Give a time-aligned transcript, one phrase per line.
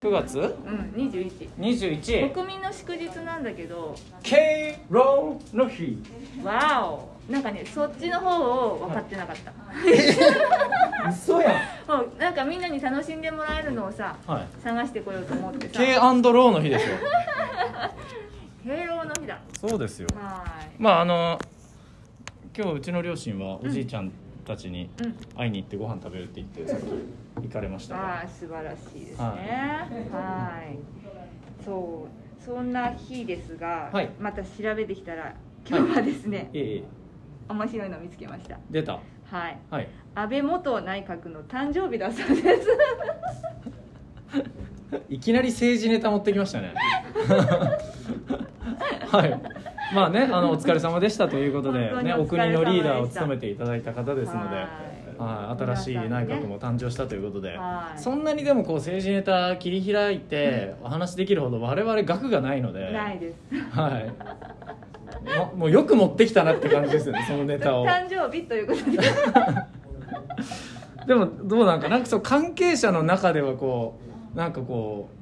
[0.00, 0.38] 9月？
[0.38, 3.96] うん21 21国民の祝日なんだけど。
[4.22, 6.00] 敬老の日。
[6.44, 6.88] わ
[7.28, 7.32] お。
[7.32, 9.52] なんかねそっちの方を分かってなかった、
[11.10, 11.52] 嘘やん。
[12.16, 14.46] なんかみんなに楽しんでもらえるのをさはい。
[14.62, 15.80] 探してこようと思ってさ。
[15.80, 16.88] 敬ローの日でしょ。
[18.62, 19.40] 敬老の日だ。
[19.60, 20.06] そうですよ。
[20.14, 20.44] は
[20.78, 21.40] まああの
[22.56, 24.12] 今日うちの両親はおじいちゃん
[24.46, 24.90] たちに
[25.36, 26.84] 会いに行ってご飯食べるって言ってさっき
[27.42, 28.20] 行かれましたあか？
[28.24, 30.08] あ素晴らしいですね。
[30.12, 30.78] はい。
[31.64, 32.06] そ
[32.40, 34.10] うそんな日ですが、はい。
[34.18, 35.34] また調べてきたら
[35.68, 36.84] 今日はですね、ええ
[37.48, 38.58] 面白いの見つけました。
[38.70, 39.00] 出た。
[39.24, 39.58] はい。
[39.70, 39.88] はい。
[40.14, 42.68] 安倍元内閣の誕生日だそうです。
[45.08, 46.72] いきなり政治ネタ持ってきましたね。
[49.10, 49.40] はい。
[49.94, 52.58] まあねあのお疲れ様でしたということで本当にねおお疲れ様でした。
[52.58, 54.66] 国のリーダーを務めていただいた方ですのではい
[55.18, 57.98] はい、新しい内閣も誕生したということで、はい。
[57.98, 63.36] そんなにでもこう政治ネタ切り開いてお話できるほど我々額がないので、ないです。
[63.70, 67.86] はい、ももうよく持ってきたなって感じですよね そのネタを。
[67.86, 68.98] 誕生日ということで。
[71.06, 73.98] でもどうなんかなんかそう関係者の中ではこ
[74.34, 75.17] うなんかこう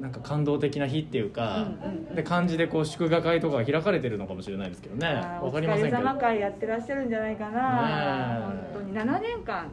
[0.00, 1.68] なんか感動的な日っていうか、
[2.14, 5.08] で感じでこう祝賀会とかが開かれてるのかもしれないですけどね。
[5.42, 5.96] わかりませんけど。
[5.96, 8.42] お疲れ様会やってらっしゃるんじゃないかな、
[8.72, 9.68] 本当に7年間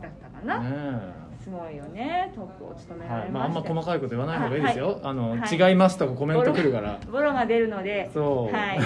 [0.00, 2.32] だったかな、ねすごいよね。
[2.36, 3.30] トップを務めえられはい。
[3.32, 5.70] まあ、あんま細かいこと言わない方がいいですよ、はいあの、はい。
[5.70, 7.00] 違いますとかコメント来るから。
[7.10, 8.08] ボロが出るので。
[8.14, 8.54] そう。
[8.54, 8.80] はい。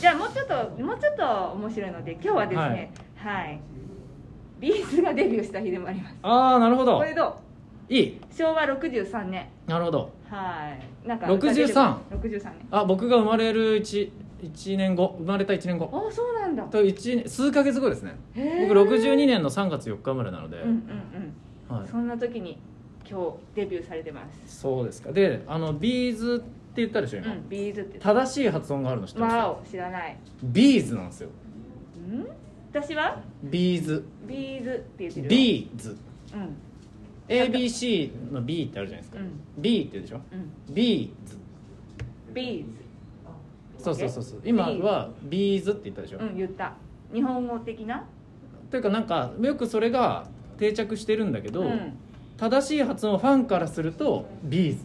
[0.00, 3.60] じゃあもうちょっともうちょっと面白いので今日はですねはい、
[4.60, 6.16] ビーズがデビューした日でもあります。
[6.22, 6.98] ああなるほど。
[6.98, 7.34] これどう？
[7.90, 8.20] いい。
[8.30, 9.46] 昭和63年。
[9.66, 10.12] なるほど。
[10.28, 11.08] はい。
[11.08, 11.96] なんか 63?
[12.10, 12.52] 63年。
[12.70, 14.10] あ僕が生まれる 1,
[14.42, 15.16] 1年後。
[15.18, 15.90] 生まれた1年後。
[15.92, 16.62] あそうなんだ。
[16.64, 16.78] と
[17.26, 18.16] 数ヶ月後ですね。
[18.34, 20.74] 僕62年の3月4日生まれなので、うんうん
[21.68, 22.60] うん、はい、そんな時に
[23.04, 24.60] 今日デビューされてます。
[24.60, 25.10] そうですか。
[25.10, 29.34] であの B'zって言ったでしょ今、うん B'zって正しい発音があるの知ってます？
[29.34, 30.16] わお知らない。
[30.44, 31.30] B'zなんですよ。
[32.08, 32.26] うん？
[32.72, 33.20] 私は？
[33.42, 34.04] B'z。
[34.28, 35.28] B'zって言ってるよ。
[35.30, 35.96] B'z。
[36.34, 36.56] うん
[37.30, 39.30] ABC の B ってあるじゃないですか、うん。
[39.58, 40.20] B って言うでしょ？
[40.32, 40.36] う
[40.70, 40.74] ん。
[40.74, 41.38] ビーズ
[42.34, 42.64] ビー
[43.78, 44.40] ズそうそうそうそう。
[44.44, 46.74] 今はビーズって言ったでしょ、うん言った。
[47.14, 48.04] 日本語的な？
[48.70, 50.26] というかなんかよくそれが
[50.58, 51.96] 定着してるんだけど、うん。
[52.36, 54.76] 正しい発音はファンからするとビー。
[54.76, 54.84] ズ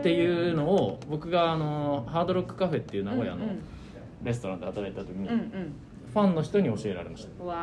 [0.00, 3.60] っていうのを僕があの Hard Rock Cafe っていう名古屋のうん
[4.24, 5.72] レストランで働いた時に、うんうん。
[6.12, 7.30] ファンの人に教えられました。
[7.42, 7.54] うんわ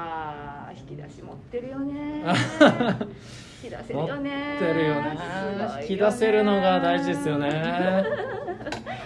[0.70, 2.24] あ引き出し持ってるよね
[3.66, 4.56] 引き出せる持よね。
[4.56, 5.18] ってるよね。
[5.82, 7.50] 引き出せるのが大事ですよね。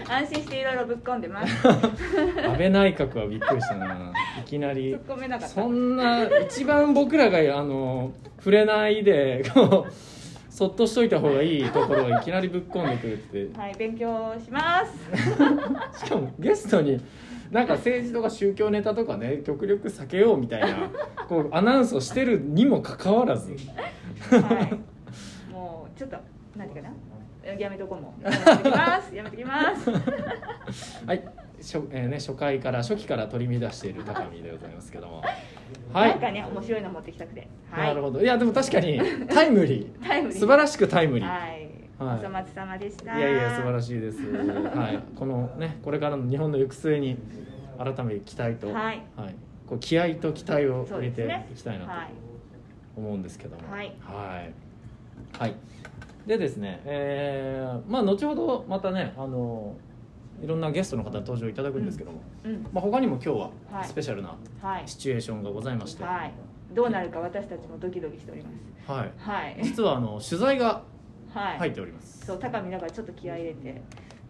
[0.10, 1.68] 安心していろいろぶっ込んでます。
[1.68, 4.12] 安倍内閣はびっくりしたな。
[4.40, 4.98] いきなり。
[5.48, 9.94] そんな一番僕らがあの触れないでこう
[10.52, 13.58] そっとしといた方がいいところをいきなりぶっ込んでくるって。
[13.60, 16.04] はい勉強します。
[16.06, 17.00] しかもゲストに
[17.52, 20.90] なんか政治とか宗教ネタとかね極力避けようみたいな
[21.28, 23.56] こうアナウンスをしてるにもかかわらず。
[24.30, 24.82] は
[25.50, 25.52] い。
[25.52, 26.18] もうちょっと
[26.56, 26.92] 何かな。
[27.58, 28.24] やめとこうもう。
[28.24, 29.16] やめときます。
[29.16, 29.90] やめときます。
[31.06, 31.24] はい、
[31.58, 35.24] 初えーね、初回から初期から取り乱している高見でございますけども。
[35.94, 36.12] はい。
[36.12, 37.48] なんかね面白いの持ってきたくて。
[37.72, 37.88] はい。
[37.88, 38.22] なるほど。
[38.22, 40.04] いやでも確かにタイムリー。
[40.06, 40.38] タイムリー。
[40.40, 41.59] 素晴らしくタイムリー、はい、
[42.00, 42.18] はい。
[42.26, 43.18] お粗末様でした。
[43.18, 44.18] いやいや素晴らしいです。
[44.22, 47.18] はい、このねこれからの日本の行く末に
[47.78, 49.02] 改めて期待と、はい。
[49.68, 52.08] こう気合と期待を入れていきたいなとはい。
[52.98, 53.94] 思うんですけども、はい。
[54.02, 54.54] はい。
[55.38, 55.56] はい。
[56.26, 59.76] でですね、えーまあ後ほどまたねあの
[60.42, 62.66] いろんなゲストの方登場いただくんですけども、うん。
[62.72, 63.88] まあ他にも今日ははい。
[63.88, 64.84] スペシャルなはい。
[64.86, 66.14] シチュエーションがございまして、はい。
[66.16, 66.32] はい
[66.72, 68.50] どうなるか私たちもドキドキしておりま
[68.86, 68.92] す。
[68.92, 69.60] はい。
[69.64, 70.84] 実はあの取材が
[71.34, 72.26] はい、入っております。
[72.26, 73.82] そう高見だからちょっと気合い入れて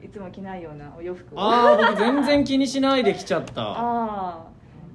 [0.04, 1.42] いつも着ないようなお洋服を。
[1.42, 3.62] ああ僕全然気にしないで来ちゃった。
[3.72, 4.46] ああ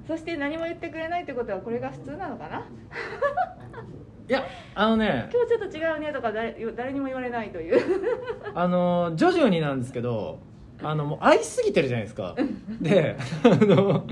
[0.07, 2.65] そして何も言ってくれないってことはこれが普通なのかな？
[4.29, 4.45] いや
[4.75, 5.29] あのね。
[5.33, 7.83] 今日ちょっと違うねとか誰誰にも言われないという。
[8.55, 10.39] あの徐々になんですけど
[10.83, 12.35] あのもう愛すぎてるじゃないですか。
[12.81, 14.05] であの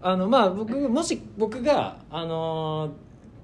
[0.00, 2.92] あのまあ僕もし僕があの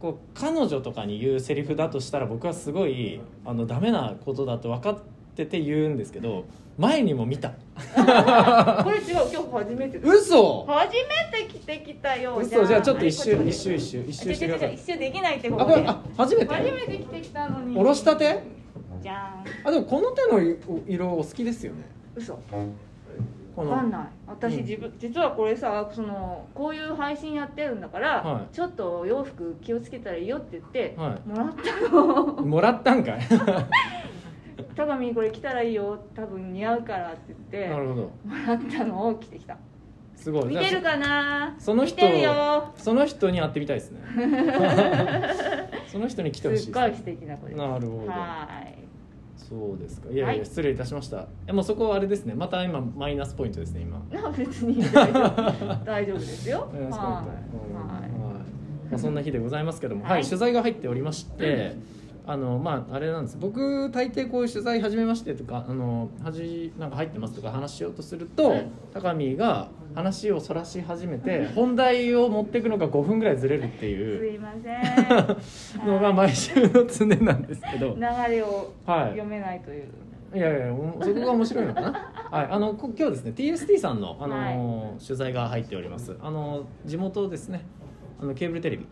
[0.00, 4.99] こう彼女とかに言うセリフだとしたら僕はすごいあのダメなことだと分かっ
[5.35, 6.45] てて言うんですけど
[6.76, 7.50] 前にも見た。
[7.95, 10.09] これ違う今日初めてだ。
[10.09, 10.64] 嘘！
[10.67, 12.64] 初めて着てきたよ嘘！
[12.64, 16.55] じゃあちょっと一周はい一周一周一周してください一周できないってここでああ初めて？
[16.55, 17.76] 初めて着てきたのに。
[17.76, 18.40] おろしたて？
[19.02, 21.83] じゃあでもこの手の色お好きですよね。
[22.14, 22.38] 嘘
[23.59, 24.07] このわかんない。
[24.29, 24.65] 私、うん。
[24.65, 28.55] 自分実はこれさそのこういう配信やってるんだから、はい。
[28.55, 32.25] ちょっとお洋服気をつけたらいいよって言って、はもらったの。
[32.47, 33.21] もらったんかい？
[34.77, 38.03] 高見これ着たらいいよ多分似合うからって言ってなるほど。
[38.03, 38.12] も
[38.47, 39.57] らったのを着てきた。
[40.15, 40.45] すごい。
[40.47, 41.57] 見てるかな？
[41.59, 42.73] その人見てるよ。
[42.77, 44.00] その人に会ってみたいですね。
[45.91, 47.59] その人に来てほしいですすっごい素敵な子です。
[47.59, 48.07] なるほど。
[48.07, 48.88] はい
[49.49, 50.11] そうですか。
[50.11, 50.45] いやいや、はい。
[50.45, 51.26] 失礼いたしました。
[51.47, 52.35] えもうそこはあれですね。
[52.35, 53.99] また今マイナスポイントですね今。
[54.21, 55.85] な別に大丈夫。
[55.85, 56.69] 大丈夫ですよ。
[56.73, 57.25] マイナスポイント、はい。
[57.25, 57.76] うん。
[57.76, 58.00] はい。
[58.02, 58.11] はい。
[58.90, 60.12] まあ、そんな日でございますけども、はい。
[60.12, 60.25] はい。
[60.25, 61.76] 取材が入っておりまして、
[62.31, 63.39] あのまああれなんです。
[63.41, 74.35] 僕大抵こういう取材始めましてとかあのはじなんか入ってますとか話しようとすると、うん高見が話をそらし始めて 本題を持っていくのが5分ぐらいずれるってすいう。
[74.35, 75.87] いません。
[75.89, 78.01] のが毎週の常なんですけど、流
[78.35, 79.11] れをはい。
[79.13, 79.85] 読めないという、
[80.35, 81.93] いやいやおそこが面白いのかな？
[82.31, 82.49] はい。
[82.51, 86.15] あのこ今日ですね TST さんの、あの取材が入っております。
[86.21, 87.65] あの地元ですね。
[88.21, 88.87] あのケーブルテレビ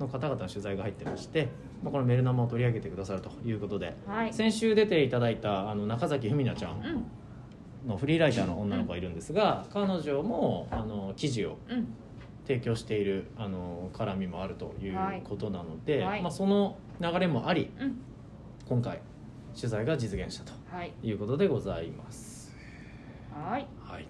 [0.00, 1.48] の方々の取材が入ってまして、
[1.82, 4.32] まあ、このメルナマを取り上げてくださるということで、はい。
[4.32, 6.98] 先週出ていただいたあの中崎文奈ちゃんう
[7.86, 7.88] ん。
[7.88, 11.86] のフリーライターの女の子がいるんですが、彼女もあの記事をうん。
[12.46, 15.22] 提供しているあの絡みもあるというはい。
[15.22, 16.22] ことなので、はい。
[16.22, 17.96] まあ、その流れもありうん。
[18.68, 19.00] 今回
[19.54, 20.92] 取材が実現したとはい。
[21.02, 22.54] いうことでございます。
[23.32, 23.66] はい。
[23.80, 24.06] はい。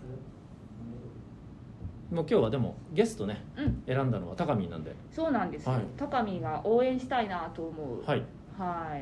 [2.10, 3.82] もう今日はでもゲストねうん。
[3.86, 5.66] 選んだのは高見なんで、そうなんです。
[5.66, 5.82] よ、はい。
[5.96, 8.04] 高見が応援したいなと思う。
[8.04, 8.22] はい。
[8.58, 9.00] は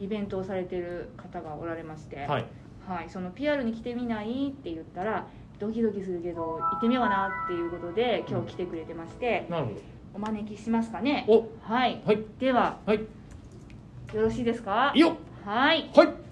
[0.00, 0.04] い。
[0.04, 2.44] イベントをされてる方がおられまして、はい。
[2.86, 5.26] はい、その PR に来てみないって言ったら
[5.58, 9.72] ドキドキするけど行ってみようかなっていうことで今日来てくれてまして、なるほ
[10.14, 11.24] お招きしますかね。
[11.26, 11.34] ど。
[11.34, 11.52] お。
[11.62, 12.00] はい。
[12.06, 12.24] はい。
[12.38, 13.00] でははい。
[14.14, 14.92] よろしいですか？
[14.94, 15.16] いいよ。
[15.44, 15.90] はい。
[15.94, 16.25] はい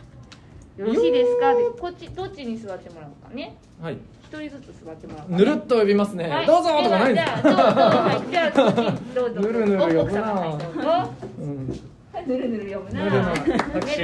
[0.77, 1.55] よろしいですか？
[1.55, 3.57] でこっちどっちに座ってもらおうかね。
[3.81, 3.99] はい。
[4.25, 6.29] 一人ずつ座ってもらおうか、ぬるっと呼びますね。
[6.29, 6.47] はい。
[6.47, 9.41] どうぞとかないんでですはじゃあどうぞはいじゃあこっちどうぞ。
[9.41, 10.03] ぬるぬる呼ぶな。
[10.03, 10.89] 奥様はいどうぞ。
[11.39, 11.69] うん。
[12.27, 13.05] ぬるぬる読むな。
[13.05, 14.03] ぬるぬる拍手。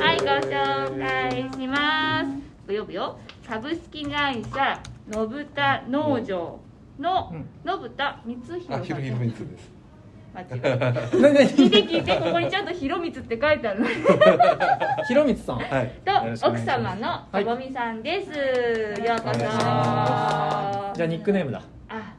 [0.00, 2.24] はいご紹介しま
[2.68, 2.72] す。
[2.78, 3.18] 呼ぶよ。
[3.48, 4.80] 株式会社
[5.10, 6.60] のぶた農場
[7.00, 7.48] のうん。
[7.64, 9.81] のぶた光弘さあ、んです。
[10.34, 13.86] 間違えた聞いて聞いてここにちゃんと「ひろみつ」って書いてあるの。
[15.06, 15.56] ひろみつさん。
[15.58, 15.92] はい。
[16.04, 17.44] と奥様のはい。
[17.44, 18.28] とぼみさんです、
[19.02, 19.38] ようこそ。
[19.40, 21.60] じゃあニックネームだ。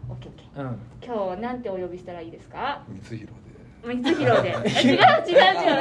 [0.09, 0.67] オッケーオッケうん。
[0.67, 0.75] ー
[1.27, 2.81] 今日なんてお呼びしたらいいですか？
[2.87, 3.29] みつひろ
[3.83, 4.55] 光弘で。
[4.55, 4.97] あ 違う違う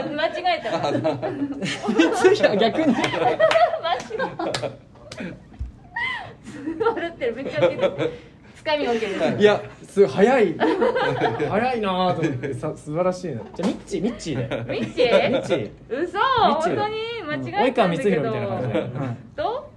[0.09, 0.17] 違う。
[0.17, 2.95] 間違えたいや 逆に。
[2.95, 3.03] マ
[3.99, 4.17] ジ
[6.81, 8.13] 笑ってるめっちゃウケてる
[8.63, 13.41] つかみが受けるいやすごい早い早いなぁと思って さ素晴らしいな。
[13.55, 14.73] じゃあミッチーミッチーで。
[14.73, 15.31] ミッチー？
[15.31, 15.71] ミッチー。
[16.05, 16.97] 嘘本当に
[17.51, 18.79] 間違えたんだけど及川光弘みたいな感じで。
[18.79, 19.72] はいと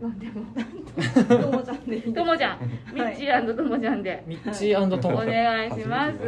[0.00, 0.44] なんでも
[1.24, 2.58] ともちゃんでいいともちゃん
[2.94, 4.24] ミッチーともちゃんで。
[4.26, 5.18] ミッチートおモ。
[5.18, 6.18] 願いします。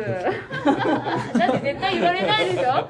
[1.38, 2.62] だって絶対言われないでしょ？
[2.62, 2.86] だ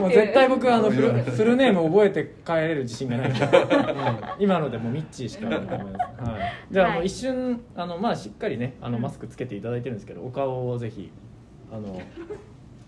[0.00, 0.14] って。
[0.14, 3.32] 絶対僕あのフルフルネーム覚えて帰れる自信がない。
[3.32, 6.40] から、うん今のでもうミッチーしかないと思います、はい、
[6.70, 11.10] じゃあもう一瞬あのまあしっかりねあのマスクつけていただいてるんですけどお顔をぜひ
[11.72, 12.00] あの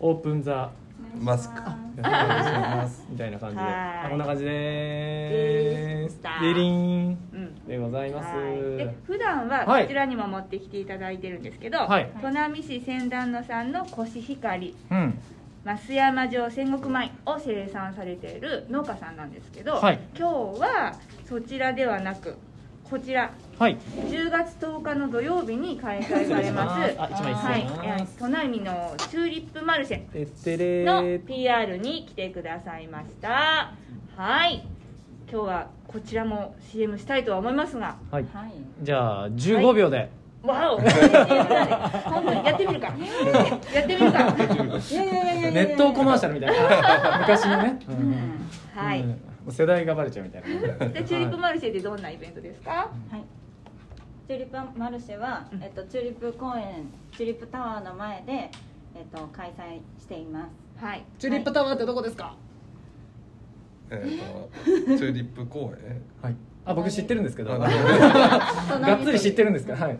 [0.00, 0.72] オープンザ
[1.20, 1.60] マスク。
[1.98, 3.06] お願いします。
[3.08, 3.62] みたいな感じで。
[3.62, 3.72] はい。
[3.72, 6.16] あこんな感じでーす。
[6.16, 7.54] でしたデリーンうん。
[7.66, 8.36] でございます。
[8.36, 8.76] はい。
[8.76, 9.82] で普段ははい。
[9.84, 12.10] こちらにも持ってきていただいてるんですけど、はい。
[12.20, 15.18] 砺波市仙団野さんのコシヒカリうん。
[15.64, 19.98] 増山城戦国米を生産されている農家さんなんですけど、はい。
[20.16, 20.94] 今日は
[21.24, 22.36] そちらではなく
[22.88, 23.32] こちら。
[23.58, 23.76] はい。
[23.78, 26.80] 10月10日の土曜日に開催されます。
[26.80, 31.26] はい礼します、えー砺波のチューリップマルシェのー。
[31.26, 33.72] PR に来てくださいました。
[34.16, 34.64] はい。
[35.28, 37.96] 今日はこちらも CM したいとは思いますが。
[38.10, 38.26] はい。
[38.32, 38.52] はい。
[38.82, 40.08] じゃあ15秒で、
[40.44, 40.78] わお。
[40.78, 42.94] 本当にやってみるか。
[43.74, 44.32] やってみるか。
[44.32, 47.18] ネットコマーシャルみたいな。
[47.26, 48.80] 昔のね、うん。
[48.80, 50.88] はい、うん世代がバレちゃうみたいな。
[50.88, 52.70] でチューリップマルシェってどんなイベントですか？
[52.70, 53.24] はい。
[54.26, 60.48] チューリップマルシェは、えっと、チューリップ公園チューリップタワーの前で、えっと、開催していま
[60.78, 60.84] す。
[60.84, 61.04] はい。
[61.18, 62.34] チューリップタワーってどこですか？
[63.90, 66.02] えっと、チューリップ公園？
[66.20, 66.36] はい。
[66.64, 67.54] あ僕知ってるんですけど。
[67.54, 69.98] あがっつり知ってるんですかはい。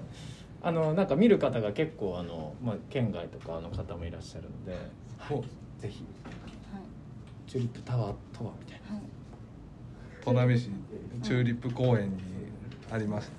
[0.60, 4.76] あのなんか見る方が結構あの、まあ、県外とかの方もいらっしゃるので、
[5.20, 5.80] ほう。
[5.80, 6.04] ぜひ。
[6.72, 6.82] はい。
[7.48, 8.96] チューリップタワーとはみたいな。
[8.96, 9.04] はい
[10.26, 10.70] 砺波市
[11.22, 12.16] チューリップ公園に
[12.90, 13.32] ありまして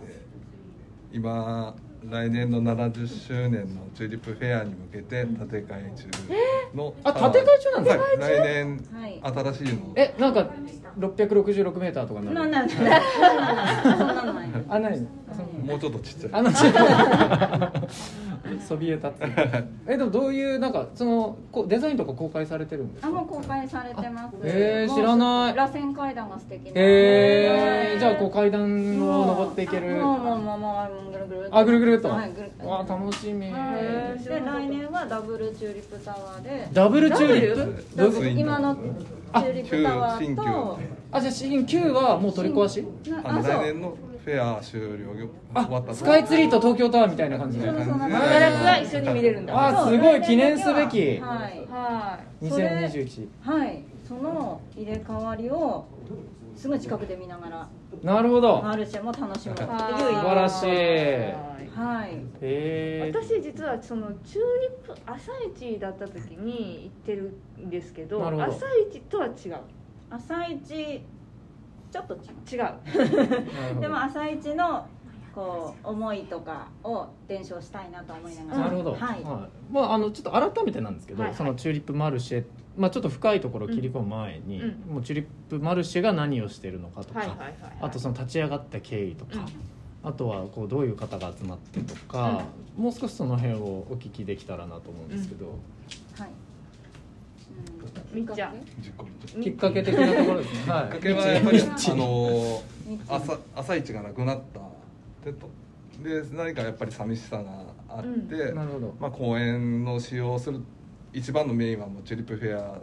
[1.11, 1.75] 今
[2.09, 6.07] 来年の70周年のチューリップフェアに向けて建て替え中
[6.77, 8.03] のあ建て替え中なんですか？
[8.03, 9.21] はい来年はい。
[9.53, 9.93] 新しいの。
[9.95, 10.49] えなんか
[10.99, 12.39] 666メーターとかになる？
[12.39, 14.49] なんなんそんなのない。
[14.69, 15.07] あないの？
[15.67, 16.29] もうちょっとちっちゃい。
[16.33, 16.49] あの
[18.65, 19.13] そびえ立つ。
[19.87, 23.07] えでもどういうなんかそのこうデザインとか公開されてるんですか？
[23.09, 24.35] あもう公開されてます。
[24.43, 25.55] えー知らない。
[25.55, 26.71] 螺旋階段が素敵な。
[26.75, 29.95] えー、じゃあこう階段を登っていける。
[29.97, 33.57] もうもうもうもうぐるぐるあぐるぐるっと、はいぐるわあ楽しみ、は
[34.17, 34.23] い。
[34.23, 36.67] で来年はダブルチューリップタワーで。
[36.71, 38.29] ダブルチューリッダプダブル？
[38.29, 40.79] 今のチューリップタワーと。
[41.11, 42.85] あじゃあ新旧はもう取り壊し？
[43.09, 43.51] なあのそう。
[43.53, 43.93] 来年の？
[44.27, 44.87] フェア終了。
[45.55, 47.59] 終わったあスカイツリーと東京タワーみたいな感じ。
[47.59, 49.67] でそうそうそうしばらくは一緒に見れるんだ。
[49.67, 51.17] あすごい記念すべき。
[51.19, 51.65] はい。
[51.71, 53.83] は2021はい。
[54.05, 55.85] その入れ替わりを
[56.57, 57.69] すぐ近くで見ながら
[58.03, 58.61] なるほど。
[58.61, 59.53] マルシェも楽しむ。
[59.53, 59.65] ってい。
[59.65, 60.67] うい素晴らしい。
[60.67, 62.15] ははい。
[62.15, 63.13] へえ。
[63.13, 64.43] 私実はそのチュー
[64.89, 67.33] リップ朝市だった時に行ってる
[67.65, 69.57] んですけど朝市とは違う。
[70.09, 71.01] 朝一
[71.97, 72.59] ちょっと違
[73.77, 73.81] う。
[73.81, 74.85] でも朝一の
[75.33, 78.57] こう思いとかを伝承したいなと思いながら。
[78.57, 79.23] なるほど、はい、
[79.71, 81.29] まあ、あのちょっと改めてなんですけど、はい。
[81.29, 84.93] はいそのチューリップマルシェ、まあ、ちょっと深いところを切り込む前に、うん。
[84.93, 87.77] もうチューリップマルシェが何をしてるのかとか、はいはいはいはい。
[87.81, 90.09] あとその立ち上がった経緯とか、うん。
[90.09, 95.45] あとはこうどういう方が集まってとか、もう少しその辺をお聞きできたらなと思うんですけど、
[96.17, 96.29] はい
[98.13, 98.55] みっちゃん。
[99.41, 100.71] きっかけ的なところですね。
[100.71, 104.61] はきっかけはやっぱりあの日朝朝市がなくなった。
[105.25, 105.49] でと
[106.03, 108.95] で何かやっぱり寂しさがあって、うなるほど。
[108.99, 110.61] まあ、公園の使用する
[111.13, 112.79] 一番のメインはもうチューリップフェア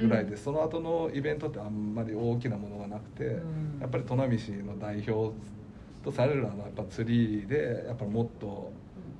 [0.00, 0.38] ぐらいで、うん。
[0.38, 3.78] その後のイベントってあんまり大きなものがなくて、うん。
[3.80, 5.34] やっぱり砺波市の代表
[6.02, 8.72] とされるあのやっぱツリーでやっぱりもっと、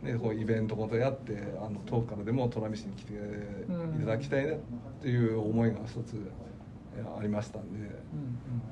[0.05, 3.17] ね、こうイベントごとやってあの遠くからでも砺波市に来てい
[4.05, 4.57] ただきたいなっ
[5.03, 6.17] ていう思いが一つ
[6.97, 7.91] えありましたんで、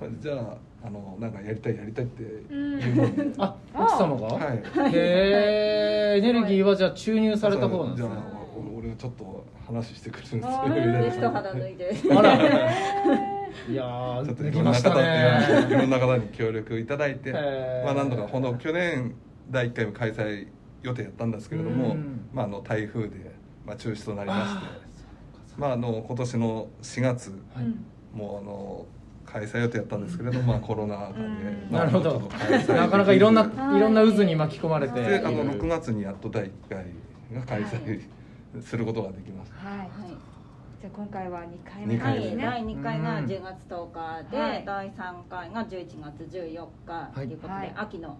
[0.03, 0.21] うんうん。
[0.21, 4.95] じゃああのなんかやりたいやりたいっていうので、 あ、奥様が、はい。
[4.95, 8.11] へえ、エネルギーはじゃあ注入された方なんですね。
[8.11, 8.33] じゃあ
[8.79, 11.91] 俺俺ちょっと話してくるんですよあー で一肌脱いで。
[12.17, 12.35] あら。
[13.69, 15.09] いやー、ちょっとできましたいろんな
[15.47, 15.77] 方いね。
[15.77, 19.15] ろんな方に協力いただいて、まあなんとかこの去年
[19.51, 20.47] 第1回も開催
[20.83, 23.35] 予定やったんですけれどもうん、まああの台風で
[23.65, 27.65] まあ中止となりましてあ、まああの今年の4月はい。
[27.65, 27.85] うん
[28.15, 28.87] もうあの
[29.25, 31.69] 開催予定やったんですけれども、まあコロナ禍で、うん。
[31.71, 32.31] まあなるほど。
[32.75, 35.03] なかなかいろんな、はいいろんな渦に巻き込まれて。
[35.03, 36.85] であの6月にやっと第1回
[37.33, 38.03] が開催
[38.61, 39.67] することができました。
[39.67, 39.79] はい。
[39.79, 39.89] はい。
[40.81, 41.97] じゃあ今回は二回目。
[41.97, 43.25] ですね第2回がうん。
[43.25, 44.65] 10月10日で、はい。
[44.67, 47.73] 第3回が11月14日ということで、はい。
[47.75, 48.19] 秋の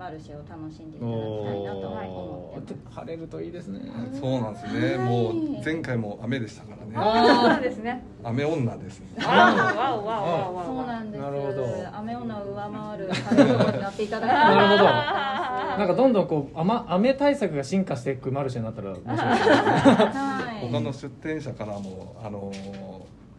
[0.00, 2.96] マルシェを楽しんでいただきたいなと思ってます。
[2.96, 3.80] 晴れるといいですね。
[4.18, 4.96] そうなんですね。
[4.96, 6.92] もう前回も雨でしたからね。
[6.96, 9.08] あそうですね雨女ですね。
[9.22, 11.20] わおわおわそうなんです。
[11.20, 11.66] なるほど
[11.98, 19.54] 雨女を上回る晴れ男になっていただきたいなるほどなんかどんどんこう雨雨対策が進化していくマルシェになったら面白いですね。
[20.16, 20.66] はい。
[20.66, 22.50] 他の出店者からもあの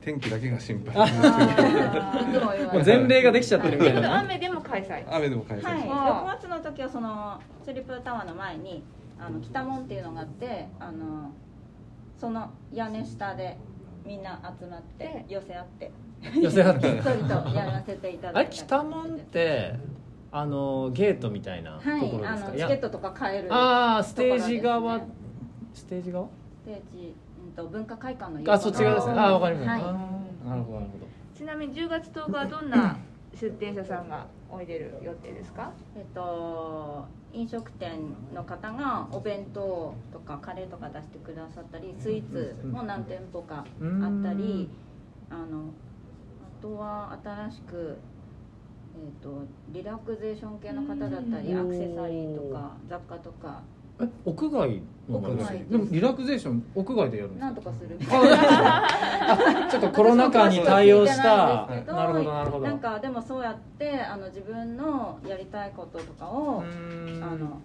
[0.02, 4.08] 天気だけが心配ですあーいつもう前例ができちゃってるみたいなね。
[4.08, 5.90] 雨でも開催雨でも開催しはい、ます。
[5.92, 8.84] あ6月の時はそのチューリップタワーの前に
[9.20, 11.32] あの北門っていうのがあってあの
[12.20, 13.58] その屋根下で
[14.06, 15.92] みんな集まって寄せ合って
[16.40, 19.76] 寄せ合ってひっそりとやらせていただいた北門って
[20.32, 22.48] あのゲートみたいなところはいですか？
[22.48, 25.02] あのいやチケットとか買えるああステージ側、
[25.74, 26.28] ステージ側？
[26.64, 27.14] ステージ、うん、
[27.56, 29.08] と文化会館の横あそっち側です。
[29.08, 29.14] ね。
[29.14, 29.88] ああわかりました。
[29.88, 30.48] はい。
[30.50, 31.08] なるほどなるほど。
[31.36, 32.98] ちなみに10月10日はどんな
[33.34, 35.72] 出店者さんがおいでる予定ですか？
[35.96, 37.92] えっと飲食店
[38.34, 43.66] の方がお弁当とかカレーとか出してくださったりスイーツも何店舗かあっ
[44.22, 44.70] たり
[45.30, 45.70] あの
[46.60, 47.98] あとは新しく、
[48.96, 51.62] えっとリラクゼーション系の方だったりうん。
[51.62, 53.62] アクセサリーとか雑貨とか
[54.02, 55.36] え屋外屋外。
[55.36, 57.46] ェでもリラクゼーション屋外でやるんですか？
[57.46, 57.98] なんとかする。
[58.10, 61.68] あ ちょっとコロナ禍に対応した。
[61.88, 62.66] なるほどなるほど。
[62.68, 66.66] なんかでもそうやってあの自分のやりたいこととかをあ
[67.36, 67.60] の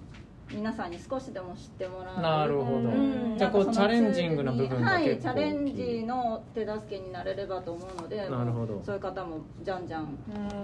[0.53, 2.21] 皆さんに少しでも知ってもらう。
[2.21, 2.79] なるほど。
[2.79, 3.35] うん。
[3.37, 8.81] じゃあこうチャレンジングな部分がはいチャレンジの手助けになれればと思うのでなるほど。
[8.85, 10.03] そういう方もじゃんじゃん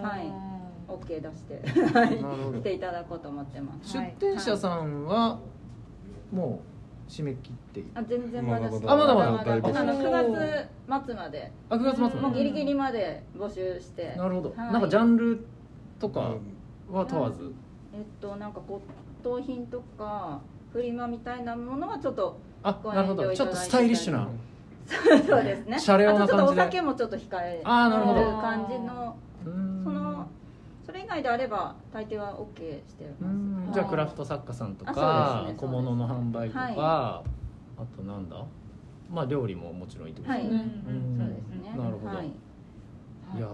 [0.03, 0.31] はいい
[0.89, 1.61] OK 出して
[2.59, 3.93] 来ていただこうと思ってます。
[3.93, 5.39] 出店者さんは
[6.33, 6.61] も
[7.09, 8.73] う締め切っているあ全然まだまだ。
[8.73, 8.93] まだ。
[8.93, 9.31] あまだまだ。
[9.33, 10.11] まだ大募集あの9
[10.89, 11.53] 月末まで。
[11.69, 12.17] あ9月末まで。
[12.21, 14.15] もうギリギリまで募集して。
[14.17, 14.55] なるほど。
[14.57, 14.73] はい。
[14.73, 15.45] なんかジャンル
[16.01, 16.35] とか
[16.91, 17.53] うんは問わず？
[17.95, 18.83] えっとなんか骨
[19.23, 20.41] 董品とか
[20.73, 23.35] フリマみたいなものはちょっとあごなるほど。
[23.35, 24.29] ちょっとスタイリッシュな
[24.87, 25.79] そうですね。
[25.79, 28.21] シャレオなあとちょっとお感じで酒もちょっと控えあーなるほど。
[28.21, 29.17] る感じの
[29.85, 30.27] その
[30.93, 33.33] それ以外であれば大抵は OK してます。
[33.71, 33.71] ん。
[33.73, 36.75] じゃあクラフト作家さんとあかね小物の販売とかはい。
[36.77, 37.23] あ
[37.97, 38.37] となんだ？
[39.11, 40.61] まあ料理ももちろんいいってことはい、ですね。
[40.61, 41.17] うん。
[41.17, 41.79] そうですね。
[41.83, 42.17] なるほど。
[42.19, 43.41] はい、い。
[43.41, 43.49] や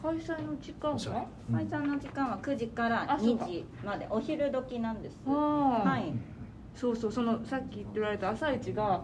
[0.00, 1.26] 開催の時間は？
[1.48, 3.44] うん解散の時間は9時から2あそうか。
[3.46, 4.06] 時まで。
[4.08, 5.16] お昼時なんです。
[5.26, 5.34] は
[5.84, 6.12] はい
[6.76, 9.02] そうそうそのさっき言ってられた朝一が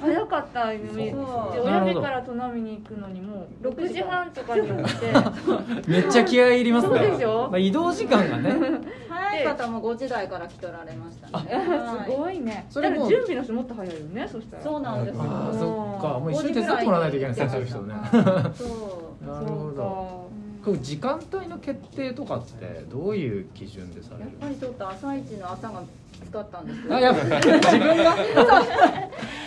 [0.00, 5.12] 早かったのにでそう親父からとなみに行くのにもう6時半とかに起きて
[5.90, 6.98] めっちゃ気合い入りますね。
[6.98, 7.48] そうでしょ？
[7.50, 8.54] まあ、移動時間がね。
[9.10, 11.60] 早い方も5時台から来とられましたね。
[12.06, 12.66] すごいね。
[12.70, 12.96] それも。
[12.96, 14.62] うだから準備の人もっと早いよねそしたら。
[14.62, 15.22] そうなんですよ。
[15.24, 16.18] ああそっか。
[16.18, 17.94] もう一緒に手伝ってもらわないといけないですねそういう人ね。
[18.54, 19.26] そう。
[19.28, 20.28] なるほど
[20.76, 26.94] 時間帯の決定とかってどういう基準でされるやっぱりちょっと朝一の朝がきつかったんですけど。
[26.96, 28.14] あやっぱ 自分が？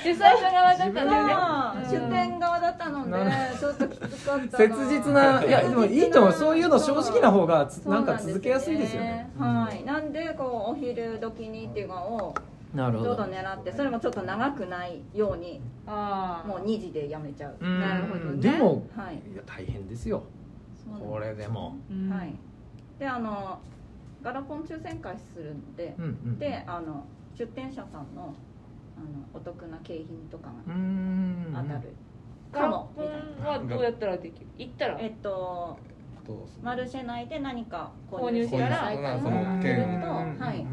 [0.04, 6.34] 主催者側だったんだよね出店側だったのでちょっときつかったな切実ないやでもいいと思う。
[6.34, 9.30] そういうの正直な方がつなんか続けやすいですよね。
[9.38, 9.84] はい。
[9.86, 12.34] なんでこうお昼時にっていうのを
[12.74, 13.16] なるほど。
[13.16, 17.56] ちょうど狙ってそれもちょっと長くないようにああもう2時でやめちゃう。
[17.60, 17.80] うん。
[17.82, 18.42] なるほどね。
[18.42, 19.16] でもはい。
[19.16, 20.24] いや大変ですよ
[21.00, 21.78] これでも。
[21.90, 22.10] うん。
[22.10, 22.34] はい。
[23.00, 23.60] であの
[24.22, 27.04] ガラポン抽選会するんでうんうんであの
[27.36, 28.34] 出店者さんの
[28.96, 31.48] あのお得な景品とかうがん。
[31.54, 31.94] 当たる
[32.52, 34.48] ガラかもポンはどうやったらできる？
[34.58, 34.98] 行ったら？
[35.00, 35.78] えっと
[36.26, 40.66] とマルシェ内で何か購入したらその券するとうんはい。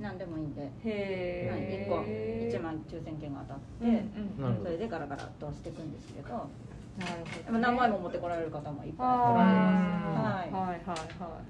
[0.00, 4.04] 何でもいいんで、はい、へ1個え1万抽選券が当たって、
[4.60, 6.48] それでガラガラとしていくんですけど
[6.98, 9.06] なるでほども何枚も持ってこられる方もいっぱい。
[9.08, 9.54] あおられー。
[9.54, 10.78] ます、はいはいはい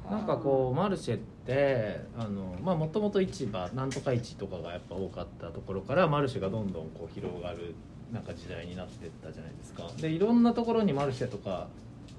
[0.07, 0.12] はい。
[0.12, 7.74] なんかこうマルシェってあのまあもともと市場なんとか市とかがやっぱ多かったところからマルシェがどんどんこう広がる
[8.12, 9.90] なんか時代になってったじゃないですか。
[10.00, 11.68] でいろんなところにマルシェとか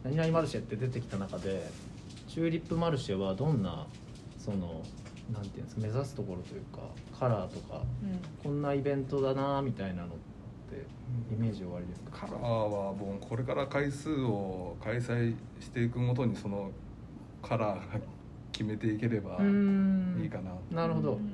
[0.03, 1.69] 何々マルシェって出てきた中で
[2.27, 3.87] チューリップマルシェはどんな
[4.37, 4.81] その
[5.31, 6.79] なんていうんですか目指すところというか
[7.17, 8.19] カラーとかうん。
[8.43, 10.15] こんなイベントだなみたいなのって
[11.31, 12.27] イメージ終わりですか？
[12.27, 16.71] カラーはもうこれから回数を開催していくごとにその
[17.41, 17.99] カラーが
[18.51, 19.37] 決めていければ
[20.21, 20.39] いいか
[20.71, 21.13] ななるほど。
[21.13, 21.29] うん。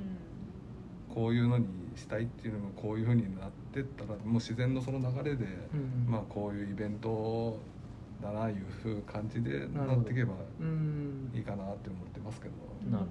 [1.13, 7.57] こういうのにしたいっていうのもこういうふうになってったらもう自然のその流れで、うんまあこういうイベント
[8.21, 10.33] だないうふう感じでなっていけば
[11.33, 12.53] いいかなって思ってますけど。
[12.91, 13.05] なる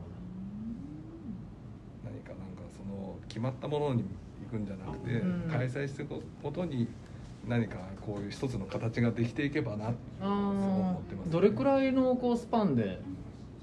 [2.05, 4.09] 何かなんかその決まったものに行
[4.51, 5.51] くんじゃなくて、うん。
[5.51, 6.89] 開催していくことに
[7.47, 13.01] 何かこういう一つの形ができていけばなって思あってますーどれくらいのこうスパンで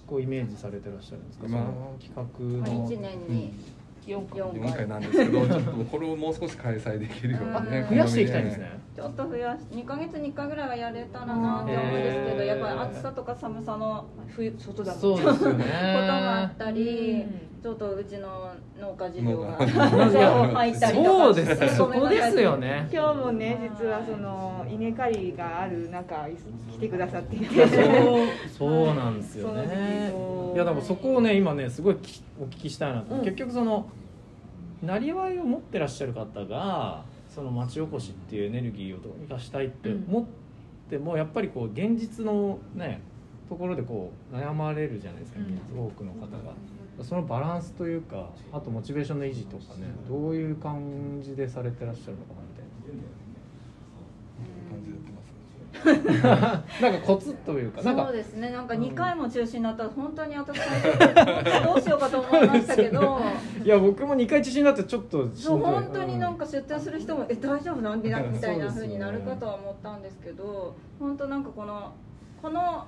[0.08, 1.64] こうイメージされてらっしゃるんですか、まあ
[2.02, 2.24] 企画
[2.72, 2.88] の。
[2.88, 4.74] 1年に四回4 4回。
[4.74, 7.90] 回なんですけどちょっとこれをもう少し開催できるようにねうん。
[7.90, 8.80] 増やしていきたいんですね。
[8.96, 15.40] ちょっと増やし2ヶ月に1回ぐらいはやれたらなって思うんですけどやっぱり暑さとか寒さの冬外だそうですよね。
[15.44, 17.62] ことがあったり、うん。
[17.62, 21.10] ちょっとうちの農家事情が入ったりとか。
[21.10, 21.76] そうです。
[21.76, 22.88] そこですよね。
[22.94, 26.28] 今日もね実はその稲刈りがある中
[26.72, 27.68] 来てくださっていて。
[27.68, 30.14] そうそうなんですよね
[30.56, 33.22] いやでもそこをね今ねすごいきお聞きしたいなと、うん。
[33.26, 33.90] 結局その
[34.82, 40.26] なりわいを持ってらっしゃる方がその町おこしっていうエネルギーをどうにかしたいって思っ
[40.90, 43.02] ても、やっぱりこう現実のね
[43.50, 45.88] ところでこう悩まれるじゃないですか、うん。
[45.88, 46.54] 多くの方が。
[47.04, 53.25] そのバランスというかあとモチベーションの維持とかねどういう感じでされてらっしゃるのかなみたいな
[55.86, 58.50] なんかコツというかそうですね。
[58.50, 63.20] なんか2回も中止になったら本当に私はどうしようかと思いましたけど。
[63.64, 71.94] いや僕も2回中止になってちょっとしそう本当になんか出店する人もえ大丈夫なんみたいなみたいなそうになるかとは思ったんですけど本当なんかこの
[72.42, 72.86] この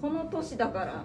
[0.00, 1.04] この年だから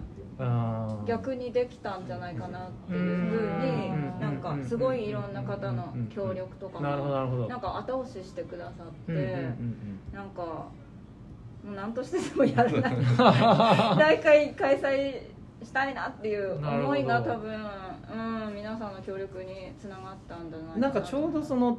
[1.06, 4.12] 逆にできたんじゃないかなっていう風にうん。
[4.19, 9.49] なんかすごいいろんな方の協力とかもなんか後押ししてくださって
[10.13, 12.97] なんかもう何としてでもやらない。
[13.97, 15.32] 大会開催
[15.63, 20.82] したいなっていう思いが多分、うん、皆さんの協力につながったんじゃないかな。
[20.82, 21.77] なんかちょうどその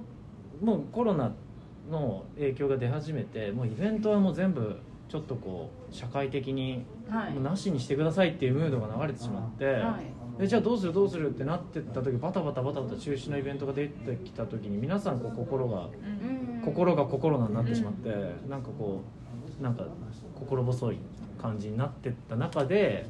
[0.61, 1.33] もうコロナ
[1.91, 4.79] の影響が出始めてもうイベントはもう全部
[5.13, 7.35] ちょっとこう社会的にはい。
[7.35, 10.07] もうなしにしてくださいっていうムードが流れてしまって、はい。
[10.41, 16.63] えじゃあどうするどうするってなってった時バタバタバタバタ中止のイベントが出てきた時に皆さんこう心がうん。
[16.65, 18.09] 心が心になってしまって、
[18.49, 19.03] なんかこ
[19.61, 19.85] うなんか
[20.35, 20.99] 心細い
[21.39, 23.05] 感じになってった中で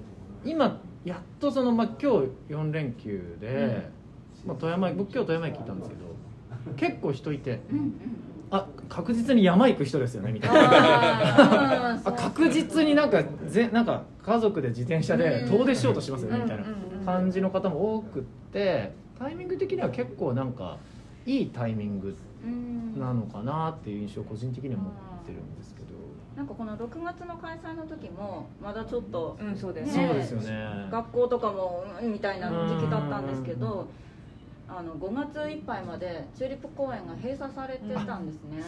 [0.45, 3.89] 今やっとその、まあ、今日4連休で、
[4.45, 6.03] まあ、富山僕今日富山駅行ったんですけど
[6.75, 7.95] 結構人いてうんうん
[8.53, 11.95] あ確実に山行く人ですよねみたいな。
[12.05, 16.65] あ 確実になんかぜなんか家族で自転車で遠出しようとしますよねみたいな
[17.07, 20.77] 感じの方も多くってタイミング的には結構なんか
[21.25, 23.01] いいタイミングうん。
[23.01, 24.93] なのかなっていう印象を個人的には持っ
[25.25, 25.87] てるんですけど、
[26.37, 29.93] なんかこの6月の開催の時もまだちょっとうんそうだよね。
[29.93, 30.89] そうですよね。
[30.91, 33.87] 学校とかもうんみたいな時期だったんですけど
[34.75, 38.63] あの5月いっぱいまでチューリップ公園が閉鎖されてたんですね。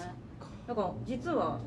[0.66, 1.58] だから実は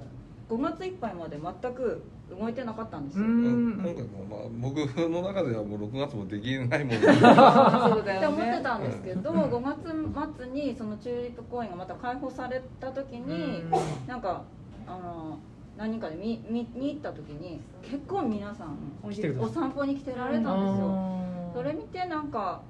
[0.49, 3.25] 5月いっぱいまで全く動いてなかったんですよ。
[3.25, 4.77] 今回もまあ僕
[5.09, 9.61] の中ではもう6月もできないもんで そうだよって思ってねたんですけど5
[10.13, 13.63] 月末にそのチューリップ公園がまた開放された時に
[14.05, 14.43] なんか
[14.85, 15.39] あの
[15.77, 21.17] 何人かで見見に行った時に結構皆さんお散歩に来てられたんですよ。
[21.53, 22.61] それ見てなんか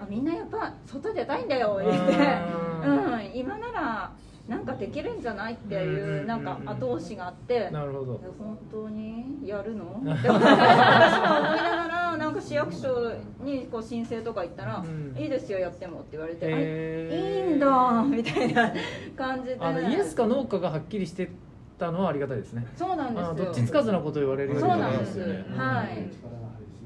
[0.00, 2.12] あみんなやっぱ外出たいんだよ言って。
[2.12, 3.30] うん。
[3.34, 4.12] 今なら
[4.48, 7.68] なんかできるんじゃないっていうなんか後押しがあって。
[7.70, 8.20] なるほど。
[8.22, 9.84] え本当にやるの？
[10.14, 15.16] って私は思いながらなんか市役所にこう申請とか行ったら「うん。
[15.20, 17.48] いいですよやっても」って言われて「あへー。
[17.50, 18.72] いいんだ」みたいな
[19.16, 19.56] 感じで。
[19.60, 21.30] あのイエスかノーかがはっきりして
[21.78, 22.66] たのはありがたいですね。
[22.76, 23.34] そうなんですよ。
[23.34, 25.26] どっちつかずなこと言われるようはなんですよ。
[25.26, 25.44] ね。
[25.56, 26.08] はい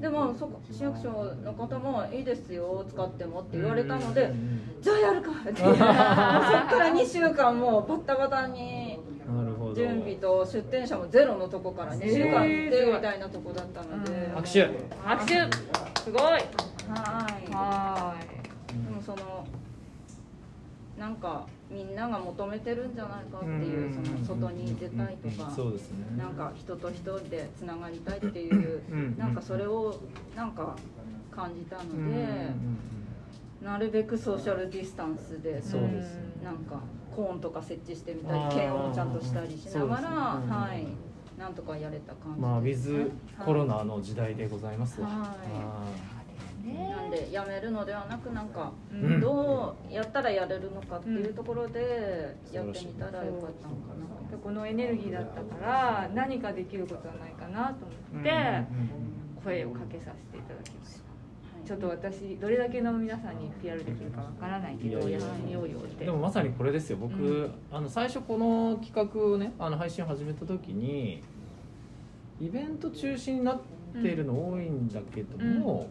[0.01, 8.99] でもそこ市役所の方も「いいですよ使っても」って言われたのでうんうん「じゃあやるか」って そっから2週間もうバッタバタに
[9.75, 14.35] 準備と出店者もゼロのとこから2週間行ってえーみたいなとこだったので、うん。
[14.35, 14.69] 拍手。
[15.03, 15.33] 拍手。
[16.01, 16.21] すごい。
[16.21, 16.41] はい。
[17.53, 18.15] は
[18.67, 19.45] でもその
[20.97, 24.05] なんかみんなが求めてるんじゃないかっていううん。
[24.27, 26.05] その外に出たいとかそうですね。
[26.17, 29.17] なんか人と人でつながりたいっていううん。
[29.17, 29.99] なんかそれを
[30.35, 30.75] なんか
[31.31, 32.49] 感じたので
[33.61, 36.21] なるべくソーシャルディスタンスでそうですね。
[36.43, 36.81] なんか
[37.15, 40.85] コーンとか設置してみたり検温もちゃんとしたりしながらはい。
[41.39, 43.11] なんとかやれた感じまあウィズ
[43.43, 45.01] コロナの時代でございます。
[45.01, 46.10] わはい
[46.61, 46.89] ね。
[46.95, 49.19] なんでやめるのではなくなんかうん。
[49.19, 54.37] どうやったらやれるのかっていうところでやってみたらよかったのかな。
[54.41, 61.01] このエネルギーだったから何かできることはないかなとー思ってうん声をかけさせていただきました。
[61.67, 66.05] ちょっと私どれだけの皆さんに PR できるかわからないけどいやみようよって。
[66.05, 66.97] でもまさにこれですよ。
[66.97, 67.51] 僕、うん。
[67.71, 71.21] あの最初この企画をねあの配信を始めた時に
[72.39, 73.61] イベント中止になっ
[73.93, 75.87] ているの多いんだけども、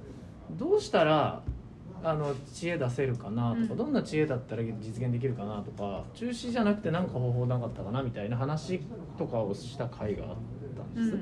[0.58, 1.42] どうしたら
[2.02, 3.76] あの知恵出せるかなとか、うん。
[3.76, 8.80] どんな知恵だったら実現できるかなとか中止じゃなくて何か方法なかったかなみたいな話
[9.18, 10.36] とかをした回があっ
[10.76, 11.18] たんです。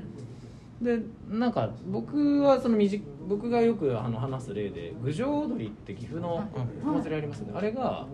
[0.81, 6.49] でなんか僕はその短僕がよくあの話す例で郡上踊りって岐阜の
[6.83, 8.07] お祭りありますよね、あれが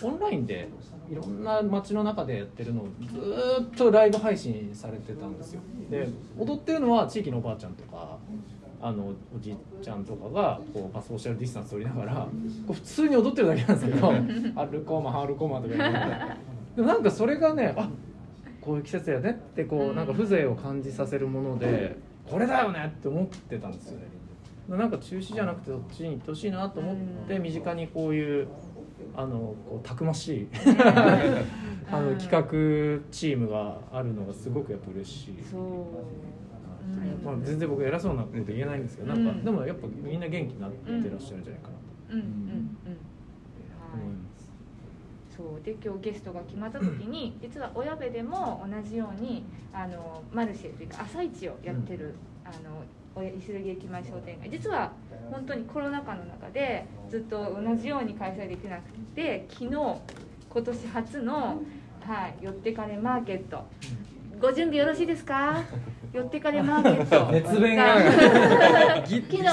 [0.00, 0.68] オンラインで
[1.10, 5.60] いろんな街の中でやってるのをずーっとライブ配信されてたんですよ。
[5.90, 6.08] で
[6.38, 8.18] 踊ってるのは地域のおばあちゃんとか
[8.84, 12.28] あのおじいちゃんとかがこう、まあ、ソーシャルディスタンス取りながらこ
[12.70, 14.08] う普通に踊ってるだけなんですけど
[14.60, 17.88] 「アルコーマハルコーマ」とか言でも なんかそれがねあ
[18.60, 21.96] こういう季節やねってこうなんか風情を感じさせるもので
[22.28, 24.06] これだよねって思ってたんですよね。
[24.68, 26.96] なんか中止じゃなくてそっちに行ってほしいなと思っ
[27.28, 28.48] て身近にこういう
[29.14, 30.48] あのこうたくましい
[31.90, 35.34] あの企画チームがあるのがすごくやっぱ嬉しい、
[37.24, 41.82] まあ、全然僕偉そうなこと言えないんですけどなんか、うんでもやっぱみんな元気になってらっしゃるんじゃないかなと。
[42.10, 42.18] うん。
[42.18, 42.22] うん。
[42.22, 42.76] うん。
[43.92, 44.12] 思いはい。
[44.12, 44.28] ま
[45.30, 45.62] す、そう。
[45.64, 52.14] で今日ゲストが決まった時に実は親部でも同じようにあのマルシェというか朝市をやってる、
[52.44, 52.82] あの
[53.14, 54.50] おやイスルギ駅前商店街。
[54.50, 54.92] 実は
[55.30, 58.82] 本当にコロナ禍の中でずっと同じように開催できなく
[59.14, 61.62] て昨日今年初の、
[62.00, 63.64] はい、よってかれマーケット
[64.42, 65.62] ご準備よろしいですか？
[66.12, 67.30] よってかれマーケット。
[67.32, 67.94] 熱弁が
[69.06, 69.48] ギ昨日ね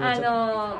[0.00, 0.76] あの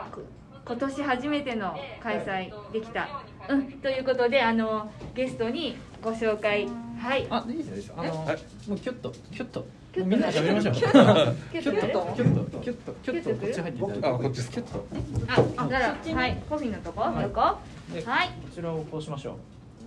[0.66, 3.07] 今年初めての開催できた、
[3.50, 6.66] うん、ということであのゲストにご紹介。
[6.98, 7.26] はい。
[7.28, 7.94] あいいですよいいですよ。
[7.98, 9.66] あの、はいもうキュッとキュッと。
[9.94, 10.74] みんなで喋りましょう。
[10.74, 10.98] キュッと。
[11.52, 12.14] キュッと。
[12.16, 14.07] キュッとキュッとこっち入っていただいて。
[14.09, 14.87] あこっちですキュッと。
[15.28, 16.42] あじゃあはい。
[16.48, 17.02] コフィーのとこ？
[17.02, 17.22] はい。
[17.24, 17.59] 横は
[17.92, 18.02] でい。
[18.02, 18.11] こ
[18.52, 19.37] ちらをこうしましょ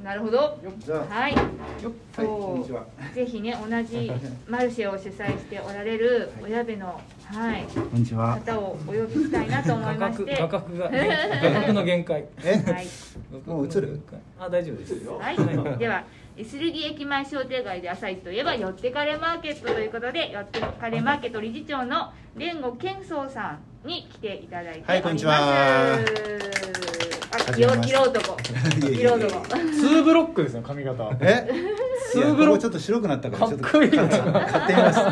[0.03, 0.37] なるほど。
[0.37, 1.33] はい。
[1.33, 1.93] うよっ。
[2.15, 2.85] はい、こんにちは。
[3.13, 4.11] ぜひね同じ
[4.47, 7.63] マルシェを主催しておられる親部のはい。
[7.73, 8.35] こんにちは。
[8.45, 10.35] 方をお呼びしたいなと思画いまして。
[10.37, 10.89] 角 画角が
[11.51, 12.25] 画角の限界。
[12.43, 12.87] え、はい。
[13.45, 13.99] もう映る？
[14.39, 15.17] あ大丈夫ですよ。
[15.17, 15.37] はい、
[15.79, 16.03] では、
[16.37, 24.91] イスルギ駅前商店街で朝市といえば、よってかれマーケットということで、よってかれマーケット理事長の田悟謙三さんに来ていただいております。
[24.91, 26.86] はいこんにちは
[27.37, 28.37] あ、色色男。
[28.79, 29.27] いやい色やいや。
[29.27, 29.47] 男。
[29.49, 31.09] ツーブロックですよ髪型。
[31.21, 31.49] え、
[32.11, 32.61] ツーブロック。
[32.61, 35.11] ちょっと白くなったから、ちょっとかっこいいな買って買ってみました。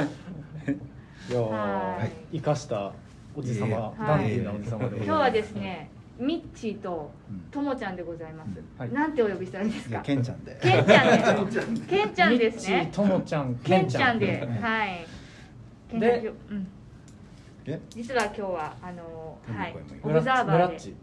[1.30, 2.06] いやはい。
[2.06, 2.92] ー生かした
[3.36, 5.06] おじさま、はいダンディーなおじさまでございます。
[5.06, 8.50] 今日はですね、ミッチーとうんともちゃんでございます。
[8.78, 8.92] はい。
[8.92, 10.00] なんてお呼びしたらいいですか？
[10.00, 10.58] ケンちゃんで。
[10.60, 11.86] ケンちゃんです。
[11.86, 13.02] ケンちゃんですねミッチー。
[13.02, 15.06] ともちゃんケンちゃんで、はい。
[16.00, 16.32] で
[17.90, 19.76] 実は今日はあのはい。
[20.02, 20.52] オブザーバーで。
[20.52, 20.94] ムラッチ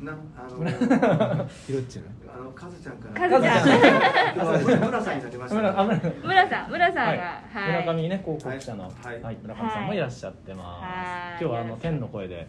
[0.00, 3.28] なあのひろ っちゅうあのカズちゃんから。
[3.28, 4.80] カズちゃん。
[4.84, 5.98] 村さんになりました村あ村。
[6.22, 7.72] 村さん村さんがはい。
[7.72, 7.82] はい。
[7.82, 8.90] 村上ね広告者の、は
[9.22, 9.34] はい。
[9.34, 11.42] い村上さんもいらっしゃってます、はい。
[11.42, 12.46] 今日はあの天の声で。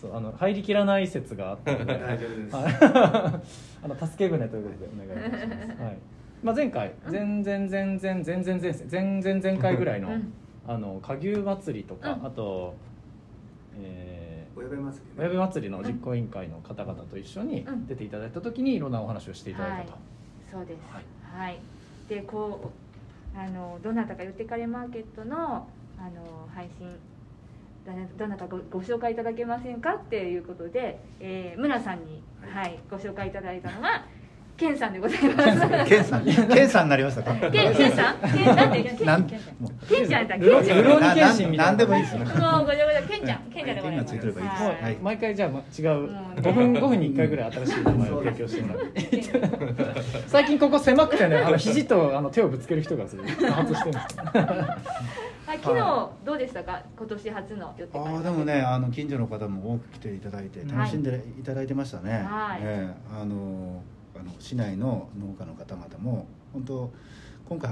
[0.00, 2.74] そうあの入りきらない説があったので、 大丈夫です、はい、
[3.82, 5.82] あの助け舟ということでお願いいたします。
[5.82, 5.96] はい。
[6.42, 10.32] まあ前回前々前々前々前々前前前回ぐらいのうん
[10.68, 12.74] あの下牛祭りとかうんあと
[13.80, 14.05] えお
[14.68, 17.86] 祭ー、親部祭りの実行委員会の方々と一緒にうん。
[17.86, 19.98] 出ていただいた時にいろんなお話をしていただいたと。
[20.50, 20.80] そうです。
[20.92, 21.04] はい。
[21.36, 21.58] はい、
[22.08, 22.72] でこ
[23.34, 26.96] うあのどなたか寄ってかれマーケットのあの配信
[27.86, 34.06] だどなたかごご紹介いただけませんかっていうことで、えー、村さんに、はい、ご紹介いただいたのが
[34.56, 35.86] ケンさんでございます。
[35.86, 36.24] ケンさん。
[36.24, 36.32] ケ
[36.64, 37.34] ンさんになりましたか？
[37.50, 38.16] ケンケンさん？
[38.20, 40.78] ケンなんてケンケンもうケンちゃんだルロケンちゃん。
[40.78, 41.72] ルローニケンシンみたいな。
[41.72, 44.12] なんでもいいですねもうごちゃごちゃケンちゃんケンちゃんでございます。
[44.12, 44.62] ケンがついてればいいです。
[44.62, 44.82] もうはい。
[44.82, 44.96] はい。
[45.02, 45.88] 毎回じゃあま違う。
[45.88, 48.92] もうね5分5分に1回ぐらい新しい名前を提供してもらう。
[50.26, 54.24] 最近ここ狭くてねあの肘とあの手をぶつける人がする多発してるんですよ。
[55.46, 56.82] はい、昨日どうでしたか？
[56.98, 62.60] 今年初の寄ってかれああでもねあの近所の方も多く来ていただいて楽しんでいただいてましたね、はい。
[62.62, 63.82] ええあの
[64.18, 66.90] あの市内の農家の方々も本当
[67.48, 67.70] 今回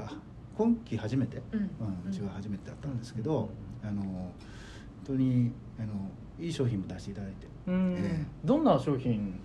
[0.56, 1.60] 今期初めて、うん。
[1.60, 1.66] うん、
[2.10, 3.48] うちは初めてだったんですけど、
[3.82, 4.32] あの本
[5.06, 5.88] 当にあの
[6.38, 7.94] いい商品も出していただいてうん。
[7.98, 9.40] えどんな商品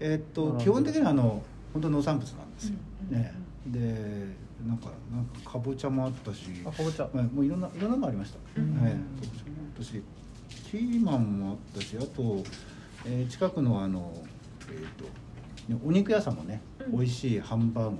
[0.00, 2.68] えーっと基本的にはあの本当農産物なんです。
[2.68, 2.74] よ、
[3.10, 3.34] うんうんね。
[3.66, 7.08] でなんかなんかかぼちゃもあったしあかぼちゃ。
[7.14, 8.80] まあ、もういろんないろんなのもありました、うん。
[8.82, 10.02] はい、かぼちゃもあったし
[10.70, 12.42] ピーマンもあったしあと、
[13.06, 14.12] えー近くのあの、
[14.68, 15.10] えー、とね
[15.84, 16.92] お肉屋さんもね、うん。
[16.98, 17.96] 美味しいハンバーグ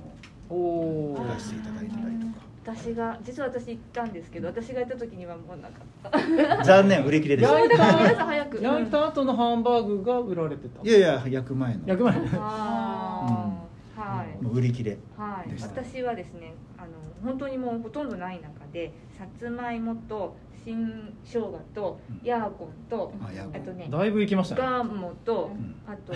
[0.51, 2.33] おをお出していただいたりと
[2.65, 6.59] 私が実は私行ったんですけど私が行った時にはもうなかった。
[6.59, 7.59] か残念売り切れでした。
[7.59, 8.59] 焼いた皆さん早く。
[8.63, 10.81] 焼いた後のハンバーグが売られてた。
[10.83, 11.81] いやいや焼く前の。
[11.87, 14.01] 焼く前あー。
[14.01, 14.43] はい。
[14.43, 15.69] もう売り切れはいで、した。
[15.83, 16.89] 私はですねあの
[17.25, 22.27] 本当にもうほとんどない中でさつまいもと新生姜とうん。
[22.27, 24.61] ヤーコンとあとねだいぶ行きましたね。
[24.62, 25.75] ガーモとん。
[25.87, 26.12] あと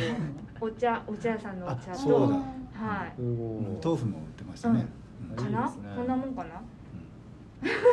[0.61, 2.37] お茶お茶屋さんのお茶あとそうだ。
[2.37, 4.87] はい豆腐も売ってましたね、
[5.35, 5.61] かな？
[5.61, 5.83] いいですね。
[5.97, 6.61] こんなもんかな？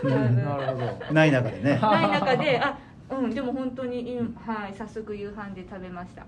[0.04, 0.36] うん。
[0.44, 0.98] なるほど。
[1.10, 1.80] うんない中でね。
[1.82, 2.78] ない中であ
[3.10, 6.26] うんでも本当に、うんはい早速夕飯で食べました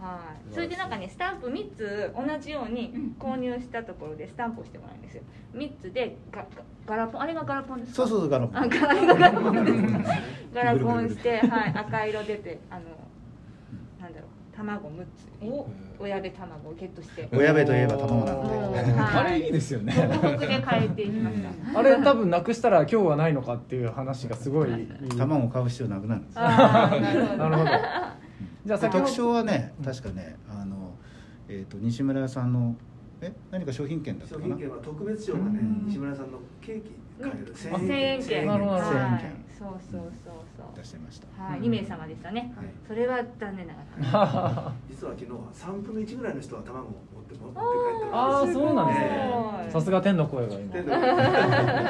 [0.00, 0.54] はい。
[0.54, 5.22] それでなんかねスタンプ3つ同じように購入したところでスタンプをしてもらうんですよ。
[5.54, 6.46] 3つでガガ
[6.86, 7.96] ガラポンあれがガラポンですか？
[7.96, 8.56] そうそうそうガラポン。
[8.56, 10.14] あガラガラポンです
[10.54, 12.82] ガラポンして、はい、赤色出てあの
[14.00, 15.44] なんだろう卵6つ。
[15.44, 17.28] を親で卵をゲットして。
[17.32, 19.16] 親部といえば卵なのうんではい。
[19.16, 19.92] あれいいですよね。
[19.92, 21.36] で変えていきまし
[21.72, 21.78] た。
[21.78, 26.26] あれ多分なくしたら今日はないのかっていう話がすごい卵を買う必要なくなるん。
[26.26, 27.70] ですよあーなるほどなるほど
[28.64, 30.94] じゃあ特徴はね確かねあの、
[31.48, 32.74] えー、と西村屋さんの
[33.20, 33.32] え？
[33.50, 34.46] 何か商品券だったかな？
[34.48, 35.86] 商品券は特別賞がねうん。
[35.86, 37.54] 西村さんのケーキ買える。
[37.54, 38.46] 千円券。
[38.46, 38.98] なるほどなるほど。
[38.98, 39.44] はい千円券。
[39.56, 40.66] そうそうそうそう。
[40.76, 41.42] 出してました。
[41.42, 42.66] はい、2名様でしたね、はい。
[42.88, 43.80] それは残念なが
[44.12, 44.72] ら。
[44.90, 50.72] 実は昨日は3分の1ぐらいの人は卵を持って持って帰ってああそうなんですすねさすが天の声が今。
[50.72, 50.96] 天 あ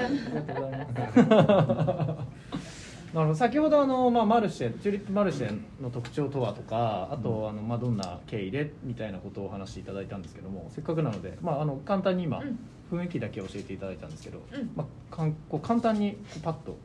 [0.03, 2.35] のりがとうございます
[3.15, 3.35] なるほど。
[3.39, 12.59] 先ほどあの、まあ、マルシェチューリップマルシェの特徴とはとかあとあの、まあ、どんな経緯でみたいなことをお話しいただいたんですけどもせっかくなので、まあ、あの簡単に今、うん。
[12.93, 14.71] 雰囲気だけ教えていただいたんですけど、うん。
[14.77, 16.77] まあ、かんこう簡単にこうパッと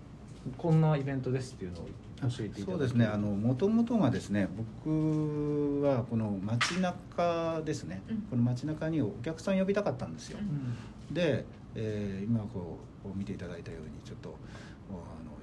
[0.57, 1.83] こんなイベントですっていうのを
[2.21, 3.05] 教えていただそうですね。
[3.05, 4.47] あの元々がですね
[4.85, 8.21] 僕はこの街中ですね、うん。
[8.29, 11.13] この街中にお客さん呼びたかったんですよ、うん。
[11.13, 11.43] で、
[11.75, 14.35] えー今こう見ていただいたようにちょっと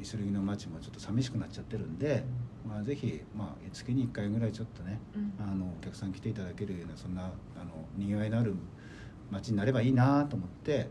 [0.07, 2.23] あのイスルギの街もちょっと寂しくなっちゃってるんで、
[2.67, 5.33] まあ、ぜひ、まあ、月に1回ぐらいちょっとねうん。
[5.45, 7.33] あのお客さん来ていただけるようなそんなあの
[7.97, 8.55] にぎわいのある
[9.31, 10.89] 街になればいいなと思って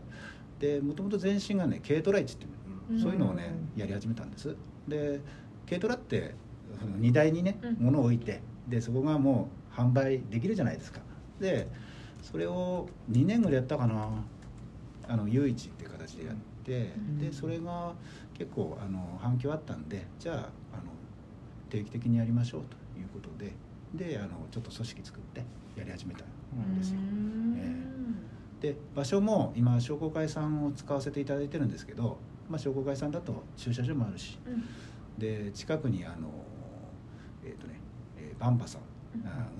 [0.58, 3.00] でもともと前身がね軽トラ市っていううん。
[3.00, 4.54] そういうのをねやり始めたんです。
[4.86, 5.20] で
[5.66, 6.34] 軽トラって
[6.78, 7.76] その荷台にねうん。
[7.80, 11.00] 物を置いてでそこがもう販売できるじゃないですか。
[11.40, 11.68] で
[12.22, 14.08] それを2年ぐらいやったかな。
[15.08, 16.40] あの誘致っていう形でやって、
[16.72, 17.18] うん。
[17.18, 17.94] でそれが
[18.34, 20.92] 結構あの反響あったんでじゃああの
[21.70, 23.52] 定期的にやりましょうということで
[23.94, 25.44] であのちょっと組織作って
[25.76, 26.98] やり始めたんですよ。
[28.60, 32.16] で場所も今商工会さんを使わせていただいてるんですけど、
[32.48, 34.64] まあ、商工会さんだと駐車場もあるしうん。
[35.18, 36.28] で近くにあの
[37.44, 37.74] えっ、とね、
[38.18, 38.80] えーバンバさん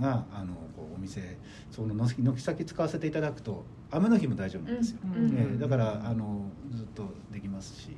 [0.00, 1.36] があのこうお店
[1.70, 7.96] その軒軒先使わせていただくと雨の日も大丈夫なんですよ、うんえーだからあのずっとできますし、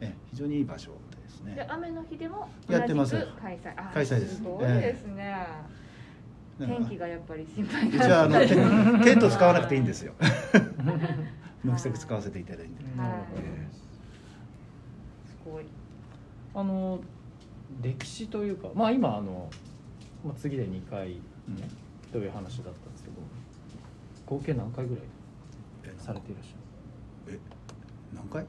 [0.00, 3.12] えー非常にいい場所ですでね雨の日でもやってます。
[3.12, 3.72] 同じく開催。
[3.76, 4.36] あ開催です。
[4.36, 5.36] すごいですね、
[6.58, 8.48] 天気がやっぱり心配うちはあのだテ
[9.04, 10.14] テント使わなくていいんですよ。
[11.64, 13.10] 無規則使わせていただいて、はい。
[13.36, 13.68] え。
[15.26, 15.64] すごい。
[16.54, 17.00] あの
[17.82, 19.50] 歴史というかまあ今あの、
[20.24, 21.16] まあ、次で2回、ね
[21.48, 22.12] うん。
[22.12, 23.16] という話だったんですけど
[24.26, 25.04] 合計何回ぐらい
[25.84, 26.56] えされていらっしゃ
[27.28, 27.38] え
[28.14, 28.44] 何回？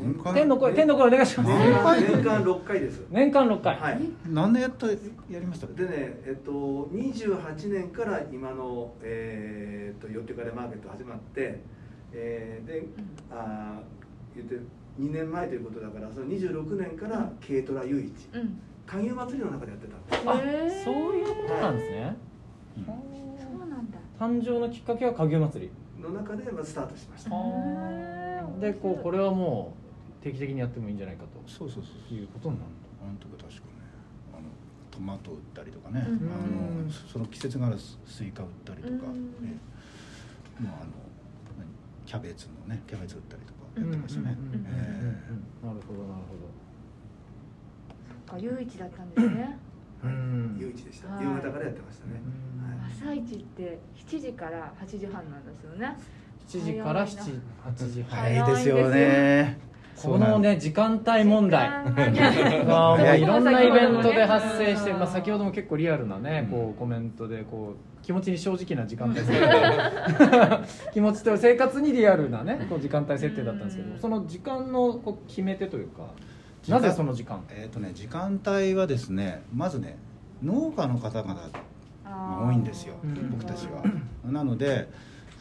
[0.00, 0.34] 何る回？
[0.34, 1.48] 天の声天の声お願いします。
[1.50, 2.00] 年間？
[2.00, 3.02] 年間？6回です。
[3.10, 4.00] 年間6回、はい。
[4.28, 4.94] 何年やったや
[5.30, 5.66] りました？
[5.68, 5.90] でね
[6.26, 6.52] えっと
[6.92, 11.60] 28年から今のえーっと寄ってかれマーケット始まって
[12.12, 12.86] えーで
[13.30, 14.54] あー言って
[15.00, 18.10] 2年前ということだからその26年から軽トラ唯一。
[18.34, 18.60] うん
[18.90, 22.16] 鍵湯祭りの中でやってたんですあそういうことなんですね、
[22.78, 22.84] うん。
[22.84, 22.92] そ
[23.64, 23.98] うなんだ。
[24.18, 27.30] 誕生のきっかけは影祭りの中でまずスタートしました。
[28.60, 29.74] でこうこれはも
[30.20, 31.28] う定期的にやってもいいんじゃないかと。
[31.46, 32.70] そうそうそういうことになる
[33.06, 33.72] なんとか確かね
[34.34, 34.48] あの
[34.90, 36.16] トマト売ったりとかね、うん。
[36.16, 39.30] あのその季節柄ススイカ売ったりとか、うん。
[39.40, 39.56] ね。
[40.58, 40.90] もうあの
[41.56, 41.68] 何
[42.04, 46.36] キャベツのねキャベツ売ったりとかやってましたね、うんうんうんうんえなるほどなるそっ
[48.30, 49.58] か唯一だったんですね。
[50.02, 51.08] ほどうん唯一でした。
[51.08, 51.24] はい。
[51.24, 52.12] 夕方からやってましたね。
[53.02, 55.96] 朝一って7時から8時半なんですよね。
[56.48, 58.20] 7時から7 8時え半。
[58.22, 59.58] 早早いですよね。
[60.02, 61.68] このね時間帯問題。
[61.84, 63.26] 時間がねがもうい。
[63.26, 66.50] ろんなイベントで発生して、うんまあ、先ほども結構リアルなね、うん。
[66.50, 69.38] こうコメントでこう気持ちに正直な時間帯設定
[70.92, 76.04] 気持ちと生活にリアルなねこう時間帯設定だったんですけどうんその時間のこう決め手というか
[76.68, 77.44] なぜその時間？
[77.50, 79.96] えっ、とね時間帯はですねまずね
[80.42, 83.30] 農家の方々が多いんですようん。
[83.30, 83.82] 僕たちは。
[84.24, 84.88] なので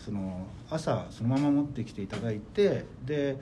[0.04, 3.38] その朝そのまま持ってきていただいてで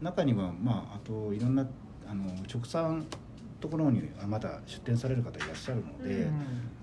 [0.00, 1.66] 中にはまああといろんな
[2.10, 3.06] あの直産
[3.60, 6.32] ところにまだ出店される方いらっしゃるので、うん。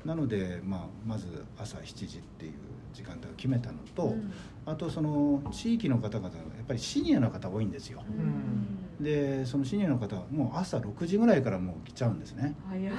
[0.06, 2.54] なので、まあ、まず朝7時っていう
[2.94, 4.34] 時間帯を決めたのと、うん
[4.66, 8.02] あとその地域の方々やっぱりシニアの方多いんですよ。
[8.10, 9.04] うん。
[9.04, 12.56] でそのシニアの方はもう朝6時ぐらいからもう来ちゃうんですね。
[12.68, 12.94] 早い。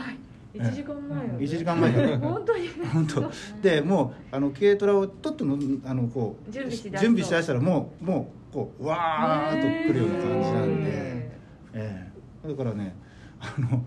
[0.54, 1.38] 1時間前よね。
[1.44, 3.30] 1時間前から 本当に本当。
[3.60, 6.76] でもうあの軽トラをとっとのあのこう準備
[7.22, 11.32] しだしたらもうもうこううわーっと来るような感じなんで、へ
[11.74, 12.12] え。
[12.44, 12.94] えだからね
[13.40, 13.84] あの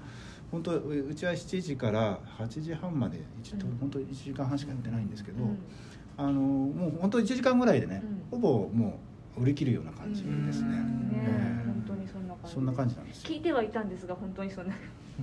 [0.51, 3.77] 本当うちは7時から8時半まで一うん。
[3.79, 5.57] 本当1時間半しかやってないんですけど、うん
[6.19, 8.41] あのもう本当1時間ぐらいでね、うん。
[8.41, 8.99] ほぼも
[9.37, 10.77] う売り切るような感じですね、
[11.65, 12.53] 本当にそんな感じ。
[12.53, 13.29] そんな感じなんですよ。
[13.29, 14.73] 聞いてはいたんですが本当にそんな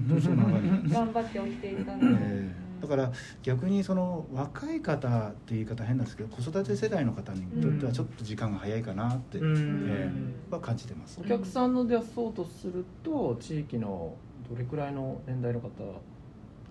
[0.08, 0.94] 本当そんな感じ。
[0.94, 2.80] 頑張って起きていたんで、ええ。
[2.80, 9.86] だから逆にその若い方って言い方変なんですけど子育て世代の方にとってはちょっと時間が早いかなって、うん。
[9.90, 10.10] え
[10.50, 11.20] えは感じてます。
[11.20, 14.14] お客さんの出そうとすると地域の
[14.48, 15.68] どれくらいの年代の方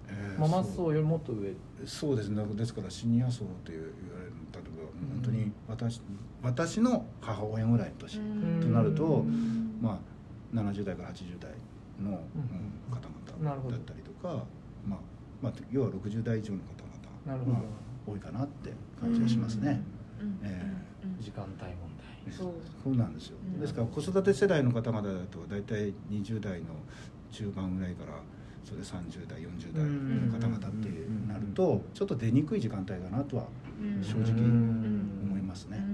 [0.07, 1.53] ええママ層よりもっと上？
[1.85, 2.15] そう。
[2.15, 2.43] ですね。
[2.55, 3.91] ですからシニア層という
[5.13, 6.01] 本当に私
[6.41, 8.61] 私の母親ぐらいの年、うん。
[8.61, 9.99] となるとうんま
[10.53, 11.51] あ、70代から80代
[12.01, 12.19] の、うん
[12.91, 14.45] 方々だったりとか、
[14.87, 14.99] まあ
[15.41, 17.61] まあ、要は60代以上の方々が
[18.07, 19.81] 多いかなって感じがしますね。
[21.19, 21.59] 時間帯問
[21.97, 22.33] 題。
[22.33, 22.53] そう。
[22.83, 23.59] そうなんですよ、うん。
[23.59, 26.67] ですから子育て世代の方々だと大体20代の
[27.31, 28.13] 中盤ぐらいから
[28.65, 30.89] それで30代40代の方々って
[31.31, 33.45] なるとちょっと出にくい時間帯だなとは
[33.79, 35.21] うん正直うん。
[35.23, 35.85] 思いますね。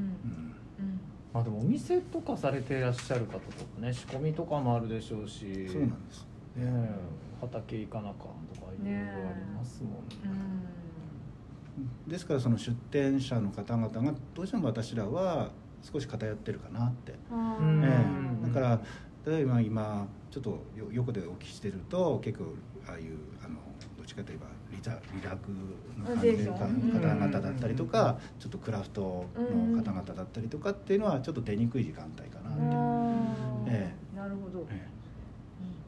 [1.34, 3.41] まあでもお店とかされていらっしゃる方とか
[3.80, 5.67] ね仕込みとかもあるでしょうし。
[5.69, 6.22] そうなんです。
[6.55, 6.89] ねえ
[7.41, 9.97] 畑行かなあかんとかいろいろありますもんね。
[12.07, 12.11] うん。
[12.11, 15.51] ですからその出店者の方々がどうしても私らは
[15.82, 17.15] 少し偏ってるかなって、え
[18.43, 18.47] え。
[18.47, 18.82] だから
[19.26, 22.45] 例えば今ちょっとよ横でお聞きしてると結構
[22.88, 23.55] ああいうあの
[23.97, 26.15] どっちかといえばリザリラクの
[26.99, 33.69] 方々だったりとかちょっとクラフトの方々だったりとかっていうのはちょっと出にくい時間帯かなって、あー。
[33.69, 34.65] えなるほど。
[34.69, 34.88] え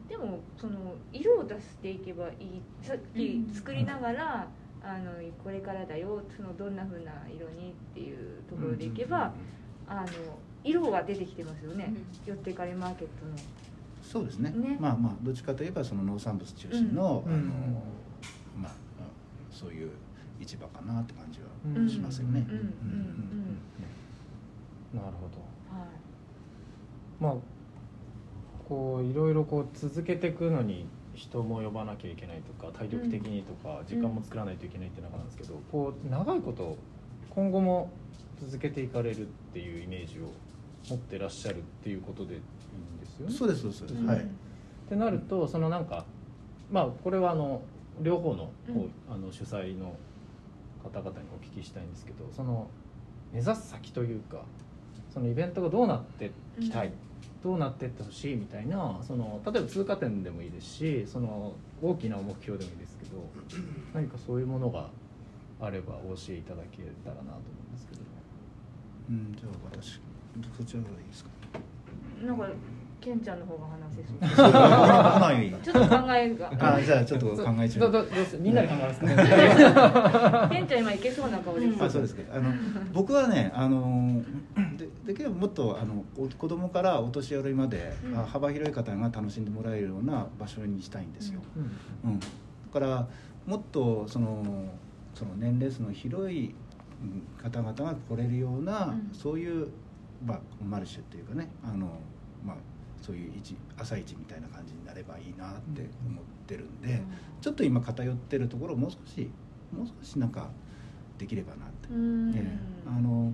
[0.09, 2.61] でもその色を出していけばいい。
[2.81, 4.47] さっき作りながら、
[4.83, 5.11] あの
[5.43, 9.33] これからだよそのどんな風な色にっていうところでいけば、
[9.87, 10.07] あの
[10.63, 11.93] 色は出てきてますよね、
[12.25, 13.31] 寄ってかれマーケットの
[14.03, 14.51] そうですね。
[14.51, 14.77] ね。
[14.79, 17.33] まあまあどっちかといえばその農産物中心の,、うん。
[17.33, 17.43] あの
[18.61, 18.73] まあ
[19.49, 19.89] そういう
[20.39, 21.89] 市場かなって感じはうん。
[21.89, 22.41] しますよね。
[24.93, 25.77] なるほど。
[25.77, 25.87] はい。
[27.19, 27.35] まあ
[28.67, 36.77] こういろいろこう続けていくのに人も呼ばなきゃいけないとか体力的にとか時間も作らないといけないって中なんですけど、こう長いこと
[37.29, 37.91] 今後も
[38.41, 40.31] 続けていかれるっていうイメージを
[40.89, 42.39] 持ってらっしゃるっていうことで
[43.17, 43.33] ですよね。
[43.33, 44.25] そうですそうです、うんはいっ
[44.89, 46.05] てなるとそのなんか
[46.71, 47.61] まあこれはあの
[48.01, 49.95] 両方のこう、あの主催の
[50.83, 52.67] 方々にお聞きしたいんですけどその
[53.31, 54.43] 目指す先というか
[55.13, 56.93] そのイベントがどうなっていきたい、うん
[57.41, 63.11] どうなっていってほしいみたいなその例えば通過点でもいいですしその大きな目標でもいいですけど
[63.93, 64.89] 何かそういうものが
[65.59, 67.37] あればお教えいただけたらなと思
[67.67, 68.01] うんですけど。
[69.09, 69.99] うん、じゃあ私
[70.57, 71.29] そちらがいいですか？
[72.25, 72.47] なんか
[73.03, 74.17] ケンちゃんの方が話せそう。
[75.61, 77.79] ちょっと考えがあ、じゃあちょっと考え中。
[77.81, 81.83] どどどうすみんなで考えますか、 ケンちゃん今いけそうな顔です。
[81.83, 82.21] あそうですか。
[82.33, 82.53] あの
[82.93, 84.23] 僕はねあの
[84.77, 88.17] でできればもっとあのお子供からお年寄りまで、うん。
[88.17, 91.41] あ幅広い方が楽しんでもらえるような場所にしたいんですよ、
[92.05, 92.11] うん。
[92.11, 92.19] うん。
[92.19, 92.25] だ
[92.71, 93.05] から
[93.45, 94.45] もっとその
[95.13, 96.55] その年齢層の広い
[97.01, 99.09] うん方々が来れるような、うん。
[99.11, 99.67] そういう、
[100.25, 101.87] まあ、マルシェっていうかねあの、
[102.45, 102.55] まあ、
[103.03, 107.01] そういう市朝市みたいな感じになればいいなって思ってるんで、
[107.41, 109.29] ちょっと今偏ってるところをもう少し
[109.75, 110.49] もう少しなんか
[111.17, 111.89] できればなって。
[111.89, 112.31] うん。
[112.33, 112.57] ええ。
[112.87, 113.33] あの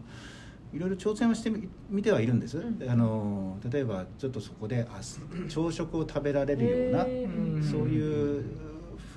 [0.73, 2.89] いろいろ挑戦をしてみ見てはいるんです、うん。
[2.89, 4.87] あの例えばちょっとそこで
[5.47, 7.63] 朝食を食べられるような、へうん。
[7.63, 8.43] そういう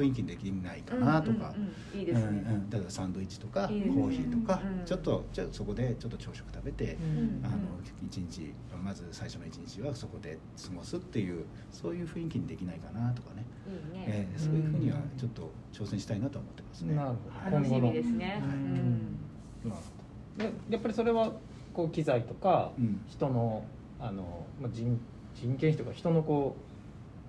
[0.03, 2.00] 雰囲気にできないかなとか、うんうんうん。
[2.00, 2.70] いいですね、うんうん。
[2.70, 4.03] 例えばサンドイッチとかいいですね。
[4.03, 7.40] コーヒーとか、うんちょっとじゃあそこでちょっと朝食食べて、うん。
[7.44, 7.57] あの
[8.05, 16.94] 一日まず最初の一日はそこで過ごすっていうそういう雰囲気にできないかなとかね、いいね、ええそういうふうにはちょっと挑戦したいなと思ってますね。
[16.94, 17.30] なるほど。
[17.30, 18.50] はい楽しみですね、ううん。
[18.50, 19.70] ん。
[19.70, 19.82] なるほ
[20.38, 21.32] どでやっぱりそれは
[21.72, 23.00] こう機材とかうん。
[23.09, 23.64] 人の
[24.00, 24.98] あの、まあ、人
[25.34, 26.57] 人件費とか人のこ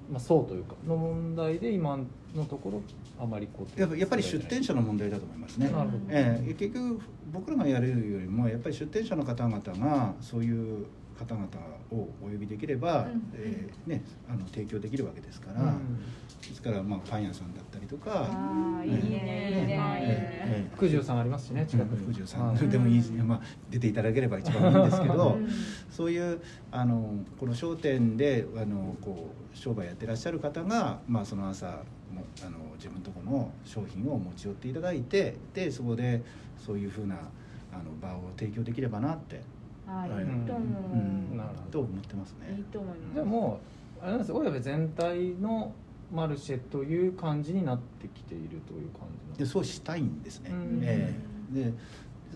[0.10, 2.00] う、まあ、層というかの問題で今
[2.36, 2.82] のところ
[3.20, 5.70] あまりこうやっぱやっぱり出店者の問題だと思いますね。
[5.70, 7.00] なるほど、ええ、結局
[7.32, 10.86] 僕らがやれるよりもやっぱり出店者の方々がそういう
[11.18, 11.48] 方々
[11.92, 13.32] をお呼びできれば、うん。
[13.36, 15.98] えーね、あの提供できるわけですから、うん。
[16.42, 19.78] ですからまあパン屋さんだったりとか、ああいいねいいね。
[20.06, 22.04] ええ福寿さんありますしね近くに。
[22.04, 22.64] 福寿さはい。
[22.64, 25.50] んでもいいし、まあ、出ていただければ一番いいんですけど、うん。
[25.92, 36.22] そういうあのこの商店であのこう商売やってらっしゃる方が、まあ、その朝もあの自分のところの商品を持ち寄っていただいてでそこで
[36.58, 39.42] そういうふうなあの場を提供できればなって、
[39.88, 40.24] ああはい。
[40.24, 41.38] いいと思う、うん。
[41.38, 41.72] なるほど。
[41.72, 42.56] と思ってますね。
[42.56, 43.14] いいと思います。
[43.16, 43.60] じゃあも
[44.00, 44.38] うあれなんですよ。
[44.38, 45.74] 親部全体の
[46.14, 50.52] マルシェという感じになってきているという感じでそうしたいんですね。
[50.52, 50.80] うん。
[50.84, 51.16] え
[51.52, 51.64] え。
[51.66, 51.74] で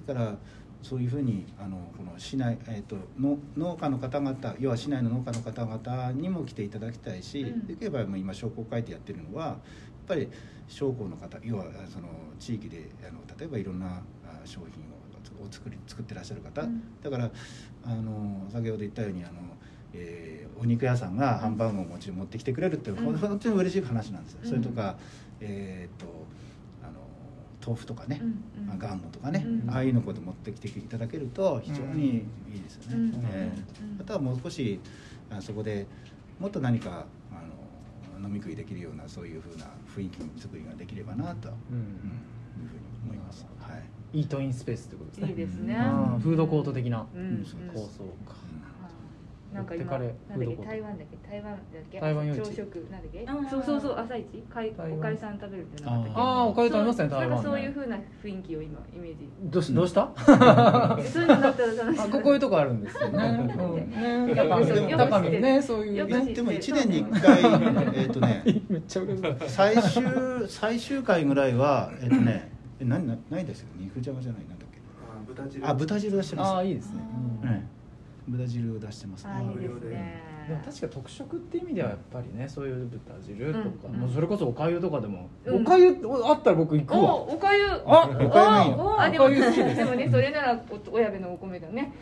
[0.08, 0.38] だから
[0.82, 7.68] そういうふうにあのこの市内、えー、との農家の方々要は市内の農家の方々にも来ていただきたいし、うん。
[7.68, 9.58] できればもう今商工会でやってるのはやっ
[10.08, 10.30] ぱり
[10.68, 12.08] 商工の方要はその
[12.40, 14.98] 地域であの例えばいろんなあ商品を
[15.44, 16.82] を作り作ってらっしゃる方、うん。
[17.04, 17.30] だから
[17.84, 19.34] あの先ほど言ったようにあの、
[19.94, 23.06] えーお肉屋さんがハンバーグを持ち持ってきてくれるって、うん。
[23.06, 24.40] ほん本当に嬉しい話なんですよ。
[24.44, 24.50] うん。
[24.50, 24.98] それとか、
[25.40, 26.08] えー、と
[26.84, 26.94] あの
[27.66, 28.68] 豆腐とかね、うんうん。
[28.68, 29.70] まあ、ガンモとかね、うん。
[29.70, 32.96] ああいうのこで持ってきていただけると非常にいいですよね。
[32.96, 33.26] うん。
[33.32, 33.52] え
[33.82, 33.98] うん。
[33.98, 34.80] ーあとはもう少し
[35.30, 35.86] あそこで
[36.40, 41.78] もっと何かあの飲み食いできるようなそういうふうな雰囲気作りができればなと、うん。
[41.78, 42.22] うん
[42.60, 43.46] いうふうに思います。
[43.60, 43.76] は
[44.14, 44.20] い。
[44.20, 45.30] イートインスペースってことですね。
[45.30, 45.76] いいですね。
[46.22, 47.06] フードコート的な。
[47.14, 47.22] うん。
[47.22, 48.36] うん構想か
[49.54, 50.10] なんか今なんだっ
[50.50, 51.04] け台湾だ？
[51.04, 52.00] っけ台湾だっけ？
[52.00, 53.26] 台湾朝食なんだっけ？
[53.50, 56.20] そうそうそう朝一かいおかゆさん食べるってなかったっけ？
[56.20, 59.30] ああおかゆ食べますね台湾ねなんかそういう風な雰囲気を今イメージ。
[59.44, 60.12] どうしどうした？
[61.00, 62.02] え そういうのだったら楽しい。
[62.02, 63.50] あここういうとこあるんですよね。
[63.58, 65.42] うん。
[65.42, 66.06] ね、そういう。
[66.08, 66.34] ね。
[66.34, 68.44] でも1年に1回えっとね。
[68.70, 69.02] めっちゃ。
[69.48, 70.04] 最終
[70.48, 74.78] 最終回ぐらいはえっとねえ何何何ですよ肉じゃがじゃないなんだっけ？
[75.10, 75.68] あ豚汁。
[75.68, 76.52] あ豚汁出してます。
[76.52, 77.02] ああ、いいですね。
[77.44, 77.68] うん
[78.28, 79.26] ええ豚汁を出してます。
[79.26, 79.80] ねあーいいで。
[79.80, 84.00] すねでも確か特色って意味ではやっぱりね、そういう豚汁とか、うん。
[84.00, 85.62] もうそれこそおかゆとかでも、うん。
[85.62, 85.90] おかゆ
[86.24, 87.16] あったら僕行くおわ。
[87.16, 87.66] おかゆ。
[87.86, 91.94] あ、おかゆでもおかゆ好きでもねそれならお親部のお米だね。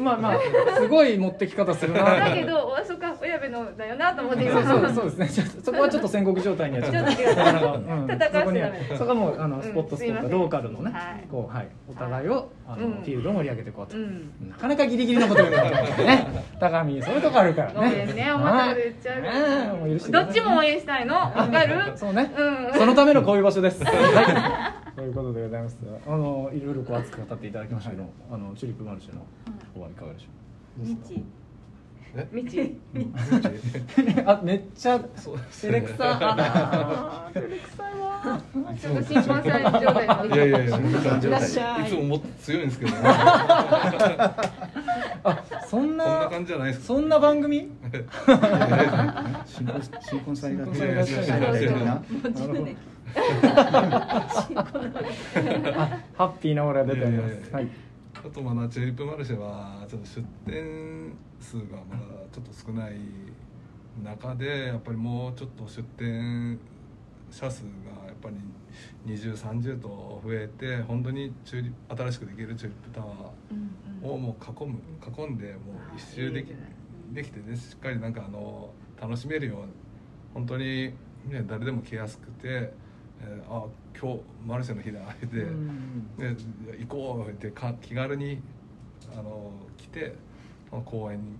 [0.00, 0.38] まあまあ、
[0.76, 2.04] すごい持ってき方するな。
[2.04, 5.44] だけどあそっか親部のだよなと思ってそう今そうそうですね。
[5.62, 7.10] そこはちょっと戦国状態にはちょっと。
[7.10, 7.78] 戦わ
[8.18, 9.62] せそこにはダメそこはもうあのうん。
[9.62, 12.92] スポットスポットローカルのねはい、こうはいお互いをあのうん。
[12.94, 13.96] フィールドを盛り上げていこうと。
[13.96, 14.00] う。
[14.00, 14.30] ん。
[14.50, 16.48] なかなかギリギリのこと言うからね。
[16.58, 17.74] 高見そういうとこあるからね。
[17.74, 18.32] ごめんね。
[18.32, 21.14] 思った言っちゃもう許してうどっちも応援したいの？
[21.14, 21.92] わかる？
[21.96, 22.32] そうね。
[22.36, 22.78] うん。
[22.78, 23.82] そのためのこういう場所です。
[23.86, 24.96] はい。
[24.96, 25.78] ということでございます。
[26.06, 29.20] あのいろいろこう熱く語っていただきましたけど、あのチューリップマルシェの
[29.74, 30.26] 方はいかがでしょ
[30.84, 31.22] 日
[32.32, 32.60] みち。
[32.60, 32.76] う。
[34.26, 36.18] あめっちゃ照れくさ。
[36.20, 38.40] あー照れくさいわ。
[38.80, 39.42] ちょっと新婚さん
[39.80, 40.80] 状態のいやいやいや、い
[41.88, 42.98] つも強いんですけどね。
[45.24, 46.80] あそんこんなな感じじゃないです。
[46.80, 47.70] かそんな番組？
[49.46, 50.94] 新婚新婚さんいらっしゃる
[56.16, 57.54] ハッピーなオーラ出ております。
[57.54, 57.68] はい
[58.24, 62.02] あとまだチューリップマルシェはちょっと出店数がまだ
[62.32, 62.94] ちょっと少ない
[64.02, 66.58] 中でやっぱりもうちょっと出店
[67.30, 68.36] 者数がやっぱり
[69.14, 75.58] 2030と増えて本当にチューリ新しくできるチューリップタワーをもう囲む囲んでも
[75.94, 76.52] う一周でき
[77.12, 79.72] できてねしっかりなんかあの楽しめるように
[80.34, 80.88] 本当に、
[81.26, 82.72] ね、誰でも来やすくて、
[83.22, 83.64] えーあ
[84.00, 86.16] 今日マルシェの日だって、うん。
[86.16, 86.36] で
[86.78, 88.40] 行こうってか気軽に
[89.12, 90.14] あの来て
[90.84, 91.36] 公園に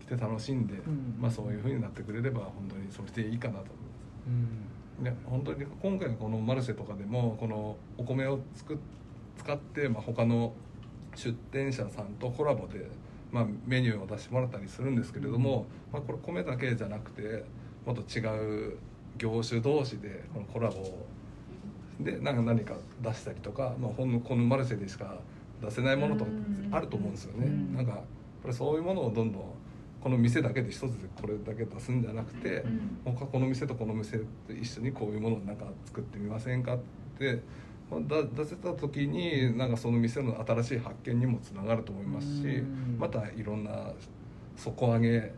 [0.00, 1.16] 来て楽しんで、ん。
[1.18, 5.02] まあ、そういうふうになってくれれば本当にそれでいいかなと思います。
[5.02, 8.78] ね、本当に今回のこのマルシェとかでもこのお米をつく
[9.38, 10.52] 使って、まあ、他の
[11.14, 12.88] 出店者さんとコラボで、
[13.30, 17.44] まあ、メニューを出してもらったりするんですけれども、まあ、これ米だけじゃなくて
[17.86, 18.76] もっと違う
[19.18, 20.98] 業種同士でこのコラボ
[22.00, 25.18] でなんか何か出したりとか、まあ、ほんのこのマルシェでしか
[25.60, 26.30] 出せないものとか
[26.70, 27.46] あると思うんですよね。
[27.46, 27.74] うん。
[27.74, 28.00] なんかやっ
[28.42, 29.42] ぱりそういうものをどんどん
[30.00, 32.64] この店だけで一つでこれだけ出すんじゃなくて、
[33.04, 36.78] 他この店とこの店と一緒にこういうものをなんか作ってみませんかっ
[37.18, 37.42] て
[37.90, 42.96] ま出せた時になんかその店の新しい発見にもつながると思いますしうん。
[42.98, 43.90] またいろんな
[44.56, 45.32] 底上げ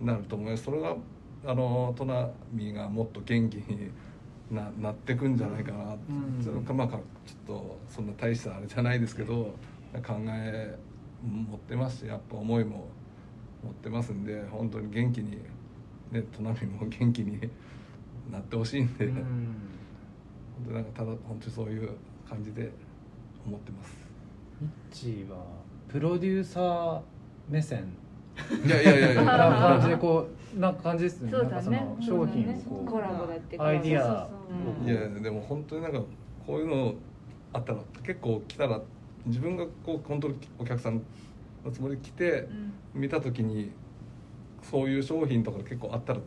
[0.00, 0.62] になると思います。
[0.62, 0.94] それが
[1.46, 3.90] あのトナミがもっと元気に
[4.50, 6.42] ななってくんじゃないかな、うん。
[6.42, 9.54] それかまあかちょっとそんな大したあれじゃないですけど
[10.06, 10.78] 考え
[11.24, 12.88] 持ってますしやっぱ思いも
[13.64, 15.38] 持ってますんで本当に元気に
[16.12, 17.40] ねトナミも元気に
[18.30, 19.14] なってほしいんで、うん。
[19.14, 19.24] 本
[20.68, 21.90] 当なんかただ本当にそういう
[22.28, 22.70] 感じで
[23.46, 23.96] 思ってます。
[24.60, 25.38] ミッチーは
[25.88, 27.00] プロデューサー
[27.48, 27.94] 目線
[28.64, 31.30] いやいやいやいなや感じでこうな感じですね。
[31.30, 31.50] そうだね。
[31.50, 34.28] なんかその商品をこうコラボだってアイディア。
[34.84, 36.00] いやでも本当になんか
[36.46, 36.94] こういうの
[37.52, 38.80] あったら結構来たら
[39.26, 41.02] 自分がこう本当にお客さん
[41.64, 42.48] のつもりで来て
[42.94, 43.72] 見た時に
[44.62, 46.20] そういう商品とか結構あったら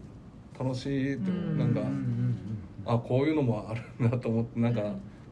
[0.59, 1.57] 楽しいってうん。
[1.57, 1.81] なんか
[2.85, 4.81] あこういうのもあるなと思ってなんか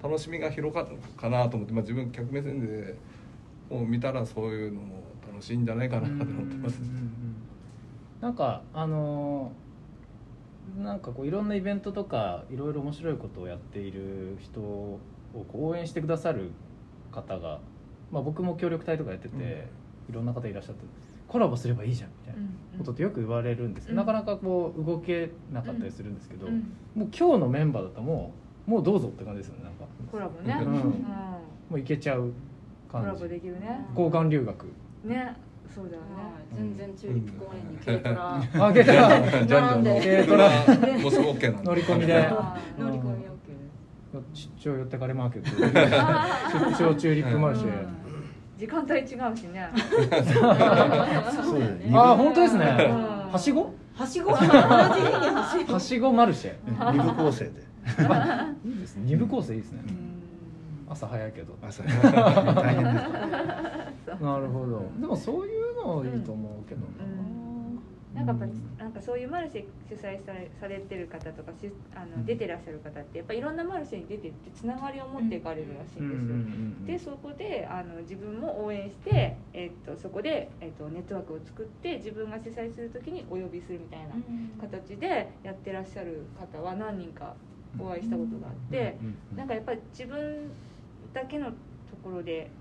[0.02, 2.96] 楽しみが広がるかなと思って、まあ、自分客目線で
[3.70, 5.04] こう見たらそういうのも
[5.38, 6.80] 楽しいんじゃないかなと思ってます。
[6.82, 7.36] うんうんうんうん。
[8.22, 9.68] なんかあのー
[10.84, 15.00] なんかこういろんなイベントとかいろいろ面白いことをやっている人を
[15.54, 16.52] 応援してくださる
[17.10, 17.60] 方が、
[18.12, 19.70] まあ、僕も協力隊とかやってて、
[20.10, 20.84] いろんな方いらっしゃって
[21.28, 22.42] コラボすればいいじゃんみたいな
[22.80, 24.06] ことってよく言われるんですけど、うん。
[24.06, 26.74] なかなかこう動けなかったりするんですけど、うん。
[26.96, 28.34] もう今日のメンバーだとも
[28.68, 29.86] うもうどうぞって感じですよねなんか。
[30.12, 30.60] コラボね。
[30.62, 30.74] うん。
[30.74, 30.82] うん。
[30.84, 30.98] も
[31.72, 32.34] ういけちゃう
[32.92, 33.86] コラボ感じできるね。
[33.92, 34.66] 交換留学
[35.08, 35.36] ね。
[35.74, 36.08] そうだよね。
[36.56, 38.42] 全然チューリップ公園に軽トラ
[38.74, 38.86] 軽
[40.28, 40.66] トラ
[41.64, 42.30] 乗り込みで。
[42.80, 43.38] 乗り込み OK
[44.34, 47.88] 出張寄ってかれマーケット出張チューリップマルシェ、
[48.58, 49.70] 時間帯違うしね。
[51.94, 52.66] ああ本当ですね。
[52.90, 53.32] うん。
[53.32, 53.76] はしご？
[53.94, 54.32] はしご？
[54.32, 56.56] はしごマルシェ。
[56.94, 57.52] 二部構成で。
[58.66, 59.04] いいですね。
[59.06, 60.17] 二部構成いいですね、うん
[60.90, 61.58] 朝早いけど。
[61.62, 64.90] 朝大変ですなるほど。
[65.00, 66.82] でもそういうのいいと思うけど
[68.16, 77.12] な、なんかやっぱなんかそういうマルシェ主催されされてる方とかしあの出てらっしゃる方ってやっぱいろんなマルシェに出てってつながりを持っていかれるらしいうんんですよ。
[77.12, 84.16] でそこであの自分も応援して、えっとそこで、えっとネットワークを作って自分が主催する時にお呼びするみたいな
[84.62, 87.36] 形でやってらっしゃる方は何人か
[87.78, 88.98] お会いしたことがあって、
[89.36, 90.50] なんかやっぱり自分
[91.18, 91.54] だけのと
[92.04, 92.52] ころで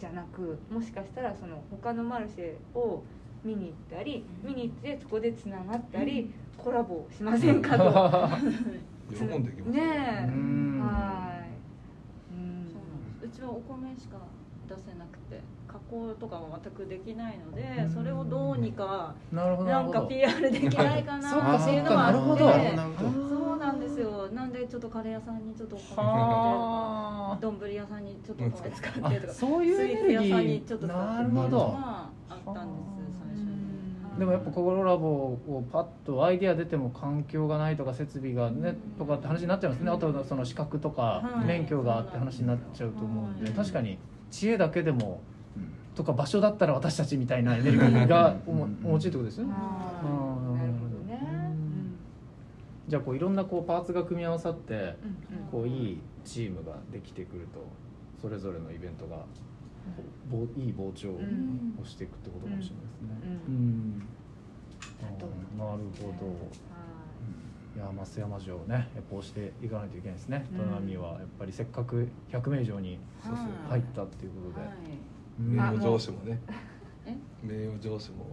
[0.00, 3.04] じゃなくもしかしたらその他のマルシェを
[3.44, 7.84] 見に行ったり見に行ってそこでつながったり、コラボしませんかと。
[9.12, 10.28] 喜んでいきますねえ。
[10.28, 10.80] うん。
[10.80, 11.44] は
[12.30, 12.70] い、うん。
[12.72, 13.26] そうなんです。
[13.26, 14.18] うちはお米しか
[14.68, 15.40] 出せなくて
[15.72, 17.90] 加工とかも全くできないのでうん。
[17.90, 22.76] それをどうにかなるほどななんか PR できないかなっていうのもあって
[23.28, 24.28] そうなんですよ。
[24.32, 26.02] なんでちょっとカレー屋さんにちょっとお米使って。
[26.02, 31.46] は丼屋さんにちょっと使あってとかそういうスイーツエネルギ屋さんにちょっとー使ってなるほど。
[31.46, 32.66] っていうのがあったん
[33.06, 33.46] です最初に。
[33.46, 33.62] はい
[34.18, 39.90] でもやっぱココラボをパッとアイデア出ても環境がないとか設備がねとかって話になっちゃうんですね。
[39.90, 41.46] あとその資格とかはい。
[41.46, 43.52] 免許があって話になっちゃうと思うんではい。
[43.54, 43.98] 確かに
[44.30, 45.20] 知恵だけでも
[45.94, 49.52] とか場所だったら私たちみたいなエネルギーがおもお持ちってことですよね。
[49.52, 49.62] はい
[50.58, 51.94] なるほどね、うん。
[52.88, 54.96] じゃあこういろんなこうパーツが組み合わさって
[55.50, 57.66] こういいチームができてくると
[58.20, 59.16] それぞれのイベントが
[60.30, 63.56] ぼいい膨張をうんしていくってことかもしれないですね。
[65.58, 66.26] なるほど。
[67.74, 67.78] い。
[67.78, 70.46] や増山城ねやっぱこうしていかないといけないですね。
[70.52, 70.58] うん。
[70.58, 72.98] トナミはやっぱりせっかく100名以上に
[73.68, 74.66] 入ったっていうことで。
[74.66, 74.68] はい。
[74.68, 75.01] うん
[75.38, 76.38] 名誉上司もね。
[77.06, 77.16] え？
[77.42, 78.26] 名誉上司も。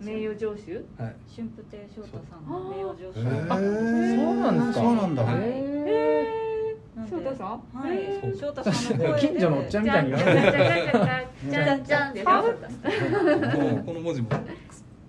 [0.00, 1.16] 名誉上手はい。
[1.34, 3.18] 春風亭昇太さんの名誉上司。
[3.48, 3.60] あそ
[4.32, 4.84] うなんですか？
[4.84, 5.22] そうなんだ。
[5.22, 6.76] はいえ
[7.08, 7.48] 翔太さん？
[7.48, 8.36] はい。
[8.38, 9.28] 翔太さんの声で。
[9.28, 11.22] 近所のおっちゃんみたいに言わな。
[11.48, 12.82] じゃんじゃんじゃんじゃんじゃん
[13.40, 14.28] でしょもうこの文字も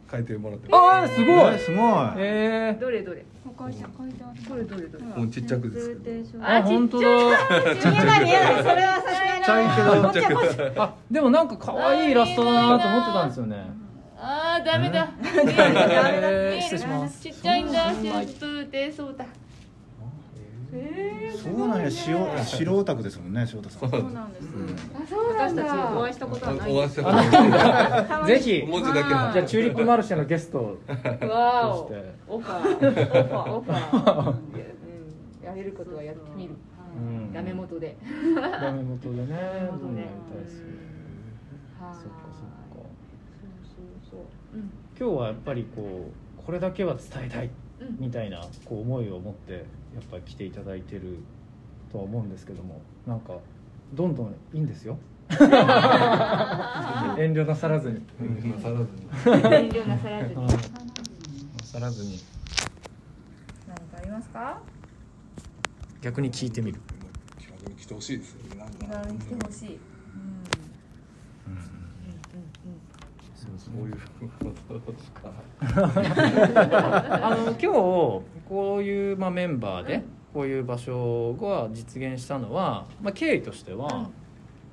[0.09, 1.55] 書いてもらってああすごい。
[1.55, 1.57] え。
[1.59, 1.83] すごい。
[2.17, 2.79] ええ。
[2.79, 3.25] どれどれ？
[3.57, 5.03] どれどれどれ？
[5.05, 7.07] もうちっちゃくですあ本当だ。
[7.07, 7.13] 見
[7.97, 8.23] えない。
[8.23, 8.63] 見えない。
[8.63, 12.11] それはさすがにちっちはこっちあでもなんか可愛い。
[12.11, 13.65] イラストだなと思ってたんですよね。
[14.19, 17.63] あーダメだえー失礼しますちっちゃい。
[17.63, 19.23] んだ春風亭昇太
[20.73, 23.89] えーそうなんや白白オタクですもんね翔太さん。
[23.89, 24.47] そうなんです。
[24.93, 26.71] あそうなん私たちおだ会いしたことはない。
[26.71, 28.27] お会いしたことない。
[28.27, 30.77] ぜひ文字だけはいじゃあチューリップマルシェのゲスト
[31.27, 32.13] わおオファー。
[32.27, 34.29] オファーオファー。
[34.29, 35.45] うん。
[35.45, 36.55] やれることはやってみる。
[36.97, 37.31] うん。
[37.33, 37.95] ダメ元で。
[38.35, 39.21] ダメ元で。
[39.25, 40.49] ねやりたいで。
[40.49, 40.63] す
[41.79, 42.57] はそっかそっか。
[42.73, 42.85] そう
[44.11, 46.09] そうそううん今日はやっぱりこ
[46.41, 47.45] うこれだけは伝えたい。
[47.45, 47.51] うん
[47.99, 49.63] みたいなこう思いを持って
[49.97, 51.17] やっぱり来ていただいてる
[51.91, 53.33] とは思うんですけどもなんか
[53.93, 54.97] どんどんいいんですよ。
[55.29, 55.37] 遠
[57.33, 58.01] 慮なさらずに。
[58.43, 58.89] 今さらずに。
[59.55, 60.35] 遠慮なさらずに。
[60.35, 60.53] うんな
[61.63, 62.19] さらずに。
[63.67, 64.61] 何かありますか？
[66.01, 66.79] 逆に聞いてみる。
[67.39, 68.39] 気軽に来てほしいですよ
[69.11, 69.79] に来てほしい
[73.37, 73.99] そういう
[74.39, 75.31] ことですか
[77.21, 78.23] あの今日こ
[78.79, 84.09] ういう、まあ、メンバーでこういう場所が実現したのは、まあ、経緯としては、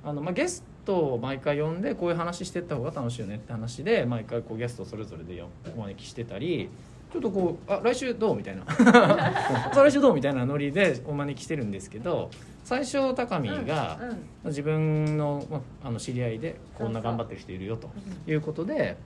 [0.03, 6.69] あのまあ、ゲストを毎回呼んでこういう話していった方が楽しいよねって話で毎回こうゲストそれぞれでお招きしてたり
[7.11, 8.63] ちょっとこう「あ来週どう?」みたいな
[9.73, 12.29] 「再来週どう?」みたいなノリでお招きしてるんですけど
[12.63, 14.17] 最初高見がうんうん。
[14.45, 17.89] 自分の,、まあ、あの知り合いでこんな頑張ってる人いるよと
[18.27, 18.97] いうことで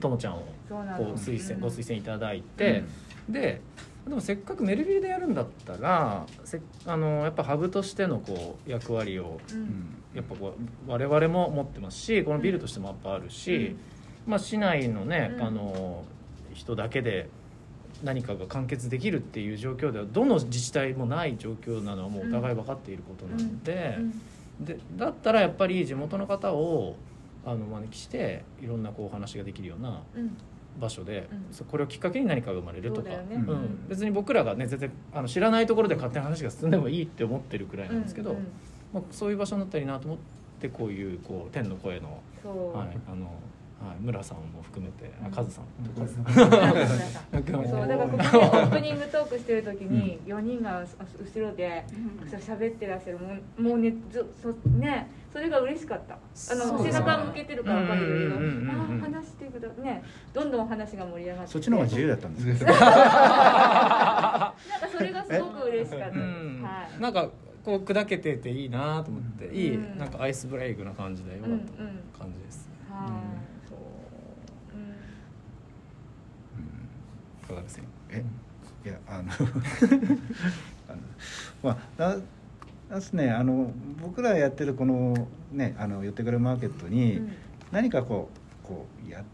[0.00, 0.78] ともちゃんをこう
[1.14, 1.60] 推薦うん。
[1.60, 2.84] ご推薦いただいて、
[3.28, 3.60] で
[4.06, 9.96] でもせっかくメルビルでやるんだったらせあのやっぱハブとしてのこう役割をうん。
[10.14, 10.54] やっぱこ
[10.86, 13.76] う我々も持ってますしこのビルとしてもやっぱあるし、
[14.26, 15.42] まあ、市内のね、うん。
[15.42, 16.04] あの
[16.56, 17.28] 人だけで
[18.04, 23.98] 何かが完結できるっていう状況ではどの自治体もない状況なのはもうお互い分かっていることなので,、
[24.60, 26.96] でだったらやっぱり地元の方を
[27.44, 30.36] あのお招きしていろんなこうお話ができるようなうん。
[30.78, 31.66] 場所で、うん。
[31.66, 33.08] これをきっかけに何かが生まれるとか。
[33.08, 33.26] ね。
[33.30, 33.86] うん。
[33.88, 38.46] 別に僕らがね全然あの知らないところで勝手な話が進んでもいいって思ってるくらいなんですけど、うんうん
[38.92, 40.18] まあ、そういう場所になったらいいなと思っ
[40.60, 43.30] てこういうこう天の声の,、はいあの
[43.78, 45.64] はい、村さんも含めてあカズさん
[46.34, 51.84] そうだからここでオープニングトークしてる時に 4人が後ろで
[52.30, 56.14] そう喋ってらっしゃるもうもうねずそねそれが嬉しかった。
[56.14, 56.18] あ
[56.54, 59.02] の背中向けてるから分かるけどうんうんうんうんうん。
[59.02, 60.02] あ話してくだね
[60.32, 61.52] どんどん話が盛り上がって。
[61.52, 64.54] そっちの方が自由だったんです なんか
[64.90, 66.06] それがすごく嬉しかった。
[66.06, 66.12] は
[66.98, 67.02] い。
[67.02, 67.28] なんか
[67.62, 69.98] こう砕けてていいなと思って、いいうん。
[69.98, 71.64] なんかアイスブレイクな感じでよかったうんうん。
[72.18, 73.10] 感じです、はい、
[77.46, 78.24] そう、いかがですかえ？
[78.84, 79.32] いやあの
[80.88, 80.98] あの
[81.62, 82.16] まあな
[82.88, 87.28] なんすねあの僕らやってるこのねあの寄ってくるマーケットうにん。
[87.72, 88.30] 何かこ
[88.64, 89.24] うこうや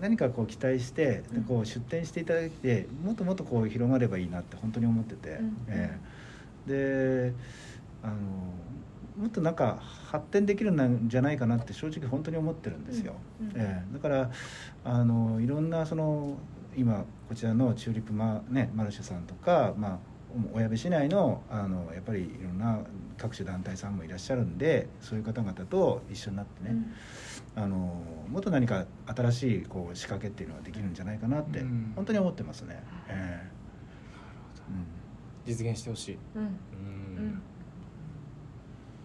[0.00, 5.56] 何かこう期待してでこう出店していただいてもっともっとこう広がればいいなって本当に思ってて、うん。
[5.68, 6.00] え
[6.66, 7.30] え。
[7.30, 7.32] で
[8.02, 8.14] あの
[9.16, 13.14] もっとなんか発展できるんじゃないかなって正直本当に思ってるんですよ。
[13.40, 13.46] うん。
[13.48, 13.52] うん。
[13.56, 13.94] ええ。
[13.94, 14.30] だから
[14.84, 16.36] あのいろんなその
[16.76, 19.98] 今こちらのチューリップマ,、ね、マルシェさんとか、まあ、
[20.54, 22.80] お親部市内のあのやっぱりいろんな
[23.18, 26.76] 各種団体さんもいらっしゃるんでそういう方々と一緒になってね、
[27.54, 27.76] あの
[28.28, 31.92] もっと何か新しいこう仕掛けっていうのができるんじゃないかなって、うん。
[31.94, 32.82] 本当に思ってますね。
[33.08, 33.52] ええ。
[35.44, 36.18] 実現してほしい。
[36.34, 36.42] うん。
[36.42, 36.48] うん。
[36.48, 36.50] う
[37.20, 37.42] ん。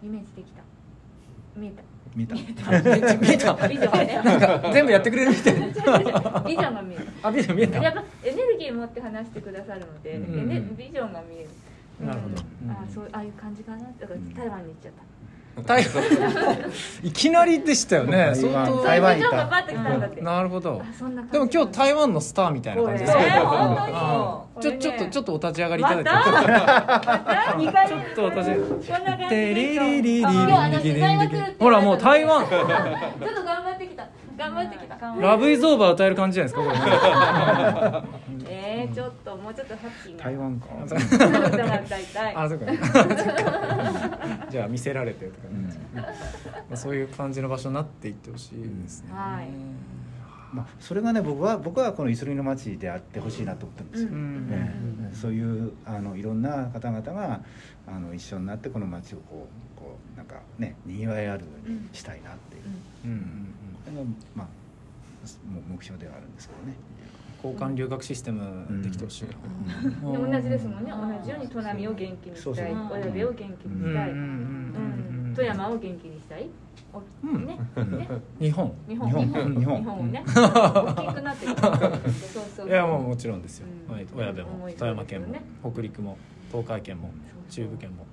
[0.04, 0.62] イメージできた。
[1.56, 1.82] 見えた
[2.18, 2.34] 見た。
[2.36, 3.14] 見えた。
[3.18, 5.52] ビジョンがねなんか全部やってくれるみた。
[5.52, 9.82] いなビジョンが見えるあ見えた見えたやっぱエネルギー持って話してくださる。
[9.82, 11.50] ので、うビジョンが見える、
[12.06, 12.36] なるほど。
[12.64, 12.72] うん。
[12.72, 13.78] あそうああいう感じかな。
[14.00, 14.34] だからうん。
[14.34, 15.04] 台湾に行っちゃった
[15.66, 15.84] 台
[17.04, 20.22] いきなりでしたよね台湾相当台湾行った。
[20.22, 20.82] なるほど。
[21.32, 23.42] でも今日台湾のスターみたいな感じですけど、これね。
[23.94, 24.90] あ本当にそう。
[24.90, 26.10] ちょちょっとちょっとお立ち上がりいただいて。
[26.10, 26.32] また？
[27.58, 28.30] まちょっと
[29.30, 34.08] リリリリリ今日あの取材が来るってほらもう台湾ちょっと頑張ってきた
[34.38, 35.16] 頑張ってきた。
[35.16, 38.06] ラブイズオーバー歌える感じじゃないですかこ
[38.46, 40.24] れ えー、ちょっともうちょっとハッピーな。
[40.24, 40.68] 台湾か。
[42.44, 42.66] あそうか。
[44.50, 46.04] じゃあ見せられてとかね、ま
[46.74, 49.48] あ、そういう感じの場所になっていってほしいですね、はい。
[50.54, 54.48] まあ、それがね僕は僕はこのイスリの街であってほしいなと思ったんですよ、うん。
[54.52, 54.74] え
[55.12, 57.42] えそういうあのいろんな方々が
[57.88, 62.64] あの一緒になってこの街をこうこうなんかねにぎわいあるようにしたいなっていう、
[63.06, 63.12] うん。
[63.12, 63.57] うん
[64.36, 64.48] まあ
[65.52, 66.76] も目標ではあるんですけどね。
[67.44, 69.36] 交換留学システムできてほしい、で
[70.18, 70.92] も同じですもんね。
[70.92, 72.54] 同じように砺波を元気にしたい。
[72.56, 76.50] 親部を元気にしたい、うんうんうんうん富山を元気にしたい。
[76.92, 77.46] おうん。
[77.46, 77.60] ね。
[77.76, 78.00] うん。
[78.00, 78.08] ね。
[78.40, 78.74] 日本。
[78.90, 79.08] 日本。
[79.08, 79.54] 日本。
[79.54, 80.12] 日日本。
[80.12, 80.24] ね。
[80.26, 80.32] 大
[80.96, 81.56] きくなってる。
[81.56, 83.68] そうそういやもうもちろんですよ、
[84.16, 86.18] 親部も思い富山県も、ね北陸も
[86.52, 87.12] 東海県も
[87.50, 88.06] そう中部県も。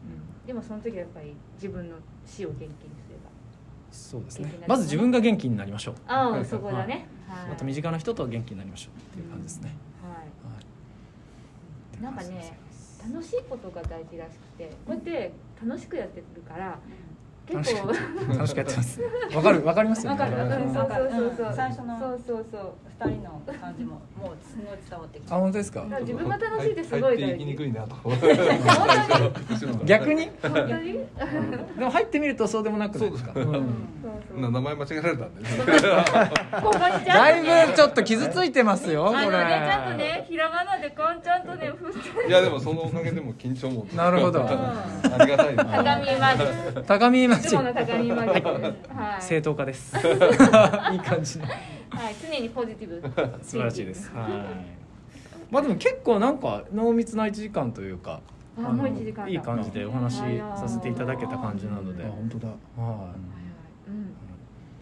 [0.47, 1.97] でもその時はやっぱり自分の
[2.27, 2.69] 死を元気に
[3.95, 4.53] そうですね。
[4.67, 5.95] まず自分が元気になりましょう。
[6.07, 7.07] ああそこだね。
[7.29, 7.49] はい。
[7.51, 12.01] また身近な人と元気になりましょうっていう感じですね、ははい。
[12.01, 12.59] いなんかね
[13.13, 14.71] 楽しいことが大事らしくて。
[14.87, 15.33] こうやって
[15.65, 16.79] 楽しくやってるから
[17.47, 17.89] 結構。
[18.35, 19.01] 楽しくやってます。
[19.35, 20.21] わかるわかりますよね。
[20.21, 20.41] わかる。
[20.43, 21.53] わかるうんそうそうそう。
[21.55, 21.99] 最初の。
[21.99, 22.73] そうそうそう。
[23.07, 25.85] 二人の感じももうすごい伝わってきあた本当ですか？
[26.03, 27.25] 自分が楽しいってすごい大事。
[27.25, 27.97] 入っていきにくいなと。
[29.85, 30.31] 逆に？
[30.43, 30.93] 本当に？
[31.79, 33.33] でも入ってみるとそうでもなくないですか？
[33.35, 33.63] そうですかん。
[33.63, 33.69] そ
[34.09, 34.41] うそう。
[34.41, 35.49] な名前間違えられたんでだ
[37.33, 37.65] ね。
[37.65, 43.87] いぶちょっと傷ついてますよこれあのねちゃんとねひらがなでこんちゃんとね振っていやでもそのおかげでも緊張も。
[43.95, 44.41] なるほど。
[44.45, 44.87] あ
[45.25, 46.45] りがたい高見マジ
[46.87, 49.23] 高見つものはい。
[49.23, 49.97] 正当化です。
[49.99, 50.01] い
[50.97, 53.43] い感じのはい常にポジティブ。
[53.43, 54.11] 素晴らしいです。
[54.11, 54.31] はい。
[55.51, 58.21] まあでも結構なんか濃密な1時間というか
[58.59, 59.29] あのもう1時間だ。
[59.29, 60.19] いい感じでお話し
[60.57, 62.05] させていただけた感じなので。
[62.05, 62.49] あ本当だ。
[62.49, 62.55] は
[63.87, 63.91] い。
[63.91, 64.15] うん。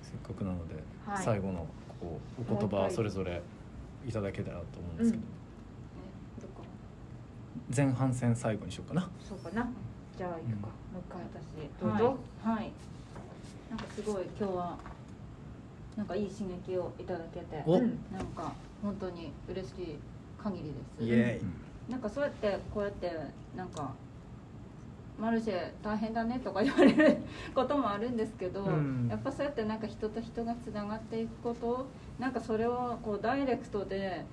[0.02, 0.74] せっかくなので、
[1.06, 1.24] はい。
[1.24, 1.66] 最後の
[2.00, 3.42] こうお言葉それぞれ
[4.06, 5.24] いただけたらと思うんですけど、
[7.74, 9.08] 前半戦最後にしようかな。
[9.20, 9.68] そうかな。
[10.16, 11.98] じゃあ行くかもう一回私どうはい。
[12.00, 12.72] ぞ、はい。
[13.70, 14.78] なんかすごい今日は
[15.96, 17.78] なんかいい刺激をいただけてお。
[17.78, 19.98] うんなんか本当に嬉しい
[20.42, 21.04] 限りです。
[21.04, 21.40] イエ
[21.88, 23.10] なんかそうやってこうやって
[23.56, 23.94] なんか
[25.18, 27.18] マルシェ大変だねとか言われる
[27.54, 29.06] こともあるんですけど、うん。
[29.08, 31.86] やっぱそうやってなんか人と人がつながっていくこと
[32.18, 34.24] なんかそれをこうダイレクトで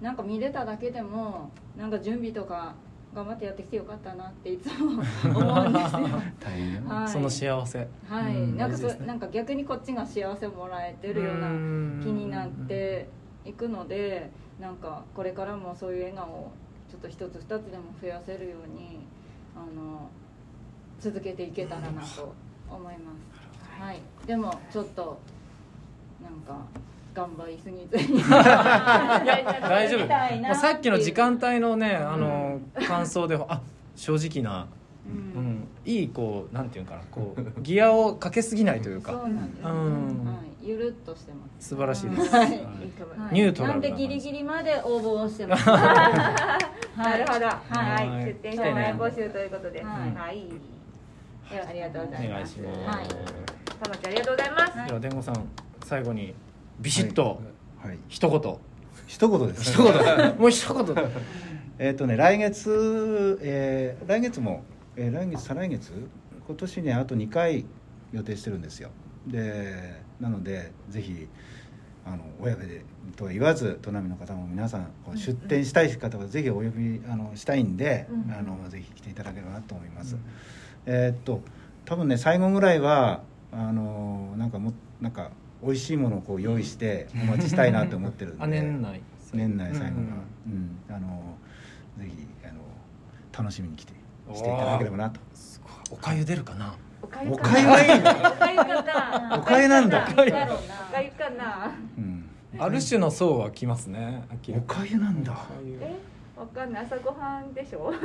[0.00, 2.74] なんか見れただけでもなんか準備とか
[3.16, 5.00] 頑張ってやってきてよかったなっていつも
[5.40, 6.00] 思うんですよ。
[6.38, 6.84] 大変。
[6.84, 7.88] はい、その幸せ。
[8.06, 11.48] はい、うんなんかそねなんか逆にこっちが幸せをもらえてるような
[12.04, 13.08] 気になって
[13.46, 16.52] いくのでなんかこれからもそういう笑顔を
[16.90, 18.98] ちょっと一つ二つでも増やせるように
[19.56, 20.10] あの
[21.00, 22.34] 続けていけたらなと
[22.70, 23.80] 思います。
[23.80, 25.18] はい、でもちょっと
[26.22, 26.66] なんか
[27.16, 28.22] 頑張りすぎずに。
[28.28, 30.06] 大丈夫。
[30.42, 33.62] まあさっきの時間帯のねあの感想であ
[33.96, 34.66] 正直な、
[35.06, 40.26] ううんん、いいこうなんていうのかなこうギアをかけすぎないというそうかなんです、うん。
[40.26, 41.68] はい、ゆるっとしてます。
[41.70, 42.48] 素晴らしいです、はい。
[43.32, 45.66] ニュートラルなんでギリギリまで応募をしてます。
[45.66, 48.24] なるほどはい、はい。
[48.26, 49.82] 出店者前募集ということで。
[49.82, 50.38] ははい。
[50.38, 50.50] い、
[51.50, 53.08] ではありがとうございお願ますいします、はい。
[53.08, 55.48] たまちゃんありがとうございます、はいでは伝言さん
[55.84, 56.34] 最後に
[56.80, 57.40] ビシッと
[57.82, 57.98] はい。
[58.08, 58.56] 一言、
[59.06, 59.72] 一言です。
[59.72, 59.92] 一言。
[60.38, 60.96] もう一言。
[61.78, 64.62] えっとね来月、えー来月も、
[64.96, 65.92] えー来月再来月
[66.46, 67.66] 今年ねあと2回
[68.12, 68.90] 予定してるんですよ。
[69.26, 71.28] でなのでぜひ
[72.06, 72.84] あの親部で
[73.16, 80.16] とは言わず砺波の方も皆さんこう出店したい方はぜひお呼びあのしたいんで、うんあのぜひ来ていただければなと思います、
[80.86, 81.42] えーっと
[81.84, 83.22] 多分ね最後ぐらいは
[83.52, 85.30] あのなんかもなんか
[85.62, 88.42] 美味しいものをこう用意してお待ちしたいなと思ってるんで。
[88.44, 89.00] あ年内。
[89.32, 89.94] 年内最後が、う
[90.46, 90.78] うんん。
[90.88, 91.36] あの
[91.98, 92.60] ぜひあの
[93.36, 93.92] 楽しみに来て
[94.34, 95.20] していただければなと。
[95.34, 95.72] すごい。
[95.90, 96.74] おかゆ出るかな？
[97.02, 100.08] おかゆおかいいんだ、おかゆかなんだ。
[100.08, 100.22] おか
[101.02, 101.70] ゆかな。
[101.96, 102.28] うん、
[102.58, 105.36] ある種の層は来ますね明らおかゆなんだ。
[105.80, 105.96] え？
[106.36, 106.84] わかんない。
[106.84, 107.90] 朝ごはんでしょ？
[107.96, 107.98] な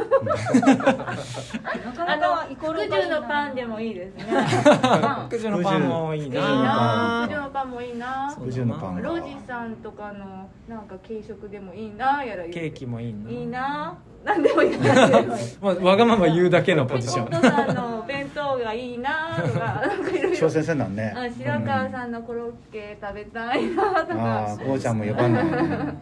[1.94, 2.18] かあな。
[2.18, 4.24] かの福寿のパンでもいいですね。
[5.28, 8.34] 福寿のパンもいいいいなな福寿のパンもいいな。
[8.34, 13.30] 福寿のパンはロジさんとかのなんか軽食でもいいなやらケーキもいいな。
[13.30, 13.98] いいな。
[14.24, 15.26] 何でも言わない
[15.60, 19.10] まあ、わがまま言うだけのポジショお父ンさんの弁当がいいな
[19.44, 20.48] とかなんかいろいろ。
[20.48, 21.14] 挑戦せんなんね。
[21.18, 25.98] あ白川さんのコロッケ食べたいなとあかあこうちゃんも呼ばんないね、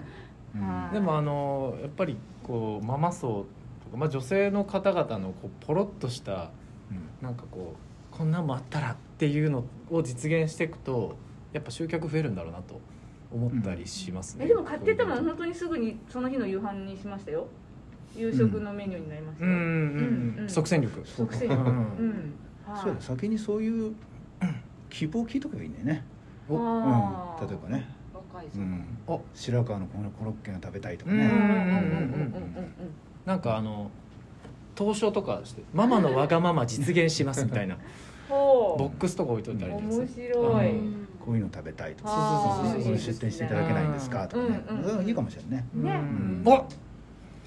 [0.94, 3.46] でもあのやっぱりこうママ層
[3.84, 6.52] とか、まあ、女性の方々のこうポロッとした
[7.22, 11.16] なんかこうこんなんもあったらっていうのを実現していくと
[11.54, 12.82] やっぱ集客増えるんだろうなと
[13.32, 17.48] 思ったりしますね、えでも買ってたもん本当にすぐにその日の夕飯にしましたよ。
[18.16, 19.46] 夕食のメニューになりました。
[19.46, 19.58] ようん。
[19.58, 19.64] うん。
[19.64, 20.50] うん、うん。
[20.50, 21.02] 即戦力。
[21.06, 21.62] 即戦力。
[21.62, 22.34] うん。
[22.76, 23.96] そうだ先にそういう
[24.90, 26.04] 希望を聞いとけばいいんだよね、
[26.50, 26.56] お。
[26.56, 27.88] うん、例えばね、
[28.40, 31.32] 若いぞうん、お白川のこのコロッケが食べたいとかうんね、うん。
[31.32, 32.74] うんうんうんうん
[33.26, 33.92] なんかあの
[34.76, 37.78] 投書とかして「ママのわがまま実現します」みたいな。
[38.30, 40.72] ボックスとか置いといたらいいんです面よ白い。
[40.72, 41.08] うん。
[41.20, 42.12] こういうの食べたいとか。
[42.14, 42.74] あー。
[42.74, 45.96] そうそうそう出店していただけないんですかとかね、うんうんいいかもしれないね、ね。
[45.96, 46.44] うん。
[46.46, 46.66] お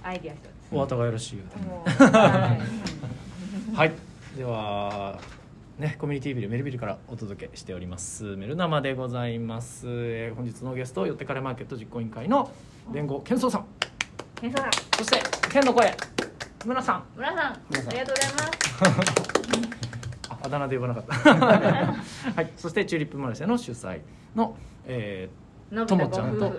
[0.03, 0.51] アイディア一つ。
[0.73, 1.45] お後がよろしいよ。
[1.47, 2.05] うで
[3.77, 3.93] はい。
[4.37, 5.19] では
[5.79, 8.37] ねコミュニティビルメルビルからお届けしております。
[8.37, 12.51] メルナマでございます、えー本日のゲストよってカレーマーケット実行委員会の
[12.93, 13.67] 連合健三さん。
[14.41, 14.73] 健三さん。
[14.99, 15.95] そして天の声
[16.65, 17.05] 村さん。
[17.17, 17.39] 村さん。
[17.41, 17.93] あ村さん。
[17.93, 19.13] りがとうございます。
[20.31, 21.15] ああだ名で呼ばなかった。
[22.35, 22.51] はい。
[22.57, 24.01] そしてチューリップマルシェの主催
[24.35, 24.57] の
[24.87, 26.53] えーともちゃんと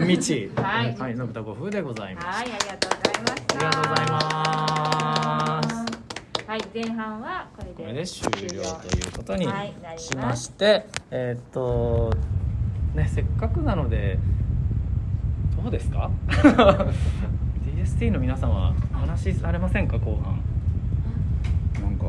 [0.00, 0.50] みち。
[0.56, 0.96] はい。
[0.96, 1.14] はい。
[1.16, 2.26] のぶたご夫婦でございます。
[2.26, 3.56] はい、ありがとうございました。
[3.56, 5.57] ありがとうございます
[6.48, 7.82] はい、前半はこれで。
[7.82, 9.46] これで終了ということに
[9.98, 12.10] しまして、えーっと
[12.94, 14.18] ねせっかくなので
[15.62, 16.10] どうですか？
[17.76, 19.98] DST の皆さんは話されませんか？
[19.98, 20.40] 後半
[21.82, 22.06] なんか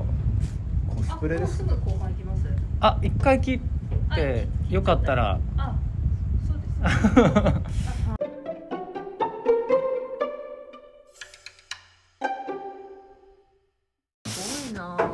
[0.95, 2.45] コスプレですぐ後半行きます。
[2.79, 3.61] あ一回聞い
[4.15, 5.75] てよかったらあ、
[6.47, 7.61] そうです、ね。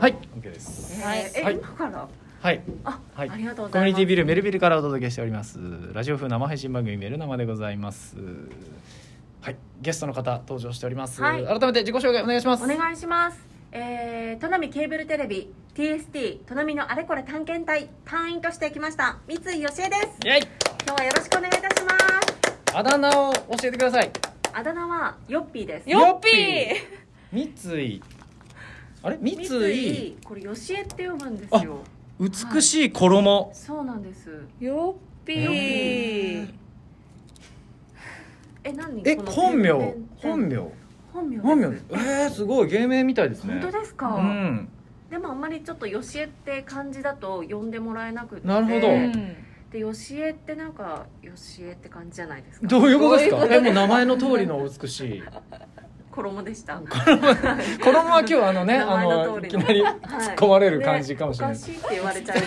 [0.06, 0.16] はい。
[0.40, 1.02] OK です。
[1.02, 1.32] はい。
[1.34, 1.56] え、はい。
[1.56, 2.08] 今から？
[2.40, 2.62] はい。
[2.84, 3.30] あ、はい。
[3.32, 3.90] ありがとうごコざいます。
[3.90, 5.58] ミュニティビルメルビルからお届けしております。
[5.94, 8.16] ラジオ風生配信番組メル生でございます。
[9.42, 9.56] はい。
[9.82, 11.44] ゲストの方登場しております、はい。
[11.44, 12.64] 改めて自己紹介お願いします。
[12.64, 13.40] お願いします。
[13.72, 20.20] えー、砺波ケーブルテレビ TST 砺波のあれこれ探検隊隊員として来ました三井よしえです。
[20.24, 20.42] イエイ。
[20.86, 22.78] 今日はよろしくお願いいたします。
[22.78, 24.12] あだ名を教えてください。
[24.54, 25.90] あだ名はヨッピーです。
[25.90, 26.76] よっぴー。
[27.32, 27.42] 三
[27.82, 28.02] 井
[29.06, 29.20] あれ？
[29.22, 30.18] 三井三井。
[30.24, 31.78] これよしえって読むんですよ。
[32.20, 34.32] 美しい衣、そうなんです。
[34.60, 36.54] よっぴー。
[38.64, 39.04] え、何？
[39.06, 39.72] え本名？
[40.18, 40.58] 本名？
[41.14, 41.44] 本名です。
[41.44, 41.70] 本名？
[41.70, 43.60] ですえー、すごい芸名みたいですね。
[43.62, 44.08] 本当ですか？
[44.16, 44.68] うん。
[45.12, 48.48] でもあんまりちょっとよしえって漢字だと呼んでもらえなくて。
[48.48, 48.90] なるほど。
[48.90, 49.36] うん
[49.72, 52.68] でよしえってなんかよしえって感じじゃないですか？
[52.68, 53.46] どういうことですか？
[53.54, 55.24] えもう名前の通りの美しい
[56.16, 56.80] 衣でした。
[57.84, 62.38] 衣は今日あのね名あ前のいきなり突っ込まれる感じかもしれない、おかしいって言われちゃい。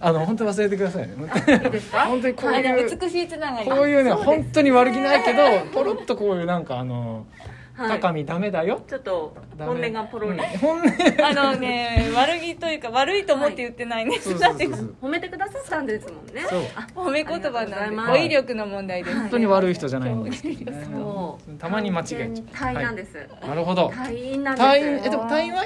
[0.00, 2.00] あの本当忘れてくださいねいいですか？
[2.06, 3.70] 本当にこういう美しいつながり。
[3.70, 5.42] こういうね本当に悪気ないけど
[5.72, 7.24] ポロッとこういうなんかあの
[7.76, 8.00] はい。
[8.00, 8.82] 高見ダメだよ。
[8.86, 10.58] ちょっと本音がポロリ、うん。
[10.58, 10.84] 本音。
[11.24, 14.16] あのね、 悪気というか悪いと思って言ってないね。
[14.18, 16.42] 褒めてくださったんですもんね。
[16.94, 17.96] 褒め言葉なんで。
[17.96, 19.18] 語彙力の問題です。
[19.18, 20.86] 本当に悪い人じゃないんですけどね
[21.58, 22.74] たまに間違えちゃう。
[22.74, 23.90] なんです、なるほど。
[23.94, 25.64] 隊員なんですえでも隊員は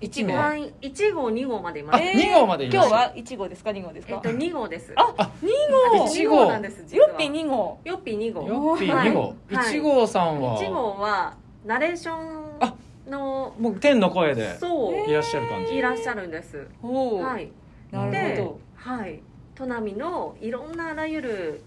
[0.00, 0.32] 一号。
[0.32, 2.00] 隊員1号2号までいます。
[2.00, 3.72] あ二号まで今日は一号ですか？
[3.72, 4.14] 二号ですか？
[4.14, 4.28] えっと。
[4.30, 4.92] 2号です。
[4.94, 5.50] あ、二
[5.98, 6.06] 号。
[6.06, 7.78] 一2号なんですよっぴ二号。
[7.84, 8.42] よっぴ2号。
[8.46, 9.20] よっぴはい2号。
[9.22, 9.34] はい。
[9.74, 10.56] 1号さんは。
[10.60, 11.34] 1号は
[11.68, 12.14] ナレーショ
[12.60, 12.74] あ
[13.06, 15.76] ンのもう天の声でそういらっしゃる感じ。
[15.76, 16.66] いらっしゃるんです。
[16.82, 17.20] おお。
[17.20, 17.52] はい。
[17.90, 19.20] なるでほはい。
[19.54, 21.62] 砺波のいろんなあらゆる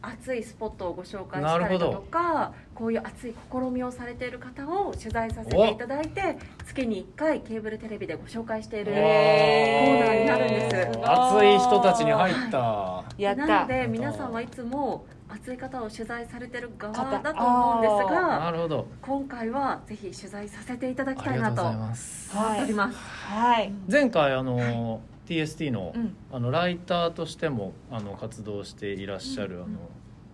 [0.00, 1.92] 熱いスポットをご紹介したりだなるほど。
[1.92, 10.76] とかこういう熱い試みをされている方を取材させていただいて月に1回ケーブルテレビでご紹介しているわコーナーになるんです。
[11.02, 12.50] 熱い人たちに入った。
[12.50, 13.04] ど。
[13.18, 13.46] やった。
[13.46, 15.04] なので皆さんはいつも
[15.34, 18.86] 熱い方を取材されてる側方だと思うんですながるほど。
[19.00, 22.36] 今回はぜひ取材させていただきあたいなとりがとうござい思ます。
[22.36, 22.98] っております。
[22.98, 23.72] はい。
[23.90, 26.16] 前回あの TST のうん。
[26.30, 29.66] あのライターとしてもあの活動していらっしゃるあの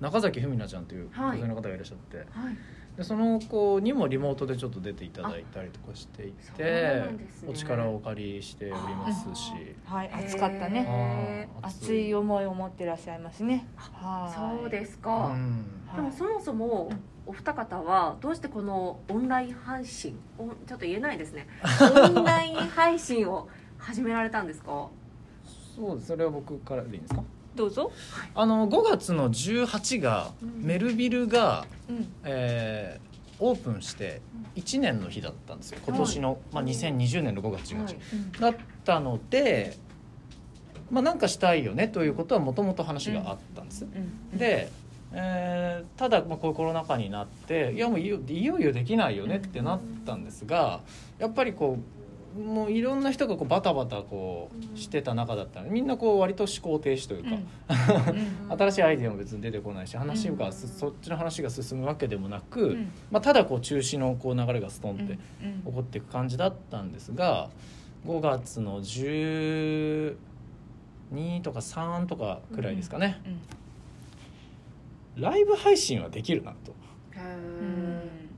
[0.00, 1.38] 中崎文奈ちゃんというはい。
[1.38, 2.16] 女性の方がいらっしゃって。
[2.16, 2.26] はい
[2.98, 7.28] でその子にもリモートでちょっと出ていただいたりとかしていてね。
[7.46, 9.52] お力をお借りしておりますし。
[9.84, 10.10] はい。
[10.12, 11.48] 暑かったね。
[11.62, 13.68] 熱い思いを持ってらっしゃいますね。
[13.76, 14.60] はい。
[14.60, 15.64] そうですうか、ん。
[15.94, 16.90] でもそもそも
[17.24, 21.46] お二方はどうしてこのオンライン配信おちょっと言えないですね。
[22.16, 24.88] オンライン配信を始められたんですか？
[25.76, 27.22] そうですそれは僕からでいいんですか？
[27.58, 27.92] どうぞ。
[28.34, 30.64] あの5月の18がうん。
[30.64, 32.12] メルビルが、うん。
[32.24, 33.08] えー
[33.40, 34.20] オープンして
[34.56, 35.78] 1年の日だったんですよ。
[35.86, 37.86] 今年の、まあ、2020年の5月18
[38.32, 39.76] 日、だったので、
[40.90, 43.86] まあ、なんかしたいよねということはもともと話があったんです、
[44.34, 44.70] で、
[45.12, 50.80] えーただまあこういうコロナ禍になっていやもういよいよいよできないよねってなったんですが
[51.18, 51.97] やっぱりこう
[52.36, 55.66] もういろんな人がこうバタバタこうしてた中だったの。
[55.66, 57.30] でみんなこう割と思考停止というか、
[58.56, 62.78] 新しいアイデアも別に出てこないし話がす、そっちの話が進むわけでもなく、
[63.10, 65.18] まあ、ただこう中止のこう流れがストンって
[65.66, 67.50] 起こっていく感じだったんですが
[68.06, 70.16] 5月の12
[71.42, 73.20] とか3とかくらいですかね、
[75.16, 76.72] ライブ配信はできるなと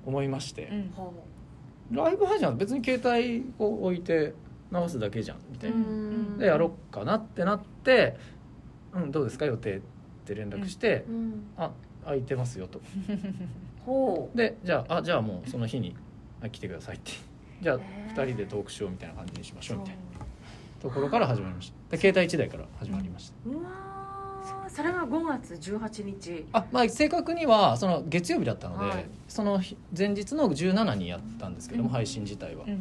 [0.07, 0.71] 思いまして、
[1.91, 4.35] ライブ配信は別に携帯を置いて
[4.73, 8.17] 流すだけじゃんみたいな、でやろっかなってなって
[8.95, 9.45] 「うんどうですか？
[9.47, 9.81] 予定」っ
[10.25, 11.05] て連絡して
[11.57, 11.71] 「あ
[12.05, 12.81] 空いてますよ」と。
[13.85, 15.97] ほでじゃああじゃあもうその日に
[16.43, 17.13] あ来てくださいって。
[17.61, 17.79] じゃあ
[18.15, 20.01] 2人でトークしようみたいな感じにしましょうみたいな
[20.81, 21.97] ところから始まりました。
[21.97, 23.90] で携帯1台から始まりました、ううわー
[24.75, 26.47] それが5月18日。
[26.53, 29.07] あまあ正確にはその月曜日だったので、はい。
[29.29, 32.79] その日前日の17にやったんですけども、配信自体は、はい。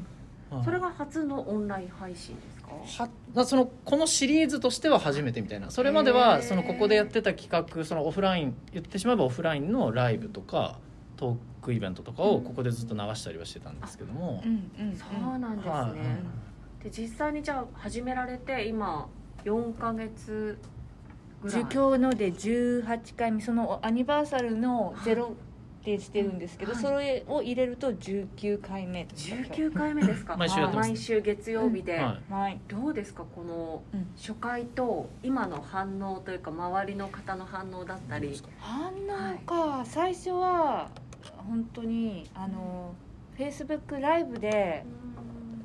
[0.63, 2.41] それが初のオンライン配信で
[2.87, 3.03] すか？
[3.03, 5.69] はまあそのこのシリーズとしては初めてみたいな。
[5.71, 10.79] それまではそのここでやってた企画そのオフライン言ってしまえばオフラインのライブとか
[11.17, 15.93] トークイベントとかをここでずっと流したりはしてたんですけども、そうなんですね、は
[16.81, 16.83] い。
[16.83, 19.07] で実際にじゃあ始められて今
[19.43, 20.57] 4ヶ月
[21.41, 25.35] ぐらい今日ので18回目そのアニバーサルのゼロ
[25.81, 26.81] ってしてるんですけど、はい。
[26.81, 29.21] それを入れると19回目とか。
[29.21, 30.35] 19回目ですか？
[30.37, 32.33] 毎週毎週月曜日で、はい。
[32.33, 32.59] はい。
[32.67, 33.23] どうですか？
[33.33, 34.07] このうん。
[34.17, 38.37] 初回と今の反応というか周りの方の反応だったり。
[38.59, 40.89] 反応か、最初は
[41.47, 42.93] 本当にあの
[43.37, 44.83] フェイスブックライブで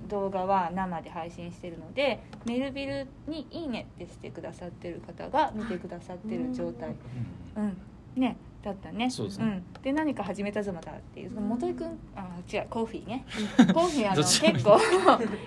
[0.08, 6.94] 動画は生で配信してるのでメルビルに「いいね」ってしてくださってる方が見てくださってる状態。
[7.56, 7.76] うん。
[8.16, 8.36] ね。
[8.64, 9.10] だったね。
[9.10, 9.44] そうですね。
[9.44, 13.24] ん、で何か始めたぞまたっていう元井くんあ違うコーヒーね。
[13.74, 14.78] コーヒーあの結構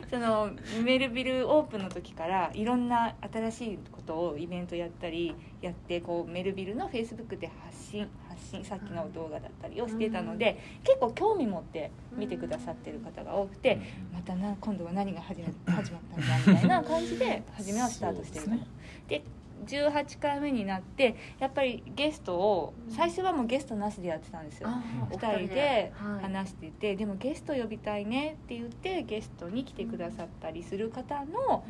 [0.10, 0.51] その
[0.84, 8.08] メルビルオープンの時からいろんな新しいことをイベントやったりやってこうメルビルのフェイスブックで発信
[8.38, 13.80] 発信さっきの動画だったりをしてたので結構興味持って見てくださってる方が多くて
[14.14, 18.68] またな今度は何が始ま始まったんだみたいな感じで 初めはスタートしてるそうですね。
[19.08, 19.24] で
[19.66, 24.70] 18回目になってやっぱりゲストを最初はもうゲストなしでやってたんですよ。
[24.70, 25.92] あお2人で。
[25.96, 26.22] はい。
[26.22, 31.66] 話してて、でもゲスト呼びたいねって言ってゲストに来てくださったりする方の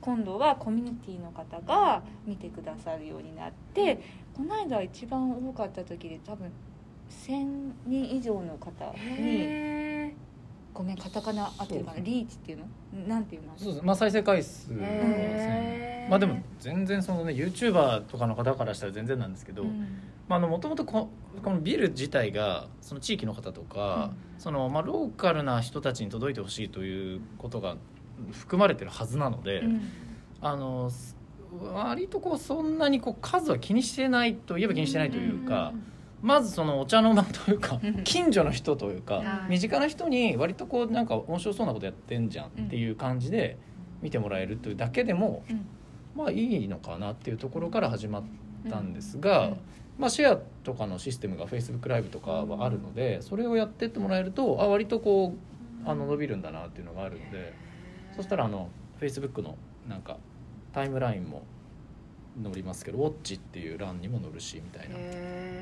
[0.00, 4.00] 今度はコミュニティの方が見てくださるようになって
[4.36, 6.50] この間一番多かった時で多分
[7.10, 10.14] 1000人以上の方にへ
[10.72, 13.08] ごめんカタカナ合ってるかなリーチっていうの？
[13.08, 13.52] なんていうの？
[13.56, 13.84] そうです。
[13.84, 16.06] まあ再生回数ーですね。
[16.08, 19.86] まあでも全然そのね YouTuber とかの方からしたら全然なんですけど、うん。
[20.28, 21.10] まあ、あのもともとこ
[21.42, 27.76] このビル自体がその地域の方とか、そのまあローカルな人たちに届いてほしいということが
[28.30, 29.82] 含まれてるはずなので、うん。
[30.40, 31.16] あのす
[31.58, 35.72] 割とこうそんなにこう数は気にしてないといえば気にしてないというか、
[36.22, 38.04] まずそのお茶の間というかうん。
[38.04, 39.50] 近所の人というかはい。
[39.50, 43.58] 身近な人に割とこうなんか面白そうなことやってんじゃんっていう感じで
[44.02, 45.66] 見てもらえるというだけでもうん。
[46.14, 48.22] まあいいのかなっていうところから始まっ
[48.68, 49.56] たんですが、うん。
[49.98, 55.34] まあ、シェアとかのシステムが Facebook ライブとかはあるのでそれをやってってもらえるとあ割とこ
[55.84, 56.42] うあの伸びるん。
[56.42, 57.52] だなっていうのがあるんで
[58.16, 58.68] そしたらあの
[59.00, 59.56] Facebook の
[59.88, 60.18] なんか
[60.72, 61.42] タイムラインも
[62.42, 64.96] 載りますけど「ウォッチ」っていう欄にも載るしみたいな。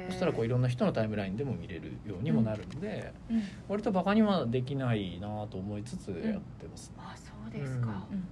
[0.09, 3.43] そしたらこういろんな人のタイムラインでも見れるようにもなるので、うん。
[3.69, 8.25] 割とバカにはできないなと思いつつやってます、あそうですか、うん。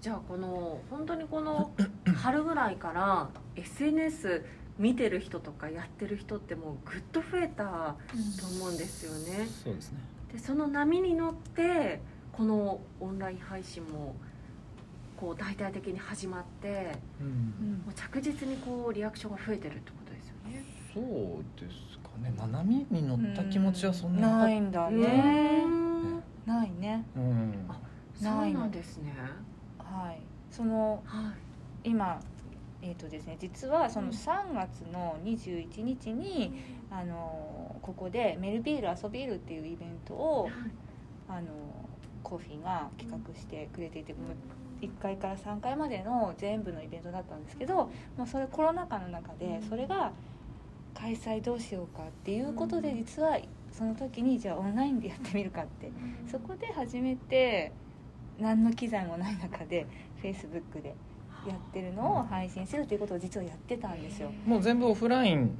[0.00, 1.72] じゃあこの本当にこの
[2.14, 4.44] 春ぐらいから SNS
[4.78, 7.96] 見てる人とかやってる人ってもうぐっと増えた
[8.40, 9.46] と思うんですよね。
[9.46, 9.98] そうですね。
[10.32, 12.00] でその波に乗って
[12.32, 14.14] このオンライン配信も
[15.20, 17.82] こう大々的に始まってうん。
[17.84, 20.64] もう着実にこうリアクションが増えてるってことですよね。
[20.94, 27.04] そうですかね、まあ、波に乗った気持ちはそんななないんだうねんないね。
[27.14, 27.66] うん。
[27.68, 27.78] あ
[28.14, 29.14] そうなんですね。
[29.78, 30.20] はい。
[30.50, 31.32] そのは
[31.84, 31.90] い。
[31.90, 32.20] 今
[32.82, 36.52] えーとですね、実はその3月の21日に、
[36.90, 40.48] あのここで「メルビール遊びール」っていうイベントを、
[41.28, 41.48] あの
[42.22, 50.12] コーフィーが企画してくれていてもう1回から3回までの全部のイベントだったんですけどもうそれコロナ禍の中でそれが
[50.94, 53.38] 開催どうしようかっていうことで実は
[53.72, 55.90] その時にじゃあオンラインでやってみるかって
[56.30, 57.72] そこで初めて
[58.38, 59.86] 何の機材もない中で
[60.20, 60.94] フェイスブックで
[61.46, 64.30] やってるのを配信するということを実はやってたんですよ。
[64.44, 65.56] もう全部オフライン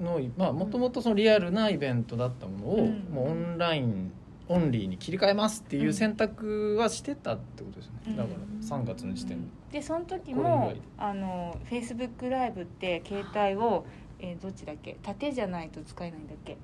[0.00, 3.08] のまあもともとそのリアルなイベントだったものを、うん。
[3.10, 4.12] もうオンライン
[4.48, 9.40] オンリーに切り替えますっていう選択はしてたってことですよね、だから3月の時点
[9.70, 13.84] で、でその時もあのフェイスブックライブって携帯を、
[14.20, 14.96] えーどっちだっけ？
[15.02, 16.56] 縦じゃないと使えないんだっけ？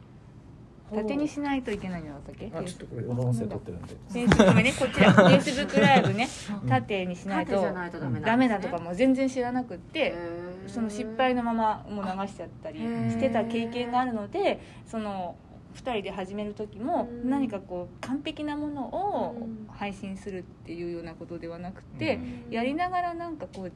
[0.95, 2.53] 縦にしないといけないんじゃなかったっけ？
[2.55, 3.97] あちょっとこれ音声撮ってるんで。
[4.11, 4.73] フェイスごめんね。
[4.79, 6.29] こちら フェイスブックライブね。
[6.69, 7.63] 縦にしないと
[8.23, 10.15] ダメだとかも全然知らなくって
[10.67, 15.35] その失敗のままもう流しちゃったりしてた経験があるのでその
[15.75, 17.31] 2人で始める時もうん。
[17.31, 19.69] 何かこう完璧なものをうん。
[19.69, 22.53] 配信するっていうようなことではなくてうん。
[22.53, 23.73] やりながらなんかこう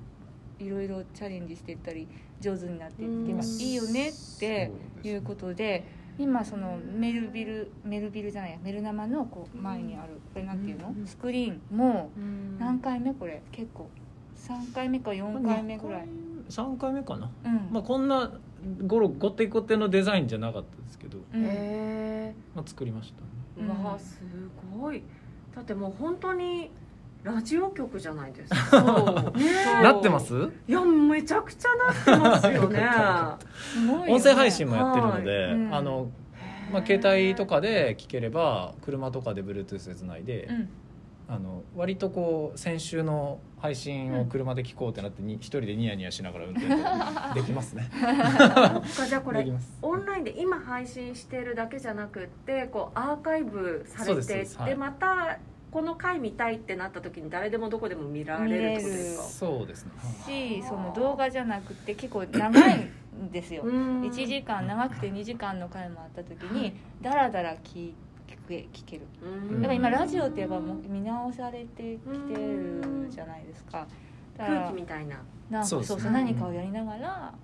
[0.63, 2.09] いろいろチャレンジしていったり
[2.41, 3.41] 上手になっていってうん。
[3.41, 4.71] いいよねって
[5.03, 5.85] いうことで
[6.19, 10.95] 今そのメルビルメルビルじゃないやメル生のこう前にあるこれなんていうの？
[10.97, 11.07] うん。
[11.07, 12.59] スクリーンもうん。
[12.59, 13.43] 何回目これ？
[13.53, 13.89] 結構。
[14.37, 16.09] 3回目か4回目ぐらい。
[16.49, 17.69] 3回目かな、うん。
[17.73, 18.31] まあ、こんな
[18.87, 21.45] ゴロゴテゴテのデザインじゃなかったですけど、うん。
[21.45, 23.69] へまあ、作りましたね。
[23.85, 24.21] わす
[24.79, 25.03] ごい。
[25.55, 26.71] だってもう本当に
[27.23, 28.59] ラジオ局じゃないですか。
[28.71, 29.39] そう。
[29.39, 29.47] ね
[29.81, 30.35] えなってます？
[30.69, 32.89] いやめちゃくちゃなってますよね。
[33.73, 36.09] すごいよね音声配信もやってるので、はいうんあの
[36.73, 40.69] まあ、携帯とかで聞ければ車とかで Bluetooth でつないで、うん
[41.29, 47.91] あの割とこう先週の配信を車で聞こうってなってに一人でニヤニヤしながら運転とか できますね。
[47.91, 49.77] そっかじゃあこれできます。
[49.83, 54.77] オンラインで今配信してるだけじゃなくってこうアーカイブされてで,、はい。
[54.77, 55.39] また
[55.73, 59.23] この回見たいってなった時に誰でもどこでも見られるってことですか？
[59.25, 59.93] そうですね、
[60.25, 63.63] しその動画じゃなくて結構長いんですよ。
[63.65, 64.03] うん。
[64.03, 67.93] 1時間長くて2時間の回もあった時にダラダラ聞聞
[68.47, 69.03] け聞ける。
[69.23, 69.57] うん。
[69.57, 73.87] だから今ラジオってやっぱもう見直されてきてるじゃないですか。
[74.37, 75.23] だから空気みたいな。
[75.51, 75.89] なそですね。
[75.89, 77.35] そううそう何かをやりながら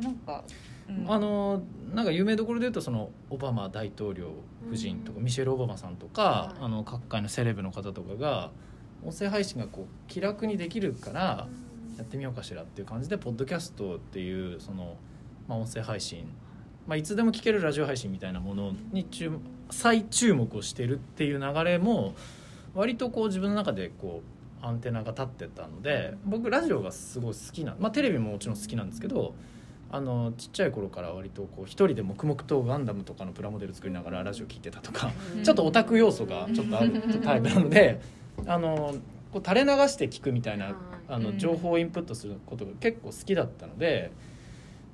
[0.00, 0.44] なんか、
[0.88, 1.10] うん。
[1.10, 1.62] あの
[1.94, 4.30] なんか有名どころで言うとそのオバマ大統領
[4.68, 5.24] 夫人とか、うん。
[5.24, 6.64] ミシェル・オバマさんとか、はい。
[6.64, 8.50] あの各界のセレブの方とかが
[9.04, 11.48] 音声配信がこう気楽にできるから
[11.96, 14.96] やってみようかしらっていう感じでポッドキャストっていうその、
[15.48, 16.26] まあ、音声配信、
[16.86, 19.40] まあ、いつでも聞けるラジオ配信みたいなものに注目
[19.70, 22.14] 再注目をしてるっていう流れも
[22.74, 24.22] 割とこう自分の中でこ
[24.62, 29.34] うアンテナが立ってたので僕ラジオがすごい好きな、まあ、テレビももちろん好きなんですけど
[29.90, 35.42] あのちっちゃい頃から割とこう一人で黙々とガンダムとかのプラモデル作りながらラジオ聞いてたとかうん。
[35.44, 38.00] ちょっとオタク要素がちょっとあるタイプなので
[38.46, 38.94] あの
[39.32, 40.74] こう垂れ流して聞くみたいな
[41.08, 41.22] あうん。
[41.22, 44.10] の情報をインプットすることが結構好きだったので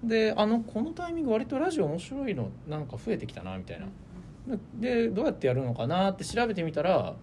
[0.05, 3.87] であのこのタイミング割とラジオ面白いのなんか増えてきたなみたいな
[4.75, 7.15] でどうやってやるのかなって調べてみたら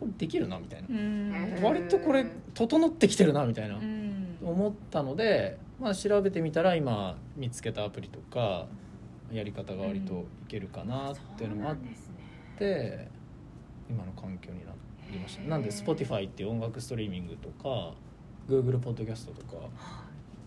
[0.00, 0.88] これできるなみたいな。
[0.88, 1.58] うん。
[1.62, 3.76] 割とこれ整ってきてるなみたいな。
[3.76, 4.38] うん。
[4.42, 8.66] 思ったので、まあ、調べてみたら今見つけたアプリとか
[9.32, 11.76] やり方が割といけるかなっていうのもあっ
[12.58, 13.08] て
[13.88, 14.72] 今の環境にな
[15.10, 15.42] りました。
[15.42, 17.94] なんで Spotify っていう音楽ストリーミングとか
[18.48, 19.62] Google ポッドキャストとか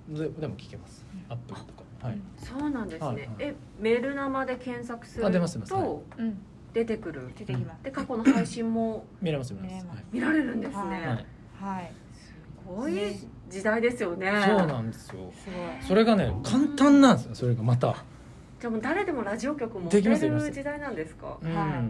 [0.10, 1.06] ででも聞けます。
[1.30, 2.20] アップルとかはい。
[2.38, 3.28] そうなんですね、はいはい。
[3.40, 5.92] えメル生で検索するあ出ます出ま
[6.86, 7.30] てくる。
[7.38, 7.84] 出てきます。
[7.84, 10.04] で過去の配信も 見れます見れます。
[10.12, 10.90] 見られるんですね、はい。
[10.90, 11.26] はい、はい
[11.60, 12.36] はいす
[12.68, 12.94] ごい
[13.50, 14.32] 時代ですよね。
[14.46, 15.32] そうなんですよ。
[15.34, 15.72] すごい。
[15.82, 17.36] それがね簡単なんですよ。
[17.36, 18.04] それがまた。
[18.60, 21.38] じゃあもう誰でもラジオ局持でてきる時代なんですか？
[21.42, 21.82] うん、は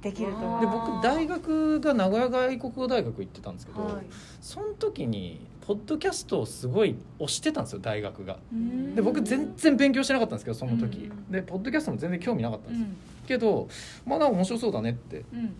[0.00, 0.02] い。
[0.02, 4.06] できるとで僕大学が名古屋外国語大学行ってたんですけど、はい。
[4.40, 8.40] その時にポッドキャストをすごい推してたんですよ大学が。
[8.52, 8.96] うん。
[8.96, 11.30] で僕全然勉強してなかったんですけどその時、うん。
[11.30, 13.68] でポッドキャストも全然興味なかったんですけど
[14.04, 15.24] まあなんか面白そうだねって。
[15.32, 15.54] うん。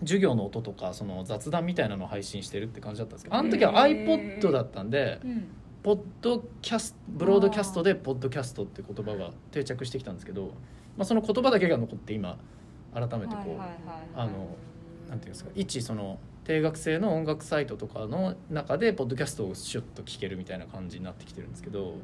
[0.00, 5.46] 授業の音とかその雑談みたいなのを配信してるって感じだったんですけどあの時は iPod だったんでうん。
[5.84, 10.54] ポッドキャスブロードキャストでポッドキャストって言葉が定着してきたんですけど、
[10.96, 12.36] まあ、その言葉だけが残って今
[12.92, 13.62] 改めてこう、
[14.16, 14.56] あの
[15.08, 21.94] なんていうんですか一その定額制の音楽サイトとかの中でポッドキャストをシュッと聞けるみたいな感じになってきてるんですけど、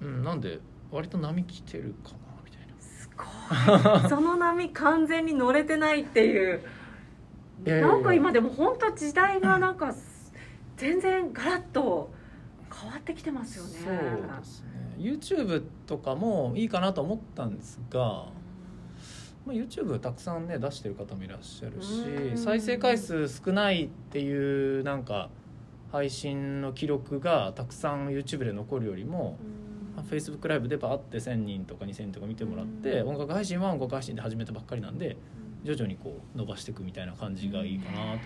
[0.00, 0.58] うん、なんで
[0.90, 2.74] 割と波来てるかなみたいな。
[2.78, 4.08] すごい。
[4.10, 6.60] その波完全に乗れてないっていう。
[7.64, 9.94] なんか今でも本当時代がなんか
[10.76, 12.10] 全然ガラッと
[12.74, 13.70] 変わってきてますよね。
[13.70, 14.70] そうですね。
[14.98, 18.26] YouTube とかもいいかなと思ったんですが、
[19.46, 22.36] まあ、YouTube たくさんね出してる方もいらっしゃるうん。
[22.36, 25.30] し再生回数少ないっていうなんか
[25.90, 29.38] 配信の記録がたくさん YouTube で残るよりも
[30.08, 35.16] フェイスブックライブでバーって1,000人とか2,000人とか見てもらって、音楽配信は音楽配信で始めたばっかりなんで
[35.64, 38.18] 徐々にこう伸ばしていくみたいな感じがいいかなと思っ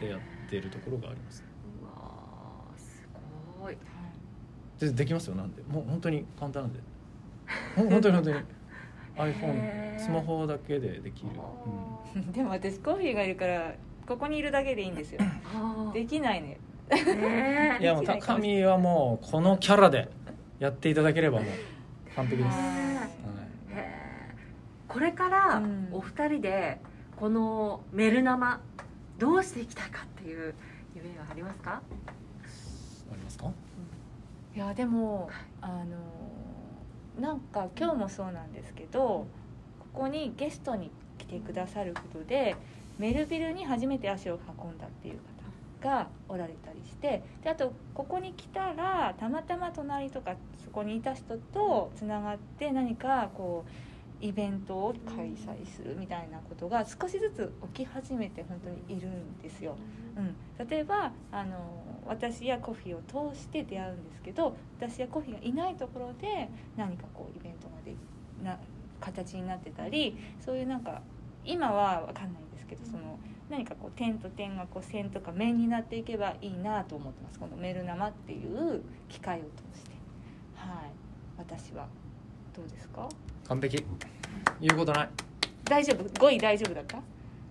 [0.00, 1.44] てやってるところがあります。
[1.82, 3.08] うわーす
[3.60, 3.76] ごい。
[4.78, 5.62] でできますよなんで。
[5.64, 6.80] もう本当に簡単なんで。
[7.74, 8.36] 本当に本当に。
[8.38, 8.44] へ
[9.18, 9.98] iPhone ー。
[9.98, 11.30] スマホだけでできる、
[12.32, 13.74] でも私コーヒーがいるから
[14.06, 15.20] ここにいるだけでいいんですよ。
[15.54, 16.58] あできないね。
[17.80, 20.08] いやもう高見はもうこのキャラで
[20.58, 21.48] やっていただければもう
[22.16, 23.10] 完璧です、へはい。
[24.88, 25.88] これからうん。
[25.92, 26.80] お二人で
[27.16, 28.60] このメル生
[29.18, 30.54] どうしていきたいかっていう
[30.94, 31.72] 夢はありますか？
[31.74, 31.82] あ
[33.16, 33.50] りますか？
[34.54, 35.28] いやでも
[35.60, 35.84] あの
[37.18, 39.26] なんか今日もそうなんですけどこ
[39.92, 42.56] こにゲストに来てくださることで
[42.98, 45.14] メルビルに初めて足を運んだっていう
[45.82, 50.34] 方がおられたりしてであとここに来たらたまたま隣とか
[50.64, 53.87] そこにいた人とつながって何かこう
[54.20, 59.76] イベントを開催するみたいなことが少しずつ起き始めて本当にいるんですよ。
[60.16, 60.20] う
[60.62, 61.56] ん、例えばあの
[62.06, 67.94] 私やコフィを通して出会うんですけど私やコフィがいないところで何かこうイベントがで
[68.42, 68.58] な
[69.00, 71.02] 形になってたりそういうなんか
[71.44, 73.18] 今は分かんないんですけどその
[73.48, 77.38] 何かこう点と点がこう線とか面になっていけばいいなと思ってます。
[77.38, 79.42] このメル生っていう機会を
[79.72, 79.92] 通して。
[80.56, 80.90] はい。
[81.38, 81.86] 私は。
[82.54, 83.08] どうですか？
[83.48, 83.84] 完璧。
[84.60, 85.08] 言うことない。
[85.64, 86.98] 大丈夫？5位大丈夫だった？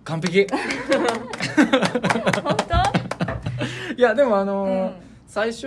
[0.04, 0.46] 完璧。
[0.46, 0.58] 本
[3.96, 4.94] いやでもあ当、のーうん。
[5.26, 5.66] 最初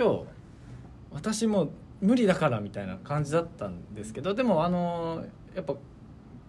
[1.10, 5.74] 私も無理だからみたいな感じだったんですけどでもあのーやっぱ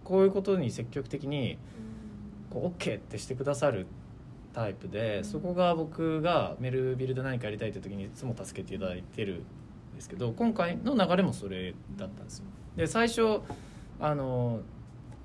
[0.06, 1.58] こういうことに積極的に
[2.50, 3.86] こう OK ってしてくださる
[4.54, 9.42] タイプで、そこが僕がメルビルで何かやりたいって時にいつも助けていただいてる
[9.94, 12.46] んですけど今回の流れもそれだったんですよ。
[12.76, 13.40] で最初
[14.04, 14.60] あの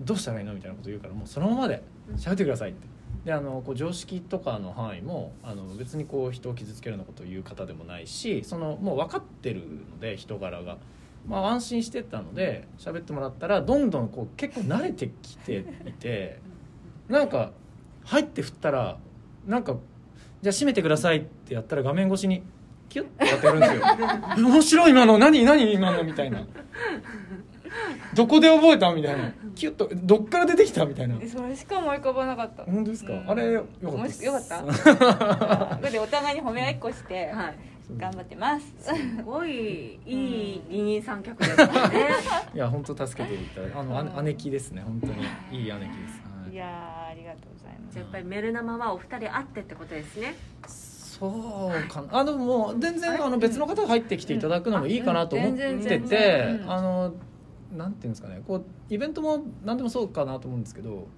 [0.01, 0.55] どうしたらいいの？
[0.55, 1.83] みたいなこと言うからもうそのままで
[2.17, 2.87] 喋ってくださいって。
[3.25, 9.61] であのこう常識とかの範囲もあの別にこう人を傷つけるようなことを言う方でもないしそのもう分かってる
[9.91, 10.79] ので人柄が。
[11.27, 16.39] まあ、安心してたので喋ってもらったらどんどんこう結構慣れてきていて
[17.09, 17.51] なんか
[18.05, 18.99] 入って振ったら
[19.47, 19.77] なんか
[20.41, 22.43] 「じゃあ閉めてください」ってやったら画面越しに
[22.89, 23.83] キュッてやってやるんですよ
[24.49, 26.47] 「面白い今の何何今の」みたいな
[28.15, 31.17] 「どこで覚えた?」みたいな「キュッとどっから出てきた?」みたいな。
[31.27, 32.65] それしか思い浮かばなかった。
[32.65, 33.31] 本当ですか、うん。
[33.31, 34.21] あれよかったもです。
[34.23, 34.63] しよかった？
[35.77, 37.55] これでお互いに褒め合いっこしてはい。
[37.97, 38.67] 頑張ってます。
[38.81, 38.93] す
[39.25, 41.73] ごいいい二人三脚ですよね。
[42.55, 44.83] いや本当助けていただいてあのうんあ姉貴ですね。
[44.83, 45.15] 本当に
[45.65, 45.79] いい姉貴で
[46.09, 46.53] す、はい。
[46.53, 47.95] いやーありがとうございます。
[47.95, 50.35] じゃあやっぱりメル生はお二人あってってことですね。
[50.67, 52.19] そうかな。
[52.19, 55.81] あでももう全然あの別の方が入ってきていただくのもいいかなと思ってうん。
[55.81, 57.15] 全然全てあの
[57.77, 61.09] なんていうんですかねこうイベントも何でもそうかなと思うんですけど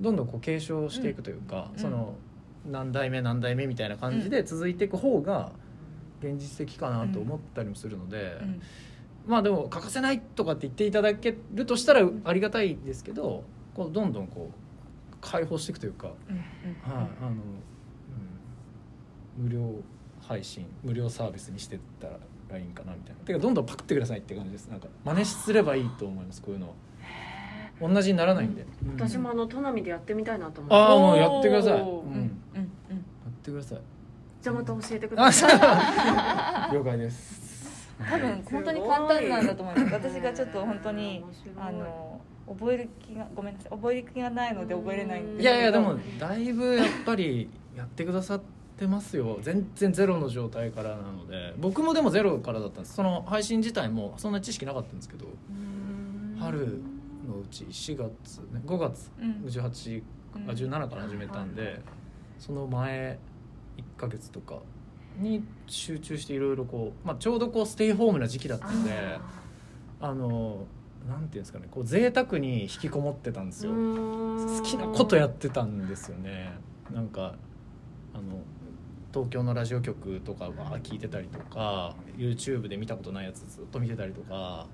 [0.00, 1.80] どんどんこう継承していくというか、うん。
[1.80, 2.14] その
[2.66, 5.52] 何代目何代目みたいな感じで続いていく方が
[6.20, 8.62] 現実的かなと思ったりもするので、うん。
[9.26, 13.44] まあでも欠かせないとかって言っていただけるとしたらありがたいですけど
[13.74, 16.12] こうどんどんこう解放していくというか。
[16.28, 16.36] うん。
[16.36, 17.30] はい、あの、
[19.38, 19.82] うん、無料
[20.20, 22.18] 配信無料サービスにしてったら
[22.56, 23.20] いいんかなみたいな。
[23.24, 24.68] てかどんどんパクってくださいって感じです。
[24.68, 26.74] なんか真似すればいいと思いますこういうの
[27.80, 30.74] 同じにならないんで、うん私もあの砺波でやってみたいなと思って。
[30.74, 31.84] ああもうやってください、うん。
[31.84, 32.22] うんうんや
[33.30, 33.78] ってください。
[34.40, 36.72] じゃあまた教えてくあださい。
[36.74, 37.94] 了解です。
[38.10, 39.94] 多分本当に簡単なんだと思います。
[39.94, 41.24] 私がちょっと本当に
[41.56, 43.70] あの覚える気がごめんなさい。
[43.72, 49.38] 覚える気がないので覚えれないんですいやいやでもだいぶやっぱりやってくださってますよ。
[49.42, 51.54] 全然ゼロの状態からなので。
[51.58, 52.94] 僕もでもゼロからだったんです。
[52.94, 55.26] その配信自体もそんな知識なかったんですけど。
[56.38, 56.58] 春
[57.26, 59.44] のうち4月、ね、5月うん。
[59.46, 60.02] 18
[60.46, 61.80] あ17から始めたんで
[62.38, 63.18] その前
[63.76, 64.58] 1ヶ月とか
[65.18, 69.18] に集中していろいろこう、まあ、ちょうどこうステイホームな時期だったんで
[70.00, 70.66] あの
[71.08, 73.72] なんていうんですかねこう贅沢に引きこもってたんですよ。
[73.72, 76.52] 好きなことやってたんですよね。
[76.92, 77.34] なんか
[78.14, 78.42] あの
[79.12, 84.66] 東京のラジオ局とかは聞いてたりとか YouTube で見たことないやつずっと見てたりとか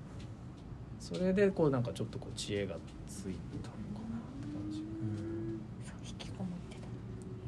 [0.99, 2.75] それでこうなんかちょっとこう知恵が
[3.07, 4.79] ついたのかなって感じ。
[6.09, 6.77] 引きこもって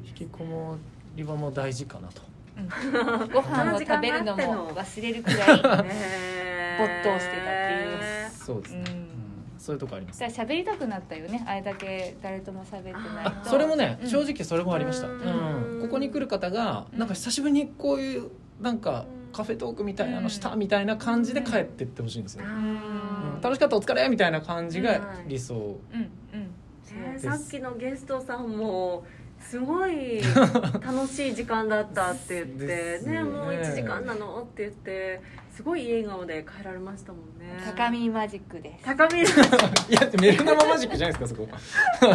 [0.04, 0.76] 引きこも
[1.16, 2.22] りはもう大事かなと。
[2.56, 8.30] たご飯を食べるのも忘れるくらい没 没頭してたっていう。
[8.30, 9.17] そうですね、うんうん
[9.58, 11.44] そういうとこあります喋りたくなったよね。
[11.46, 13.02] あれだけ誰とも喋ってない
[13.44, 14.08] それもね、うん。
[14.08, 15.78] 正直それもありました、ううん。
[15.80, 18.30] んここに来る方がなんか久しぶりにこういう
[18.60, 22.44] なんかカフェトークみたいなのしたみたいな感じで帰ってってほしいんですよ、
[23.42, 26.10] 楽しかったお疲れみたいな感じが理想、うん
[27.18, 29.04] さっきのゲストさんも
[29.40, 30.20] すごい
[30.80, 33.22] 楽しい時間だったって言って ね。
[33.22, 35.20] もう1時間なのって言って
[35.58, 37.58] すごいいい笑顔で帰られましたもんね。
[37.64, 38.84] 高見マジックです。
[38.84, 39.22] 高見。
[39.90, 41.58] いやメルナママジックじゃないですかそこ。
[41.98, 42.10] そう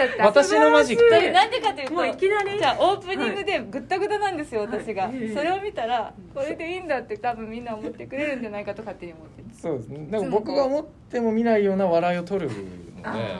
[0.00, 1.04] やった私のマジック。
[1.30, 2.58] なんでかというともういきなり。
[2.58, 5.34] じゃあオープニングでぐったぐたなんですよ、私が、はい。
[5.34, 9.42] それを見たらこれでいいんだって多分みんな思ってくれるんじゃないかと勝手に思って。
[9.42, 9.88] るそうです。
[9.88, 12.50] ねでも僕が思っても見ないような笑いを取る
[12.98, 13.36] ので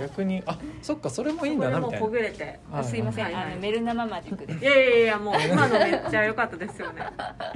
[0.00, 2.08] 逆にあそっかそれもいいんこれもほだなみたいな。
[2.08, 2.60] ぐれて。
[2.70, 4.64] はいすいません、あのメルナママジックです。
[4.64, 7.02] いやいやいやもう今のめっちゃ良かったですよね。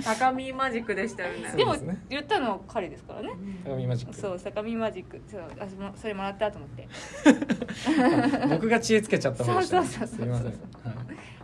[0.05, 1.53] 高見マジックでしたよね。
[1.57, 1.77] でも
[2.09, 3.31] 言ったの彼ですからね。
[3.65, 4.15] 高見マジック。
[4.15, 5.21] そう坂見マジック。
[5.31, 5.67] そうあ
[5.97, 6.89] それもらったと思って。
[8.45, 10.55] あ 僕が知恵つけちゃった方でした、ね、そうそうそうそうすみません、はい。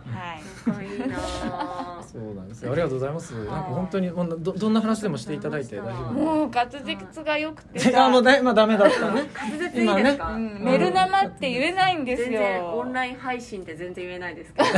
[0.06, 0.43] はい。
[0.66, 2.70] 仲いいなあそうなんですよ。
[2.70, 3.35] ありがとうございます。
[3.35, 6.12] なんか本当にどどんな話でもしていただいて大丈夫。
[6.12, 9.28] もう滑舌が良くていや もうだいまあダメだったね。
[9.35, 14.69] 滑舌いいですか、うん、メルナマって言えないんです全よ然オンライン配信って全然言えないですけど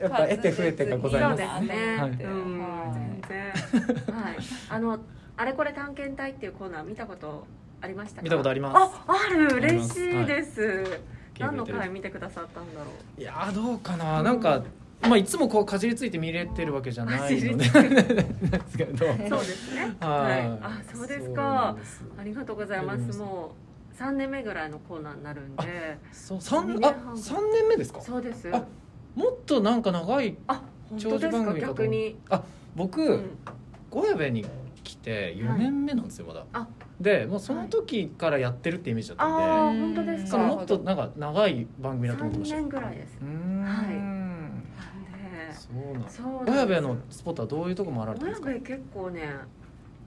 [0.00, 1.42] やっぱ得て増えてがございます。
[1.44, 2.10] そうですね、はい。
[2.10, 2.58] うん。
[2.58, 3.52] はい全然。
[4.14, 4.36] はい。
[4.70, 4.98] あの
[5.36, 7.46] あれこれ探検隊っていうコーナー見たこと
[7.80, 8.22] ありましたか？
[8.22, 8.76] 見たことあります。
[9.06, 9.46] あある。
[9.56, 11.00] 嬉しいです、
[11.38, 12.86] 何の回見てくださったんだろ
[13.18, 13.20] う？
[13.20, 14.22] いやーどうかな。
[14.22, 14.62] なんか
[15.02, 17.68] まあいつもこうかじりついて見れてるわけじゃないので。
[17.68, 19.06] か ですけど。
[19.06, 19.94] そうですね。
[20.00, 20.46] はい。
[20.62, 21.76] あそうですなか
[22.18, 23.18] ありがとうございます。
[23.18, 23.52] も
[23.92, 25.98] う3年目ぐらいのコーナーになるんで。
[26.12, 26.40] そう。
[26.40, 28.00] 三二年あ年目ですか？
[28.00, 28.50] そうです。
[28.52, 28.64] あ
[29.14, 31.38] もっとなんか長いあ本長当ですか？
[31.38, 32.42] 寿番組かと逆に、あ
[32.74, 33.30] 僕、うん。
[33.90, 34.44] 小矢部に
[34.82, 36.66] 来て4年目なんですよまだ、あ。
[37.00, 40.38] でもうその時からやってるってイメージだったんで、ああ本当ですか？
[40.38, 42.56] もっとなんか長い番組だと思ってま3した。
[42.56, 43.18] 年ぐらいです。
[43.22, 43.82] は
[44.12, 44.15] い
[45.72, 46.52] そうなんそうなんです。
[46.52, 48.48] 小矢部のスポットはどういうとこ回られてるんですか？
[48.48, 49.22] 親部結構ね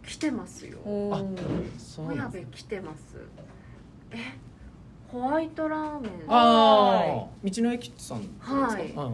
[0.06, 0.78] 来てますよ。
[0.86, 3.18] おーそう親部来てます。
[4.12, 4.18] え
[5.10, 6.12] ホワイトラーメン。
[6.28, 8.54] ああ道の駅さんですか？
[8.56, 8.94] はい。
[8.96, 9.12] あ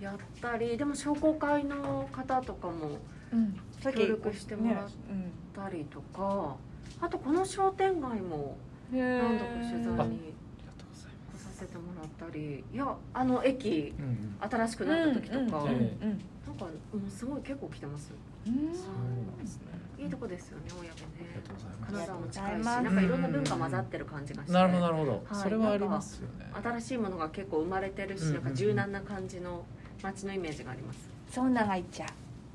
[0.00, 2.98] やったりでも商工会の方とかも
[3.82, 4.92] 協力してもらっね
[5.54, 6.56] たりとか
[7.00, 8.56] あとこの商店街も
[8.92, 11.93] うん何度か取材にありがとうござい来させてもらっ
[12.24, 15.48] たりいやあの駅うん新しくなった時とか、うんうん。
[15.48, 18.12] なんかえうんもうすごい結構来てます。
[18.46, 19.62] うんそうなんですね。
[19.98, 21.40] いいとこですよね親部ありね
[21.86, 24.50] 金沢も近いしなんかいろんな文化混ざってる感じがして。
[24.50, 25.42] すなるほどなるほど、はい。
[25.42, 26.50] それはありますよね。
[26.62, 28.44] 新しいものが結構生まれてるし、うんうんうん。
[28.44, 29.64] なんか柔軟な感じの
[30.02, 31.08] 街のイメージがあります。
[31.30, 32.06] そう長いっちゃ。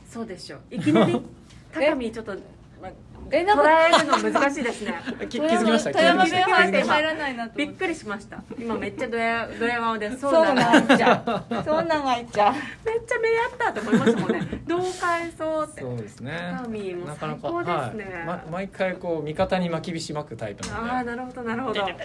[0.05, 0.57] そうでしょ。
[0.57, 1.21] ういきなり
[1.71, 2.35] 高見ちょっと、
[2.81, 2.91] まあ、
[3.31, 4.93] えなんか捉えるの難しいですね。
[5.30, 5.91] き気づきました。
[5.91, 8.41] 富山弁入って入らないなとびっくりしました。
[8.57, 10.18] 今めっちゃドヤドヤ顔で。
[10.18, 12.53] そうな長 いっちゃそう長いっちゃ
[12.85, 14.47] めっちゃ目合ったと思いましたもんね。
[14.68, 15.81] どう返そうって。
[15.81, 18.26] そうですね高見も最なかなか高ですね、はい。
[18.26, 20.91] ま、毎回こう味方に巻き火しまくタイプなので。
[20.91, 21.81] ああなるほどなるほど。
[21.81, 21.95] はい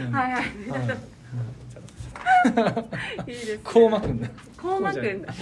[0.00, 0.42] うんはいはい
[3.26, 3.60] いいですね。
[3.64, 4.28] こう巻くんだ。
[4.60, 5.34] こうまくんだ。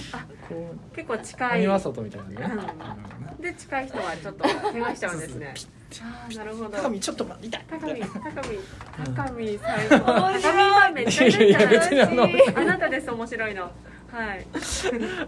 [0.95, 1.53] 結構近い。
[1.53, 2.37] アニワソトみたいなね。
[3.39, 3.43] うん。
[3.43, 5.55] で近い人はちょっと怪我しちゃうんですね。
[6.03, 6.71] ああなるほど。
[6.71, 8.09] 高見ちょっと待って高見高
[8.49, 8.59] 見。
[9.15, 12.33] 高見最高高見さんめっちゃいやいやじゃない？
[12.33, 13.71] 別にあのあなたです面白いの
[14.15, 14.47] はい。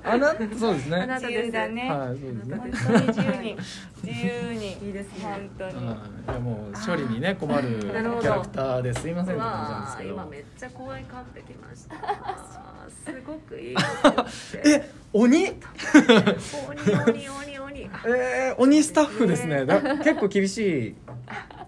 [0.04, 0.96] あなそうですね。
[0.96, 1.90] あなたです自由だね。
[1.90, 2.56] はいそうですね。
[2.56, 3.56] 本当に自由に。
[4.04, 4.72] 自由に。
[4.86, 5.24] いいですね。
[5.24, 5.86] 本当に。
[5.86, 6.30] はい。
[6.30, 9.08] いやもう処理にね困るキなるほどャラクターです。
[9.08, 11.96] いません今めっちゃ声かってきました。
[13.12, 13.76] すごくいい
[14.64, 15.46] え鬼？
[15.46, 15.56] 鬼
[17.06, 17.90] 鬼鬼鬼。
[17.92, 19.66] あえー、鬼スタッフですね。
[19.66, 20.94] だ結構厳しい。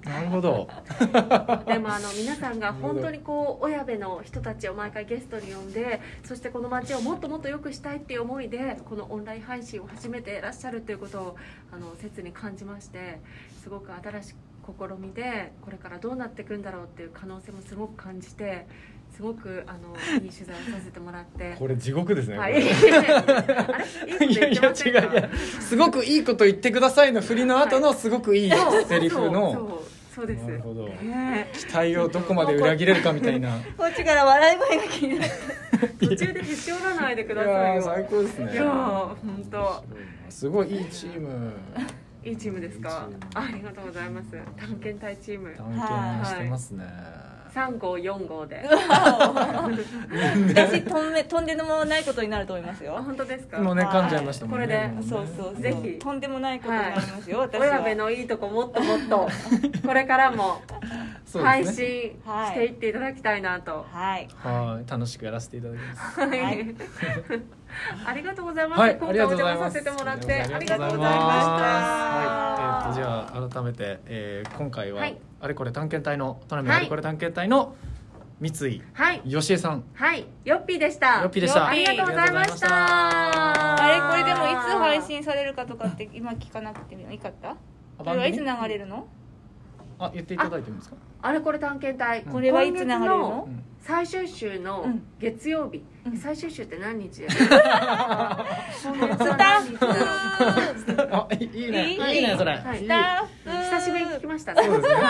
[0.04, 0.68] なるほど
[0.98, 11.36] でもあの皆さんが本当にこう親部の人たちを毎回ゲストに呼んでそしてこの街をもっともっと良くしたいっていう思いでこのオンライン配信を始めていらっしゃるということを
[11.72, 13.20] あの切に感じまして
[13.62, 14.34] すごく新しい
[14.68, 18.66] 試みでこれからどうなっていくんだろうっていう可能性もすごく感じて
[19.16, 21.56] すごくあのいい取材をさせてもらって。
[21.58, 22.70] これ地獄ですね、はい、いい
[25.60, 28.52] すごくいいこと言ってくださいの振りの後のすごくいい
[28.86, 29.80] セリフの
[30.18, 30.42] そうです。
[30.42, 30.88] なるほど。
[30.88, 31.50] ね。
[31.52, 33.56] 期待をどこまで裏切れるかみたいな。
[33.56, 35.32] い こっちから笑い声が気になる。
[36.00, 38.52] 途中でへし折らないでくださいよ最高ですね。
[38.52, 39.16] いやー本
[39.50, 39.84] 当。
[40.28, 41.52] すごいいいチーム。
[42.24, 43.08] いいチームですか？
[43.34, 44.30] あありがとうございます。
[44.56, 45.54] 探検隊チーム。
[45.56, 46.84] 探検してますね、
[47.58, 48.62] 3号4号で。
[48.68, 48.82] 私
[50.82, 51.12] 飛ん。
[51.14, 53.58] でとんでもないことになると思いますあよ本当ですか？
[53.58, 55.08] もうねはい噛んじゃいましたもんねこれで。
[55.08, 55.98] そうそうぜひ。
[55.98, 57.66] とんでもないことになりますよ、私は。
[57.66, 59.28] 親部のいいとこもっともっと。
[59.86, 61.86] これからも配 そうですね。
[61.86, 62.16] 信
[62.46, 64.28] していっていただきたいなと、はい。
[64.36, 64.90] はい。
[64.90, 66.20] 楽しくやらせていただきます。
[66.20, 66.40] はい。
[66.40, 66.74] はい
[68.06, 69.54] ありがとうございます、はい、今回お邪。
[69.56, 71.08] 魔させてもらってありがとうございました。
[71.58, 75.18] はい、えっ、とじゃあ改めて、えー、今回は、はい。
[75.40, 76.78] あれこれ探検隊の都波はい。
[76.78, 77.74] あれこれ探検隊の
[78.40, 79.22] 三井はい。
[79.24, 80.24] よしえさん、はい。
[80.44, 81.22] ヨッピーでした。
[81.22, 81.68] よっぴーでした。
[81.68, 82.68] ありがとうございました。
[82.70, 87.50] あれこれでもいつ配信されるかとかって今聞かなくてもいいかった？
[87.50, 87.56] あ
[87.98, 89.08] これはいつ流れるの？
[89.98, 90.96] あ言っていただいてもいいですか？
[91.22, 93.06] あれこれ探検隊、これはいつ流れるの？
[93.18, 93.48] の
[93.80, 95.02] 最終週のうん。
[95.18, 96.16] 月曜日、うん。
[96.16, 97.46] 最終週って何日や スタ
[99.00, 101.08] ッフ。
[101.10, 102.56] あいいいねいいねそれ。
[102.56, 102.80] はい。
[102.80, 103.50] いいスタッフ。
[103.76, 104.54] 久しぶりに聞きました。
[104.54, 105.00] ねそうですね。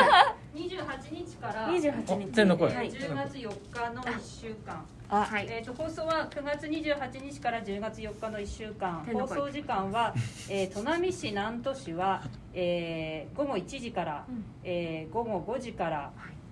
[0.54, 1.68] 28日から。
[1.68, 2.74] 28日お天の声。
[2.74, 2.90] はい。
[2.90, 5.24] 10月4日の1週間、あ。
[5.24, 5.46] はい。
[5.50, 9.06] えー、と放送は9月28日から10月4日の1週間。
[9.12, 10.14] 放送時間は、
[10.50, 12.22] えー、砺波市南砺市は、
[12.54, 14.44] えー、午後1時から、うん。
[14.64, 15.97] えー午後5時から、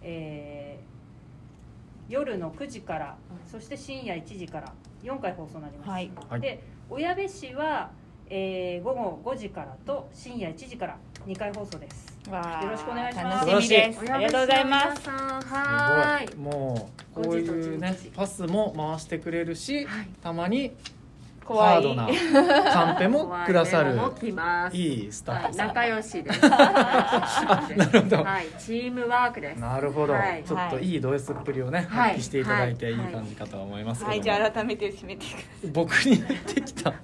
[0.02, 0.96] えー
[2.08, 3.16] 夜の9時から
[3.50, 6.10] そして深夜1時から4回放送になります、はい。
[6.28, 6.40] はい。
[6.40, 7.90] で小矢部市は、
[8.28, 12.16] えー午後5時からと深夜1時から2回放送です。
[12.26, 12.32] よ
[12.70, 13.46] ろしくお願いします。
[13.46, 14.00] 楽しみです。
[14.12, 16.36] ありがとうございますすはーい。
[16.36, 20.08] もうこういうね5時と11時パスも回してくれるし、はい。
[20.22, 20.72] たまに
[21.54, 22.08] ハードな
[22.72, 25.66] カンペもくださる怖いいいスタッはい、フさん。
[25.68, 26.40] 仲良しです。
[26.44, 28.24] あなるほど。
[28.24, 29.60] はい、チームワークです。
[29.60, 30.42] なるほど、はい。
[30.44, 32.10] ちょっといいド S っぷりをね、はい。
[32.10, 34.22] 発揮していただいていいはい感じかとは思いますけども、はい。
[34.22, 35.70] じゃあ改めて締めてください。
[35.72, 36.92] 僕に言ってきた。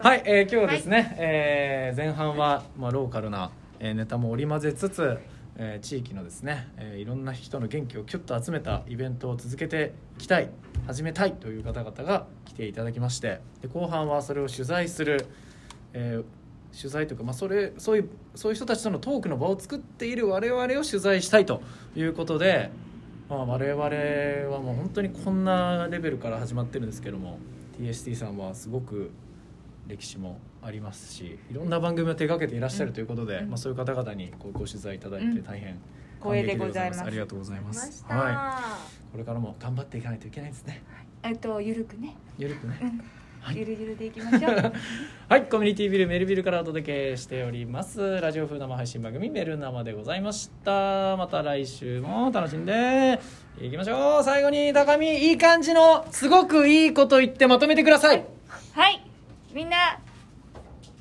[0.00, 5.18] はい、えー今日はですね、えー前半は、まあ、ローカルな、えーネタも織り交ぜつつ、
[5.56, 10.48] えー地域のですね、えーいろんな人の元気をキュッと集めたイベントを続けていきたい
[10.90, 15.26] 始めたいという方々が来ていただきましてで後半はそれを取材する、
[15.92, 16.24] えー
[16.72, 21.62] 取材というか、まあ、それそういうそういう人たちとのトークの場を作っている我々を取材したいと
[21.96, 22.70] いうことで、
[23.28, 23.82] まあ、我々
[24.54, 27.40] はもう本当にこんなレベルから始まってるんですけども
[27.80, 29.10] TST さんはすごく
[29.88, 33.48] 歴史もありますしいろんな番組を手掛けていらっしゃるということで、うん。
[33.48, 35.34] まあ、そういう方々にごご取材いただいうん。
[35.34, 35.76] て大変
[36.20, 37.02] 光栄でございます。
[37.02, 38.04] ありがとうございます。
[38.06, 40.82] はい、これからも頑張っていかないといけないですね。
[41.22, 42.16] えっとゆるくね。
[42.38, 43.00] ゆるくね。
[43.40, 43.56] はい。
[43.56, 44.72] ゆるゆるでいきましょう。
[45.28, 48.20] はい、コミュニティビルメルビルからお届けしております。
[48.20, 51.16] ラジオ風生配信番組メル生でございました。
[51.16, 53.18] また来週も楽しんで。
[53.60, 54.24] いきましょう。
[54.24, 58.24] 最後に高見いい感じのすごくいいこと言ってまとめてください。
[58.72, 59.02] はい。
[59.54, 59.98] みんな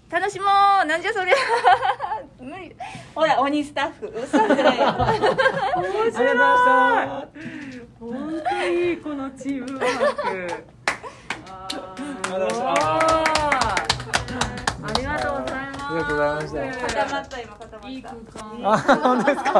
[0.09, 0.45] 楽しも
[0.83, 0.85] う。
[0.85, 1.35] なんじゃそりゃ。
[2.41, 2.75] 無理。
[3.13, 4.07] ほら鬼スタッフ。
[4.07, 4.87] うっさんじゃないよ。
[4.87, 5.35] ありがとう。
[5.35, 6.35] ござい。
[6.35, 7.27] ました
[7.99, 8.93] 本当にい。
[8.93, 8.97] い。
[8.97, 10.63] このチームワーク。
[14.81, 15.67] ありがとうござい。
[15.67, 15.85] ます。
[15.89, 16.67] ありがとうござい。
[16.67, 17.93] ました固まった今固まったい。
[17.93, 18.03] い。
[18.03, 19.53] 空間あ本当ですか